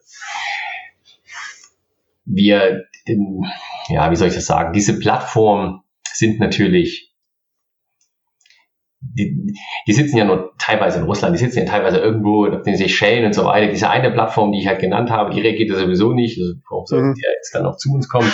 [2.25, 2.85] wir,
[3.89, 4.73] ja, wie soll ich das sagen?
[4.73, 5.83] Diese Plattformen
[6.13, 7.15] sind natürlich
[9.01, 9.34] die,
[9.87, 13.27] die sitzen ja nur teilweise in Russland, die sitzen ja teilweise irgendwo auf den Seychellen
[13.27, 13.71] und so weiter.
[13.71, 16.39] Diese eine Plattform, die ich halt genannt habe, die reagiert ja sowieso nicht.
[16.41, 17.15] Also warum soll mhm.
[17.15, 18.31] die jetzt dann noch zu uns kommen?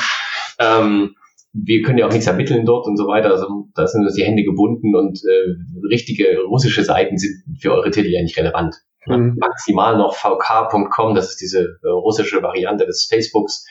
[0.58, 1.14] Ähm,
[1.52, 3.30] wir können ja auch nichts ermitteln dort und so weiter.
[3.30, 7.90] Also, da sind uns die Hände gebunden und äh, richtige russische Seiten sind für eure
[7.90, 8.76] Titel ja nicht relevant.
[9.06, 9.36] Mhm.
[9.38, 13.66] Maximal noch vk.com, das ist diese äh, russische Variante des Facebooks.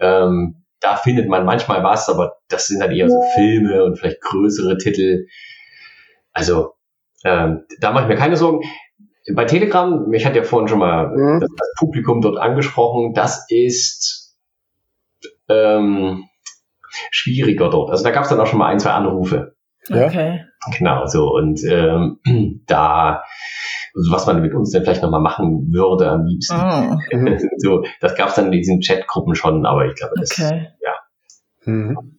[0.00, 4.20] Ähm, da findet man manchmal was, aber das sind dann eher so Filme und vielleicht
[4.20, 5.26] größere Titel.
[6.32, 6.72] Also
[7.24, 8.60] ähm, da mache ich mir keine Sorgen.
[9.34, 11.40] Bei Telegram, mich hat ja vorhin schon mal mhm.
[11.40, 14.36] das, das, Publikum dort angesprochen, das ist
[15.48, 16.24] ähm,
[17.10, 17.90] schwieriger dort.
[17.90, 19.54] Also da gab es dann auch schon mal ein, zwei Anrufe.
[19.90, 20.44] Okay.
[20.78, 21.30] Genau, so.
[21.30, 22.20] Und ähm,
[22.66, 23.22] da,
[23.94, 26.56] also was man mit uns denn vielleicht nochmal machen würde am liebsten.
[26.56, 26.98] Oh.
[27.58, 30.68] so, das gab es dann in diesen Chatgruppen schon, aber ich glaube, das okay.
[30.82, 30.92] ja.
[31.64, 32.13] Mhm.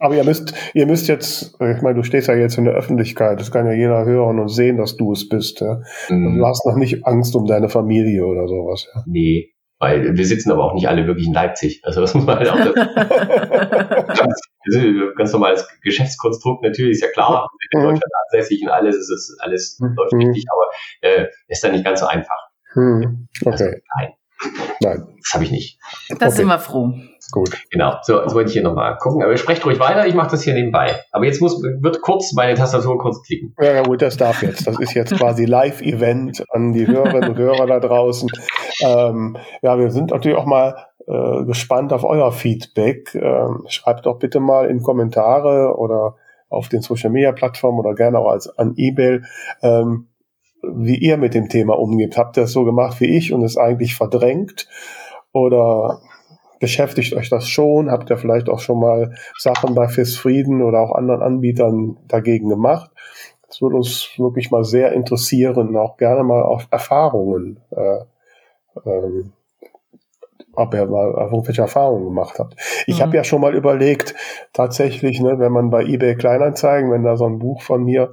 [0.00, 3.38] Aber ihr müsst, ihr müsst jetzt, ich meine, du stehst ja jetzt in der Öffentlichkeit,
[3.38, 5.60] das kann ja jeder hören und sehen, dass du es bist.
[5.60, 5.80] Ja?
[6.08, 6.38] Mhm.
[6.38, 8.88] Du hast noch nicht Angst um deine Familie oder sowas.
[8.92, 9.04] Ja?
[9.06, 11.80] Nee, weil wir sitzen aber auch nicht alle wirklich in Leipzig.
[11.84, 12.56] Also das muss man halt auch.
[14.14, 14.40] ganz,
[15.16, 17.48] ganz normales Geschäftskonstrukt natürlich, ist ja klar.
[17.70, 17.84] In mhm.
[17.84, 19.94] Deutschland ansässig und alles, ist es alles mhm.
[19.96, 20.64] läuft richtig, aber
[21.00, 22.48] äh, ist dann nicht ganz so einfach.
[22.74, 23.28] Mhm.
[23.40, 23.50] Okay.
[23.50, 24.12] Also, nein.
[24.80, 25.06] Nein.
[25.22, 25.78] Das habe ich nicht.
[26.08, 26.30] Das okay.
[26.30, 26.92] sind wir froh.
[27.30, 27.56] Gut.
[27.70, 29.22] Genau, so, so wollte ich hier nochmal gucken.
[29.22, 30.94] Aber sprecht ruhig weiter, ich mache das hier nebenbei.
[31.12, 33.54] Aber jetzt muss, wird kurz meine Tastatur kurz klicken.
[33.60, 34.66] Ja, ja gut, das darf jetzt.
[34.66, 38.30] Das ist jetzt quasi Live-Event an die Hörerinnen und Hörer da draußen.
[38.82, 43.14] Ähm, ja, wir sind natürlich auch mal äh, gespannt auf euer Feedback.
[43.14, 46.16] Ähm, schreibt doch bitte mal in Kommentare oder
[46.48, 49.24] auf den Social Media Plattformen oder gerne auch als an E-Mail,
[49.62, 50.08] ähm,
[50.62, 52.18] wie ihr mit dem Thema umgeht.
[52.18, 54.68] Habt ihr es so gemacht wie ich und es eigentlich verdrängt?
[55.32, 56.00] Oder
[56.60, 57.90] beschäftigt euch das schon?
[57.90, 62.48] Habt ihr vielleicht auch schon mal Sachen bei Fist Frieden oder auch anderen Anbietern dagegen
[62.48, 62.90] gemacht?
[63.48, 68.04] Das würde uns wirklich mal sehr interessieren, auch gerne mal auf Erfahrungen, äh,
[68.86, 69.32] ähm,
[70.52, 72.54] ob ihr mal irgendwelche Erfahrungen gemacht habt.
[72.86, 73.02] Ich mhm.
[73.02, 74.14] habe ja schon mal überlegt,
[74.52, 78.12] tatsächlich, ne, wenn man bei eBay Kleinanzeigen, wenn da so ein Buch von mir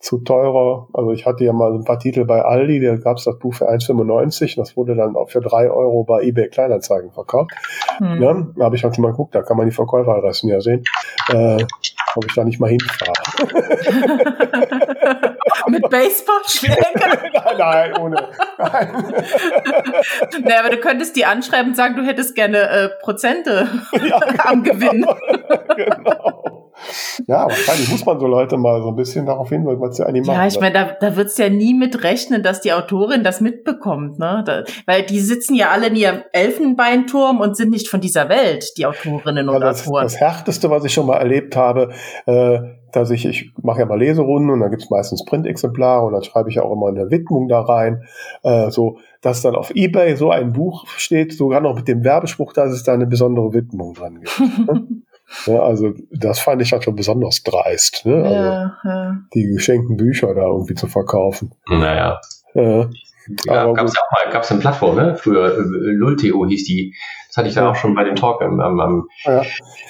[0.00, 0.88] zu teurer.
[0.92, 3.54] Also ich hatte ja mal ein paar Titel bei Aldi, da gab es das Buch
[3.54, 7.50] für 1,95, das wurde dann auch für drei Euro bei eBay Kleinanzeigen verkauft.
[7.98, 8.22] Hm.
[8.22, 10.84] Ja, da habe ich auch schon mal geguckt, da kann man die Verkäuferadressen ja sehen.
[11.30, 11.64] Äh,
[12.14, 13.12] ob ich da nicht mal hinfahre.
[15.68, 16.76] Mit Baseballschlägen?
[17.34, 18.28] nein, nein, ohne.
[18.58, 19.14] Nein.
[20.42, 24.62] naja, aber du könntest die anschreiben und sagen, du hättest gerne äh, Prozente ja, am
[24.62, 24.74] genau.
[24.74, 25.06] Gewinn.
[25.76, 26.67] genau.
[27.26, 30.26] Ja, wahrscheinlich muss man so Leute mal so ein bisschen darauf hinweisen, was sie eigentlich
[30.26, 30.38] machen.
[30.38, 34.18] Ja, ich meine, da, da wird's ja nie mit rechnen, dass die Autorin das mitbekommt,
[34.18, 34.42] ne?
[34.46, 38.72] Da, weil die sitzen ja alle in ihrem Elfenbeinturm und sind nicht von dieser Welt,
[38.76, 40.04] die Autorinnen und das, Autoren.
[40.04, 41.90] Das Härteste, was ich schon mal erlebt habe,
[42.26, 42.58] äh,
[42.92, 46.50] dass ich, ich mache ja mal Leserunden und da gibt's meistens Printexemplare und dann schreibe
[46.50, 48.04] ich auch immer eine Widmung da rein,
[48.42, 52.52] äh, so dass dann auf Ebay so ein Buch steht, sogar noch mit dem Werbespruch,
[52.52, 54.40] dass es da eine besondere Widmung dran gibt.
[55.46, 55.54] Ne?
[55.54, 58.16] Ja, also das fand ich halt schon besonders dreist, ne?
[58.16, 59.16] Also ja, ja.
[59.34, 61.54] die geschenkten Bücher da irgendwie zu verkaufen.
[61.68, 62.20] Naja.
[62.54, 62.88] Ja.
[63.46, 65.16] Ja, gab es ja auch mal, gab es eine Plattform, ne?
[65.16, 66.94] Früher äh, Lulteo hieß die.
[67.28, 67.70] Das hatte ich da ja.
[67.70, 69.42] auch schon bei dem Talk am, am, am ja.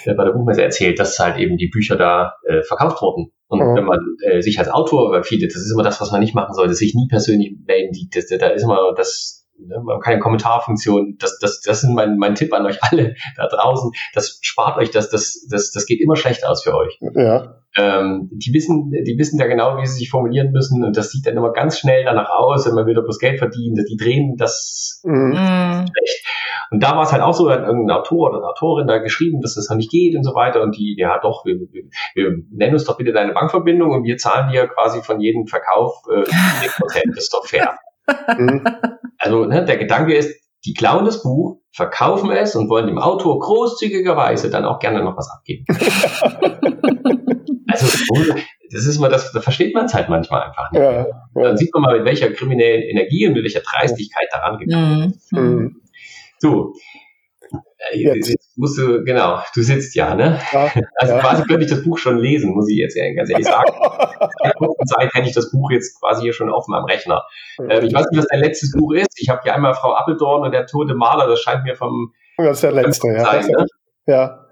[0.05, 3.30] äh, bei der Buchmesse erzählt, dass halt eben die Bücher da äh, verkauft wurden.
[3.47, 3.74] Und ja.
[3.74, 6.34] wenn man äh, sich als Autor, weil viele, das ist immer das, was man nicht
[6.34, 7.93] machen sollte, sich nie persönlich melden.
[7.93, 9.80] Die, das, da ist immer das, Ne?
[9.82, 11.16] Man keine Kommentarfunktion.
[11.18, 13.90] Das, das, das ist mein, mein Tipp an euch alle da draußen.
[14.14, 16.98] Das spart euch das, das, das, das geht immer schlecht aus für euch.
[17.14, 17.54] Ja.
[17.76, 21.26] Ähm, die wissen, die wissen ja genau, wie sie sich formulieren müssen und das sieht
[21.26, 23.78] dann immer ganz schnell danach aus, wenn man wieder bloß Geld verdient.
[23.88, 25.34] Die drehen das mhm.
[25.34, 26.26] schlecht.
[26.70, 29.40] Und da war es halt auch so, hat irgendein Autor oder eine Autorin da geschrieben,
[29.40, 30.62] dass das noch nicht geht und so weiter.
[30.62, 31.84] Und die, ja doch, wir, wir,
[32.14, 36.02] wir nennen uns doch bitte deine Bankverbindung und wir zahlen dir quasi von jedem Verkauf
[36.11, 37.02] äh, 10%.
[37.14, 37.78] Das ist doch fair.
[38.38, 38.64] Mhm.
[39.19, 43.39] Also ne, der Gedanke ist, die klauen das Buch, verkaufen es und wollen dem Autor
[43.39, 45.64] großzügigerweise dann auch gerne noch was abgeben.
[47.69, 47.87] also
[48.71, 50.83] das ist mal das, da versteht man es halt manchmal einfach nicht.
[50.83, 51.07] Ja.
[51.35, 55.33] Dann sieht man mal, mit welcher kriminellen Energie und mit welcher Dreistigkeit daran gegangen ist.
[55.33, 55.41] Mhm.
[55.41, 55.83] mhm.
[56.41, 56.73] So,
[57.95, 58.29] jetzt.
[58.29, 60.41] jetzt musst du, genau, du sitzt ja, ne?
[60.53, 61.20] Ja, also ja.
[61.20, 63.72] quasi könnte ich das Buch schon lesen, muss ich jetzt ganz ehrlich sagen.
[64.43, 67.24] In der kurzen Zeit hätte ich das Buch jetzt quasi hier schon offen am Rechner.
[67.59, 69.09] Ähm, ich weiß nicht, was dein letztes Buch ist.
[69.16, 72.57] Ich habe hier einmal Frau Appeldorn und der tote Maler, das scheint mir vom Das
[72.57, 73.24] ist der letzte, ja.
[73.24, 73.66] Sein, ne?
[74.07, 74.45] Ja.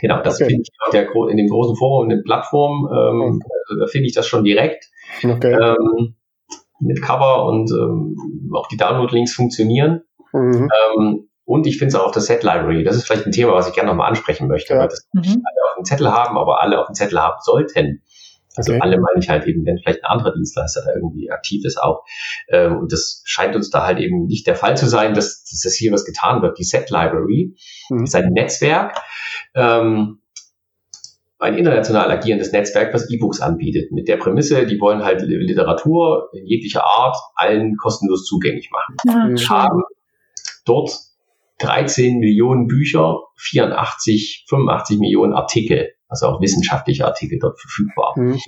[0.00, 0.50] Genau, das okay.
[0.50, 4.14] finde ich der, in dem großen Forum, in den Plattformen, ähm, also da finde ich
[4.14, 4.88] das schon direkt.
[5.24, 5.52] Okay.
[5.52, 6.14] Ähm,
[6.80, 10.02] mit Cover und ähm, auch die Download-Links funktionieren.
[10.32, 10.68] Mhm.
[11.50, 12.84] Und ich finde es auch auf der Set Library.
[12.84, 14.78] Das ist vielleicht ein Thema, was ich gerne nochmal ansprechen möchte, ja.
[14.78, 15.22] weil das mhm.
[15.22, 18.02] nicht alle auf dem Zettel haben, aber alle auf dem Zettel haben sollten.
[18.54, 18.80] Also okay.
[18.80, 22.04] alle meine ich halt eben, wenn vielleicht ein anderer Dienstleister da irgendwie aktiv ist auch.
[22.50, 25.62] Ähm, und das scheint uns da halt eben nicht der Fall zu sein, dass, dass
[25.62, 26.56] das hier was getan wird.
[26.56, 27.56] Die Set Library
[27.88, 28.04] mhm.
[28.04, 28.96] ist ein Netzwerk,
[29.56, 30.20] ähm,
[31.40, 33.90] ein international agierendes Netzwerk, was E-Books anbietet.
[33.90, 39.36] Mit der Prämisse, die wollen halt Literatur in jeglicher Art allen kostenlos zugänglich machen.
[39.36, 39.82] Ja, haben
[40.64, 41.09] dort
[41.60, 48.14] 13 Millionen Bücher, 84, 85 Millionen Artikel, also auch wissenschaftliche Artikel dort verfügbar.
[48.16, 48.38] Mhm.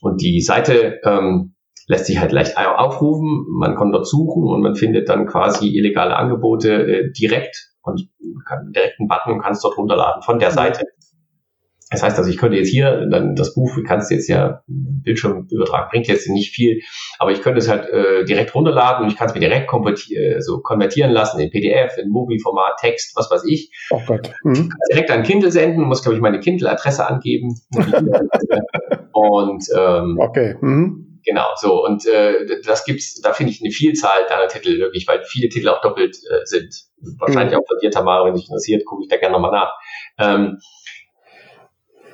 [0.00, 1.54] Und die Seite ähm,
[1.86, 6.16] lässt sich halt leicht aufrufen, man kann dort suchen und man findet dann quasi illegale
[6.16, 8.08] Angebote äh, direkt und
[8.46, 10.54] kann direkt einen Button und kann es dort runterladen von der mhm.
[10.54, 10.84] Seite.
[11.90, 15.90] Das heißt also, ich könnte jetzt hier dann das Buch, du kannst jetzt ja Bildschirmübertrag
[15.90, 16.82] bringt jetzt nicht viel,
[17.18, 20.42] aber ich könnte es halt äh, direkt runterladen und ich kann es mir direkt konvertieren,
[20.42, 23.72] so konvertieren lassen in PDF, in Movie-Format, Text, was weiß ich.
[23.90, 24.32] Oh Gott.
[24.44, 24.70] Mhm.
[24.92, 27.54] Direkt an Kindle senden, muss glaube ich meine Kindle-Adresse angeben.
[29.12, 30.56] und ähm, okay.
[30.60, 31.08] Mhm.
[31.24, 35.22] Genau, so und äh, das gibt's, da finde ich eine Vielzahl deiner Titel wirklich, weil
[35.24, 36.74] viele Titel auch doppelt äh, sind.
[37.18, 37.60] Wahrscheinlich mhm.
[37.60, 39.72] auch von dir, Tamara, wenn dich interessiert, gucke ich da gerne nochmal nach.
[40.18, 40.58] Ähm,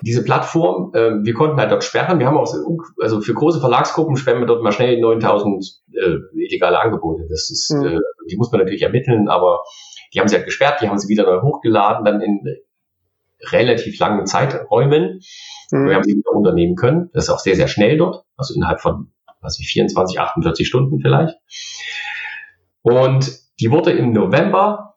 [0.05, 2.19] diese Plattform, äh, wir konnten halt dort sperren.
[2.19, 2.53] Wir haben auch,
[3.01, 7.27] also für große Verlagsgruppen sperren wir dort mal schnell 9000 äh, illegale Angebote.
[7.29, 7.87] Das ist, mhm.
[7.87, 8.01] äh,
[8.31, 9.63] die muss man natürlich ermitteln, aber
[10.13, 12.45] die haben sie halt gesperrt, die haben sie wieder neu hochgeladen, dann in
[13.51, 15.21] relativ langen Zeiträumen.
[15.71, 15.87] Mhm.
[15.87, 17.09] Wir haben sie wieder unternehmen können.
[17.15, 19.11] Das ist auch sehr, sehr schnell dort, also innerhalb von,
[19.41, 21.37] was ich, 24, 48 Stunden vielleicht.
[22.83, 24.97] Und die wurde im November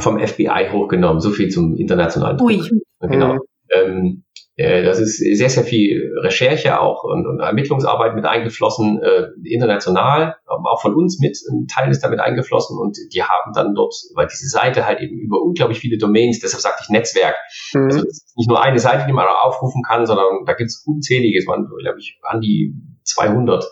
[0.00, 1.20] vom FBI hochgenommen.
[1.20, 2.60] So viel zum internationalen Ui.
[3.00, 3.38] Genau.
[3.74, 4.24] Ähm,
[4.58, 10.34] äh, das ist sehr, sehr viel Recherche auch und, und Ermittlungsarbeit mit eingeflossen, äh, international,
[10.46, 11.38] auch von uns mit.
[11.48, 15.16] Ein Teil ist damit eingeflossen und die haben dann dort, weil diese Seite halt eben
[15.16, 17.36] über unglaublich viele Domains, deshalb sagte ich Netzwerk.
[17.72, 17.84] Mhm.
[17.84, 18.02] Also
[18.36, 21.68] nicht nur eine Seite, die man aufrufen kann, sondern da gibt es unzählige, es waren,
[21.80, 22.74] glaube ich, an die
[23.04, 23.64] 200.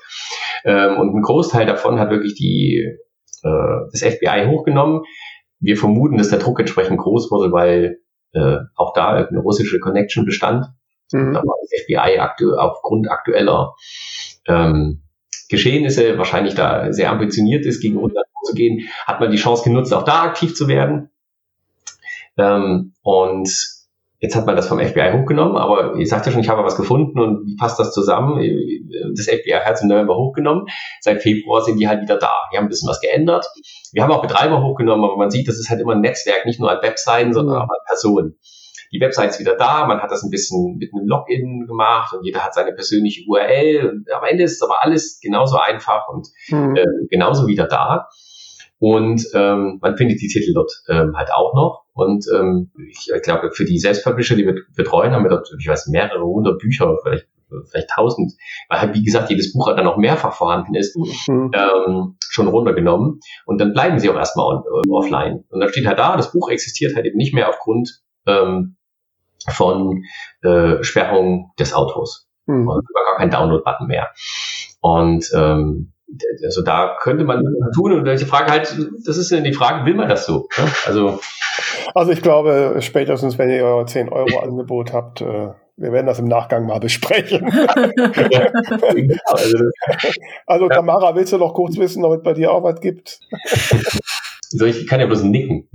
[0.64, 2.97] Ähm, und ein Großteil davon hat wirklich die,
[3.43, 5.02] äh, das FBI hochgenommen.
[5.59, 7.98] Wir vermuten, dass der Druck entsprechend groß wurde, weil
[8.36, 10.66] äh, auch da eine russische Connection bestand.
[11.12, 11.32] Mhm.
[11.32, 13.74] Da war das FBI aktu aufgrund aktueller
[14.46, 15.02] ähm,
[15.48, 20.04] Geschehnisse wahrscheinlich da sehr ambitioniert ist, gegen Russland vorzugehen, hat man die Chance genutzt, auch
[20.04, 21.10] da aktiv zu werden.
[22.36, 23.76] Ähm, und
[24.18, 26.76] Jetzt hat man das vom FBI hochgenommen, aber ihr sagt ja schon, ich habe was
[26.76, 28.40] gefunden und wie passt das zusammen?
[29.14, 30.66] Das FBI hat es im November hochgenommen.
[31.01, 32.32] Seit Februar sind die halt wieder da.
[32.51, 33.47] Die haben ein bisschen was geändert.
[33.93, 36.59] Wir haben auch Betreiber hochgenommen, aber man sieht, das ist halt immer ein Netzwerk, nicht
[36.59, 38.38] nur an Webseiten, sondern auch an Personen.
[38.93, 42.24] Die Website ist wieder da, man hat das ein bisschen mit einem Login gemacht und
[42.24, 43.90] jeder hat seine persönliche URL.
[43.90, 46.76] Und am Ende ist es aber alles genauso einfach und mhm.
[46.76, 48.09] äh, genauso wieder da.
[48.78, 51.85] Und ähm, man findet die Titel dort ähm, halt auch noch.
[51.94, 55.89] Und ähm, ich glaube, für die Selbstpublisher, die wir betreuen, haben wir dort, ich weiß,
[55.89, 57.27] mehrere hundert Bücher, vielleicht
[57.70, 58.32] vielleicht tausend,
[58.69, 61.51] weil halt, wie gesagt, jedes Buch dann auch mehrfach vorhanden ist, mhm.
[61.55, 63.20] ähm, schon runtergenommen.
[63.44, 65.44] Und dann bleiben sie auch erstmal on, äh, offline.
[65.48, 68.77] Und dann steht halt da, das Buch existiert halt eben nicht mehr aufgrund ähm,
[69.48, 70.03] von
[70.43, 72.28] äh, Sperrung des Autos.
[72.47, 72.69] Mhm.
[72.69, 74.11] Und gar kein Download-Button mehr.
[74.81, 75.93] Und ähm,
[76.45, 77.43] also da könnte man
[77.74, 80.49] tun und welche Frage halt, das ist die Frage, will man das so?
[80.57, 80.65] Ne?
[80.87, 81.20] Also,
[81.95, 86.19] also ich glaube, spätestens wenn ihr euer 10 Euro Angebot habt, äh, wir werden das
[86.19, 87.45] im Nachgang mal besprechen.
[89.27, 89.59] also,
[90.47, 93.20] also Tamara, willst du noch kurz wissen, ob es bei dir auch was gibt?
[94.53, 95.69] ich kann ja bloß nicken.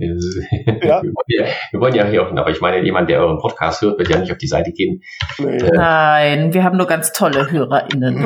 [0.82, 1.02] Ja?
[1.02, 3.82] Wir, wollen ja, wir wollen ja hier auch, aber ich meine, jemand, der euren Podcast
[3.82, 5.02] hört, wird ja nicht auf die Seite gehen.
[5.38, 5.58] Nee.
[5.72, 8.24] Nein, wir haben nur ganz tolle HörerInnen.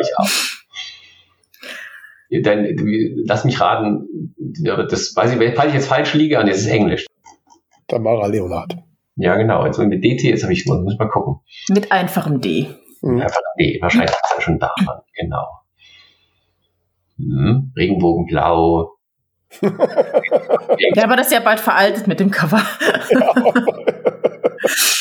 [0.00, 0.28] ich auch
[2.42, 2.66] dann
[3.24, 7.06] lass mich raten, das weiß ich, falls ich jetzt falsch liege, und es ist Englisch.
[7.88, 8.76] Tamara Leonard.
[9.16, 9.64] Ja, genau.
[9.64, 11.40] Jetzt mit DT, jetzt habe ich, muss mal gucken.
[11.68, 12.68] Mit einfachem D.
[13.00, 13.20] Mhm.
[13.20, 14.74] Einfachem D, wahrscheinlich ist er schon da,
[15.14, 15.46] genau.
[17.18, 18.92] Hm, Regenbogenblau.
[19.62, 22.60] ja, aber das ist ja bald veraltet mit dem Cover.
[23.10, 23.30] ja,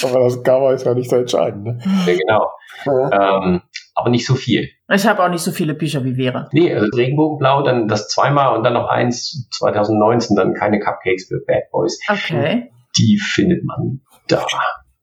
[0.04, 1.66] aber das Cover ist ja nicht so entscheidend.
[1.66, 1.80] Ne?
[2.06, 2.50] Ja, genau.
[2.86, 3.44] Ja.
[3.44, 3.62] Ähm,
[3.96, 4.70] aber nicht so viel.
[4.94, 6.50] Ich habe auch nicht so viele Bücher wie Vera.
[6.52, 11.40] Nee, also Regenbogenblau, dann das zweimal und dann noch eins 2019, dann keine Cupcakes für
[11.48, 11.98] Bad Boys.
[12.10, 12.70] Okay.
[12.98, 14.46] Die findet man da.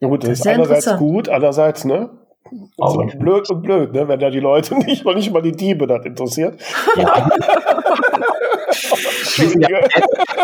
[0.01, 2.11] Ja gut, das, das ist, einerseits gut, andererseits, ne?
[2.79, 4.09] Aber blöd und blöd, ne?
[4.09, 6.61] wenn da die Leute nicht nicht mal die Diebe das interessiert.
[6.97, 7.31] Ja.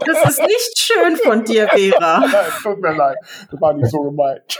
[0.06, 2.20] das ist nicht schön von dir, Vera.
[2.32, 3.16] Nein, tut mir leid.
[3.50, 4.58] Das war nicht so gemeint.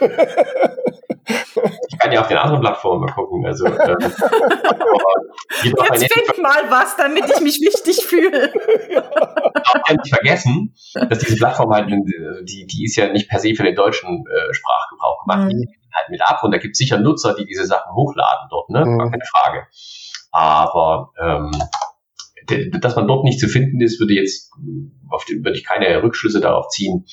[1.89, 3.45] Ich kann ja auf den anderen Plattformen mal gucken.
[3.45, 3.99] Also, ähm,
[5.63, 8.51] Jetzt find mal was, damit ich mich wichtig fühle.
[8.55, 13.65] Ich nicht vergessen, dass diese Plattform halt, die, die ist ja nicht per se für
[13.65, 15.45] den deutschen äh, Sprachgebrauch gemacht.
[15.45, 15.51] Mhm.
[15.51, 18.71] Die halt mit ab und da gibt es sicher Nutzer, die diese Sachen hochladen dort,
[18.71, 18.85] ne?
[18.85, 19.11] Mhm.
[19.11, 19.67] Keine Frage.
[20.31, 21.51] Aber ähm,
[22.81, 24.51] dass man dort nicht zu finden ist, würde jetzt
[25.11, 27.05] auf die, würde ich keine Rückschlüsse darauf ziehen.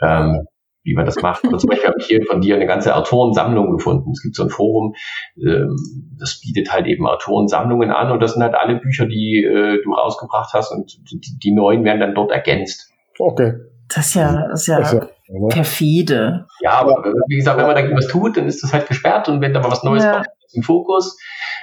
[0.00, 0.46] Ähm,
[0.82, 1.44] wie man das macht.
[1.44, 4.12] Oder zum Beispiel habe ich hier von dir eine ganze Autorensammlung gefunden.
[4.12, 4.94] Es gibt so ein Forum,
[5.36, 5.76] ähm,
[6.18, 9.92] das bietet halt eben Autorensammlungen an und das sind halt alle Bücher, die äh, du
[9.92, 12.90] rausgebracht hast und die, die neuen werden dann dort ergänzt.
[13.18, 13.54] Okay.
[13.94, 16.46] Das ist ja, das ist ja, das ist ja perfide.
[16.60, 19.40] Ja, aber wie gesagt, wenn man da was tut, dann ist das halt gesperrt und
[19.40, 20.12] wenn da mal was Neues ja.
[20.12, 21.18] kommt, ist im Fokus.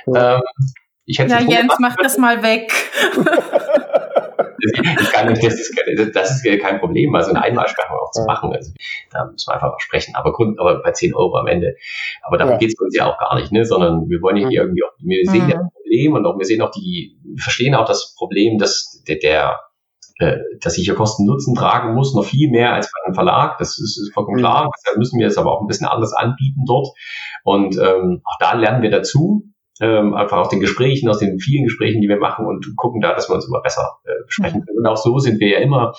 [0.07, 0.41] Ähm,
[1.07, 2.69] ich hätte ja, Jens, mach das mal weg.
[4.59, 5.73] ich kann nicht, das, ist,
[6.13, 8.51] das ist kein Problem, also eine Einmalsperrung auch zu machen.
[8.53, 8.73] Also,
[9.11, 10.15] da müssen wir einfach mal sprechen.
[10.15, 11.77] Aber, Grund, aber bei 10 Euro am Ende.
[12.23, 12.57] Aber darum ja.
[12.59, 13.63] geht es uns ja auch gar nicht, ne?
[13.63, 15.49] sondern wir wollen ja hier irgendwie auch, wir sehen mhm.
[15.49, 19.01] ja das Problem und auch wir sehen auch die, wir verstehen auch das Problem, dass
[19.07, 19.61] der, der
[20.19, 23.59] äh, dass ich hier Kosten Nutzen tragen muss, noch viel mehr als bei einem Verlag.
[23.59, 24.41] Das ist, ist vollkommen mhm.
[24.41, 24.69] klar.
[24.75, 26.89] Deshalb müssen wir es aber auch ein bisschen anders anbieten dort.
[27.43, 29.43] Und ähm, auch da lernen wir dazu
[29.81, 33.13] ähm, einfach aus den Gesprächen, aus den vielen Gesprächen, die wir machen und gucken da,
[33.13, 34.79] dass wir uns immer besser äh, besprechen können.
[34.79, 35.93] Und auch so sind wir ja immer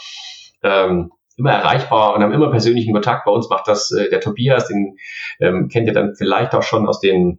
[0.62, 3.24] ähm, immer erreichbar und haben immer persönlichen Kontakt.
[3.24, 4.96] Bei uns macht das äh, der Tobias, den
[5.40, 7.38] ähm, kennt ihr dann vielleicht auch schon aus den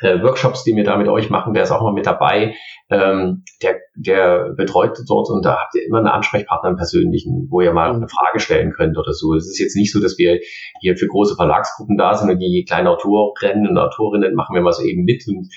[0.00, 2.54] äh, Workshops, die wir da mit euch machen, der ist auch mal mit dabei.
[2.90, 7.60] Ähm, der, der betreut dort und da habt ihr immer einen Ansprechpartner im Persönlichen, wo
[7.60, 9.34] ihr mal eine Frage stellen könnt oder so.
[9.34, 10.38] Es ist jetzt nicht so, dass wir
[10.80, 14.72] hier für große Verlagsgruppen da sind und die kleinen Autorinnen und Autorinnen machen wir mal
[14.72, 15.48] so eben mit und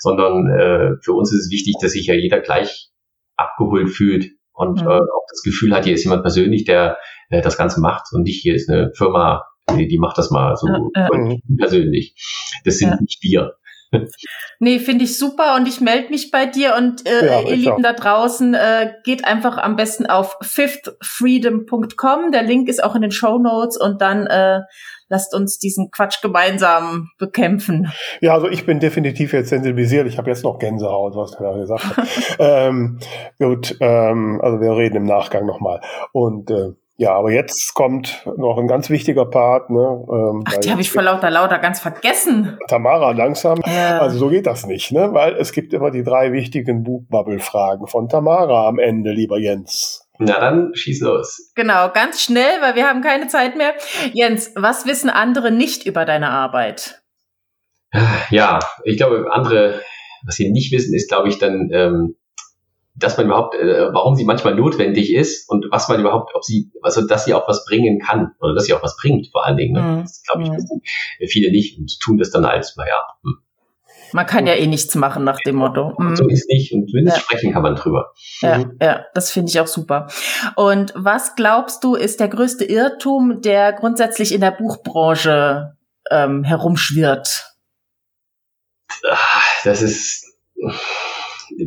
[0.00, 2.90] sondern äh, für uns ist es wichtig, dass sich ja jeder gleich
[3.36, 4.88] abgeholt fühlt und mhm.
[4.88, 6.98] äh, auch das Gefühl hat, hier ist jemand persönlich, der
[7.30, 10.56] äh, das Ganze macht und nicht hier ist eine Firma, die, die macht das mal
[10.56, 11.36] so ja, ja.
[11.58, 12.14] persönlich.
[12.64, 13.00] Das sind ja.
[13.00, 13.54] nicht wir.
[14.60, 17.72] Nee, finde ich super und ich melde mich bei dir und äh, ja, ihr Lieben
[17.72, 17.82] auch.
[17.82, 22.32] da draußen, äh, geht einfach am besten auf fifthfreedom.com.
[22.32, 24.60] Der Link ist auch in den Show Notes und dann äh,
[25.08, 27.90] lasst uns diesen Quatsch gemeinsam bekämpfen.
[28.20, 30.06] Ja, also ich bin definitiv jetzt sensibilisiert.
[30.06, 32.36] Ich habe jetzt noch Gänsehaut, was du da gesagt hast.
[32.38, 32.98] ähm,
[33.38, 35.80] gut, ähm, also wir reden im Nachgang nochmal.
[36.12, 39.70] Und äh, ja, aber jetzt kommt noch ein ganz wichtiger Part.
[39.70, 42.58] Ne, ähm, Ach, die habe ich vor lauter lauter ganz vergessen.
[42.66, 43.60] Tamara, langsam.
[43.64, 44.00] Ja.
[44.00, 45.10] Also so geht das nicht, ne?
[45.12, 50.08] Weil es gibt immer die drei wichtigen Buchbubble-Fragen von Tamara am Ende, lieber Jens.
[50.18, 51.52] Na dann schieß los.
[51.54, 53.74] Genau, ganz schnell, weil wir haben keine Zeit mehr.
[54.12, 57.00] Jens, was wissen andere nicht über deine Arbeit?
[58.30, 59.80] Ja, ich glaube, andere,
[60.26, 62.16] was sie nicht wissen, ist, glaube ich, dann ähm,
[62.98, 66.70] dass man überhaupt, äh, warum sie manchmal notwendig ist und was man überhaupt, ob sie,
[66.82, 69.56] also dass sie auch was bringen kann oder dass sie auch was bringt, vor allen
[69.56, 69.72] Dingen.
[69.72, 69.80] Ne?
[69.80, 70.02] Mhm.
[70.02, 70.82] Das glaube ich, wissen
[71.28, 73.02] viele nicht und tun das dann als, naja.
[73.22, 73.38] Hm.
[74.12, 75.94] Man kann ja eh nichts machen nach dem Motto.
[75.98, 76.16] Mhm.
[76.16, 77.14] So ist nicht und wenn ja.
[77.14, 78.12] sprechen kann man drüber.
[78.40, 78.78] Ja, mhm.
[78.80, 80.08] ja, das finde ich auch super.
[80.56, 85.76] Und was glaubst du, ist der größte Irrtum, der grundsätzlich in der Buchbranche
[86.10, 87.54] ähm, herumschwirrt?
[89.08, 89.16] Ah,
[89.64, 90.24] das ist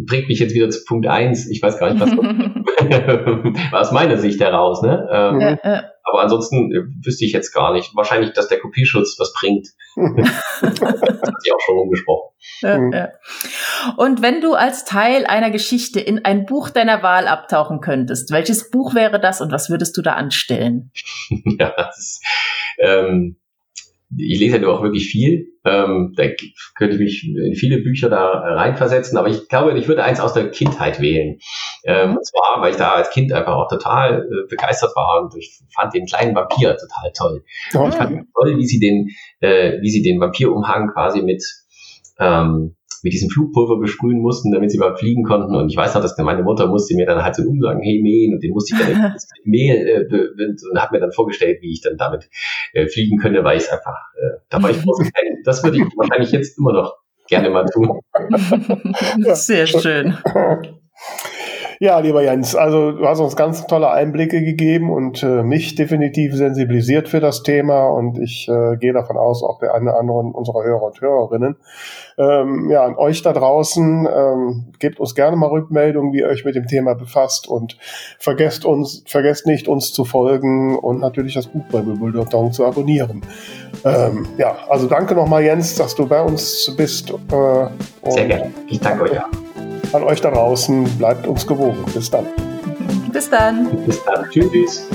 [0.06, 1.50] bringt mich jetzt wieder zu Punkt eins.
[1.50, 2.12] Ich weiß gar nicht, was
[3.72, 4.82] aus meiner Sicht heraus.
[4.82, 5.08] Ne?
[5.12, 5.84] Ähm, ja, ja.
[6.04, 7.96] Aber ansonsten äh, wüsste ich jetzt gar nicht.
[7.96, 9.68] Wahrscheinlich, dass der Kopierschutz was bringt.
[9.96, 12.32] das hat sich auch schon rumgesprochen.
[12.62, 12.92] Ja, mhm.
[12.92, 13.10] ja.
[13.98, 18.72] Und wenn du als Teil einer Geschichte in ein Buch deiner Wahl abtauchen könntest, welches
[18.72, 20.92] Buch wäre das und was würdest du da anstellen?
[21.30, 22.24] ja, das ist,
[22.80, 23.38] ähm,
[24.18, 25.48] ich lese ja auch wirklich viel.
[25.64, 26.24] Ähm, da
[26.76, 30.34] könnte ich mich in viele Bücher da reinversetzen, aber ich glaube, ich würde eins aus
[30.34, 31.38] der Kindheit wählen.
[31.86, 35.36] Ähm, und zwar, weil ich da als Kind einfach auch total äh, begeistert war und
[35.38, 37.44] ich fand den kleinen Vampir total toll.
[37.76, 37.88] Oh.
[37.88, 39.10] Ich fand toll, wie sie den,
[39.40, 41.44] äh, wie sie den Vampirumhang quasi mit
[42.20, 45.56] ähm, mit diesem Flugpulver besprühen mussten, damit sie überhaupt fliegen konnten.
[45.56, 48.34] Und ich weiß noch, dass meine Mutter musste mir dann halt so umsagen, hey mähen,
[48.34, 51.82] und den musste ich dann mit Mehl äh, und hat mir dann vorgestellt, wie ich
[51.82, 52.30] dann damit
[52.74, 54.78] äh, fliegen könnte, weil ich es einfach, äh, da war ich
[55.44, 56.96] Das würde ich wahrscheinlich jetzt immer noch
[57.28, 58.00] gerne mal tun.
[59.34, 60.18] Sehr schön.
[61.82, 66.36] Ja, lieber Jens, also du hast uns ganz tolle Einblicke gegeben und äh, mich definitiv
[66.36, 70.18] sensibilisiert für das Thema und ich äh, gehe davon aus, auch der eine oder andere
[70.18, 71.56] unserer Hörer und Hörerinnen.
[72.20, 76.46] Ähm, ja, an euch da draußen, ähm, gebt uns gerne mal Rückmeldungen, wie ihr euch
[76.46, 77.80] mit dem Thema befasst und
[78.20, 83.24] vergesst uns, vergesst nicht, uns zu folgen und natürlich das Buch bei Bulldog zu abonnieren.
[83.86, 87.10] Ähm, ja, also danke nochmal, Jens, dass du bei uns bist.
[87.10, 88.52] Äh, Sehr gerne.
[88.68, 89.14] Ich danke euch.
[89.14, 89.26] Ja
[89.94, 90.84] an euch da draußen.
[90.98, 91.84] Bleibt uns gewogen.
[91.94, 92.26] Bis dann.
[93.12, 93.86] Bis dann.
[93.86, 94.30] Bis dann.
[94.30, 94.88] Tschüss.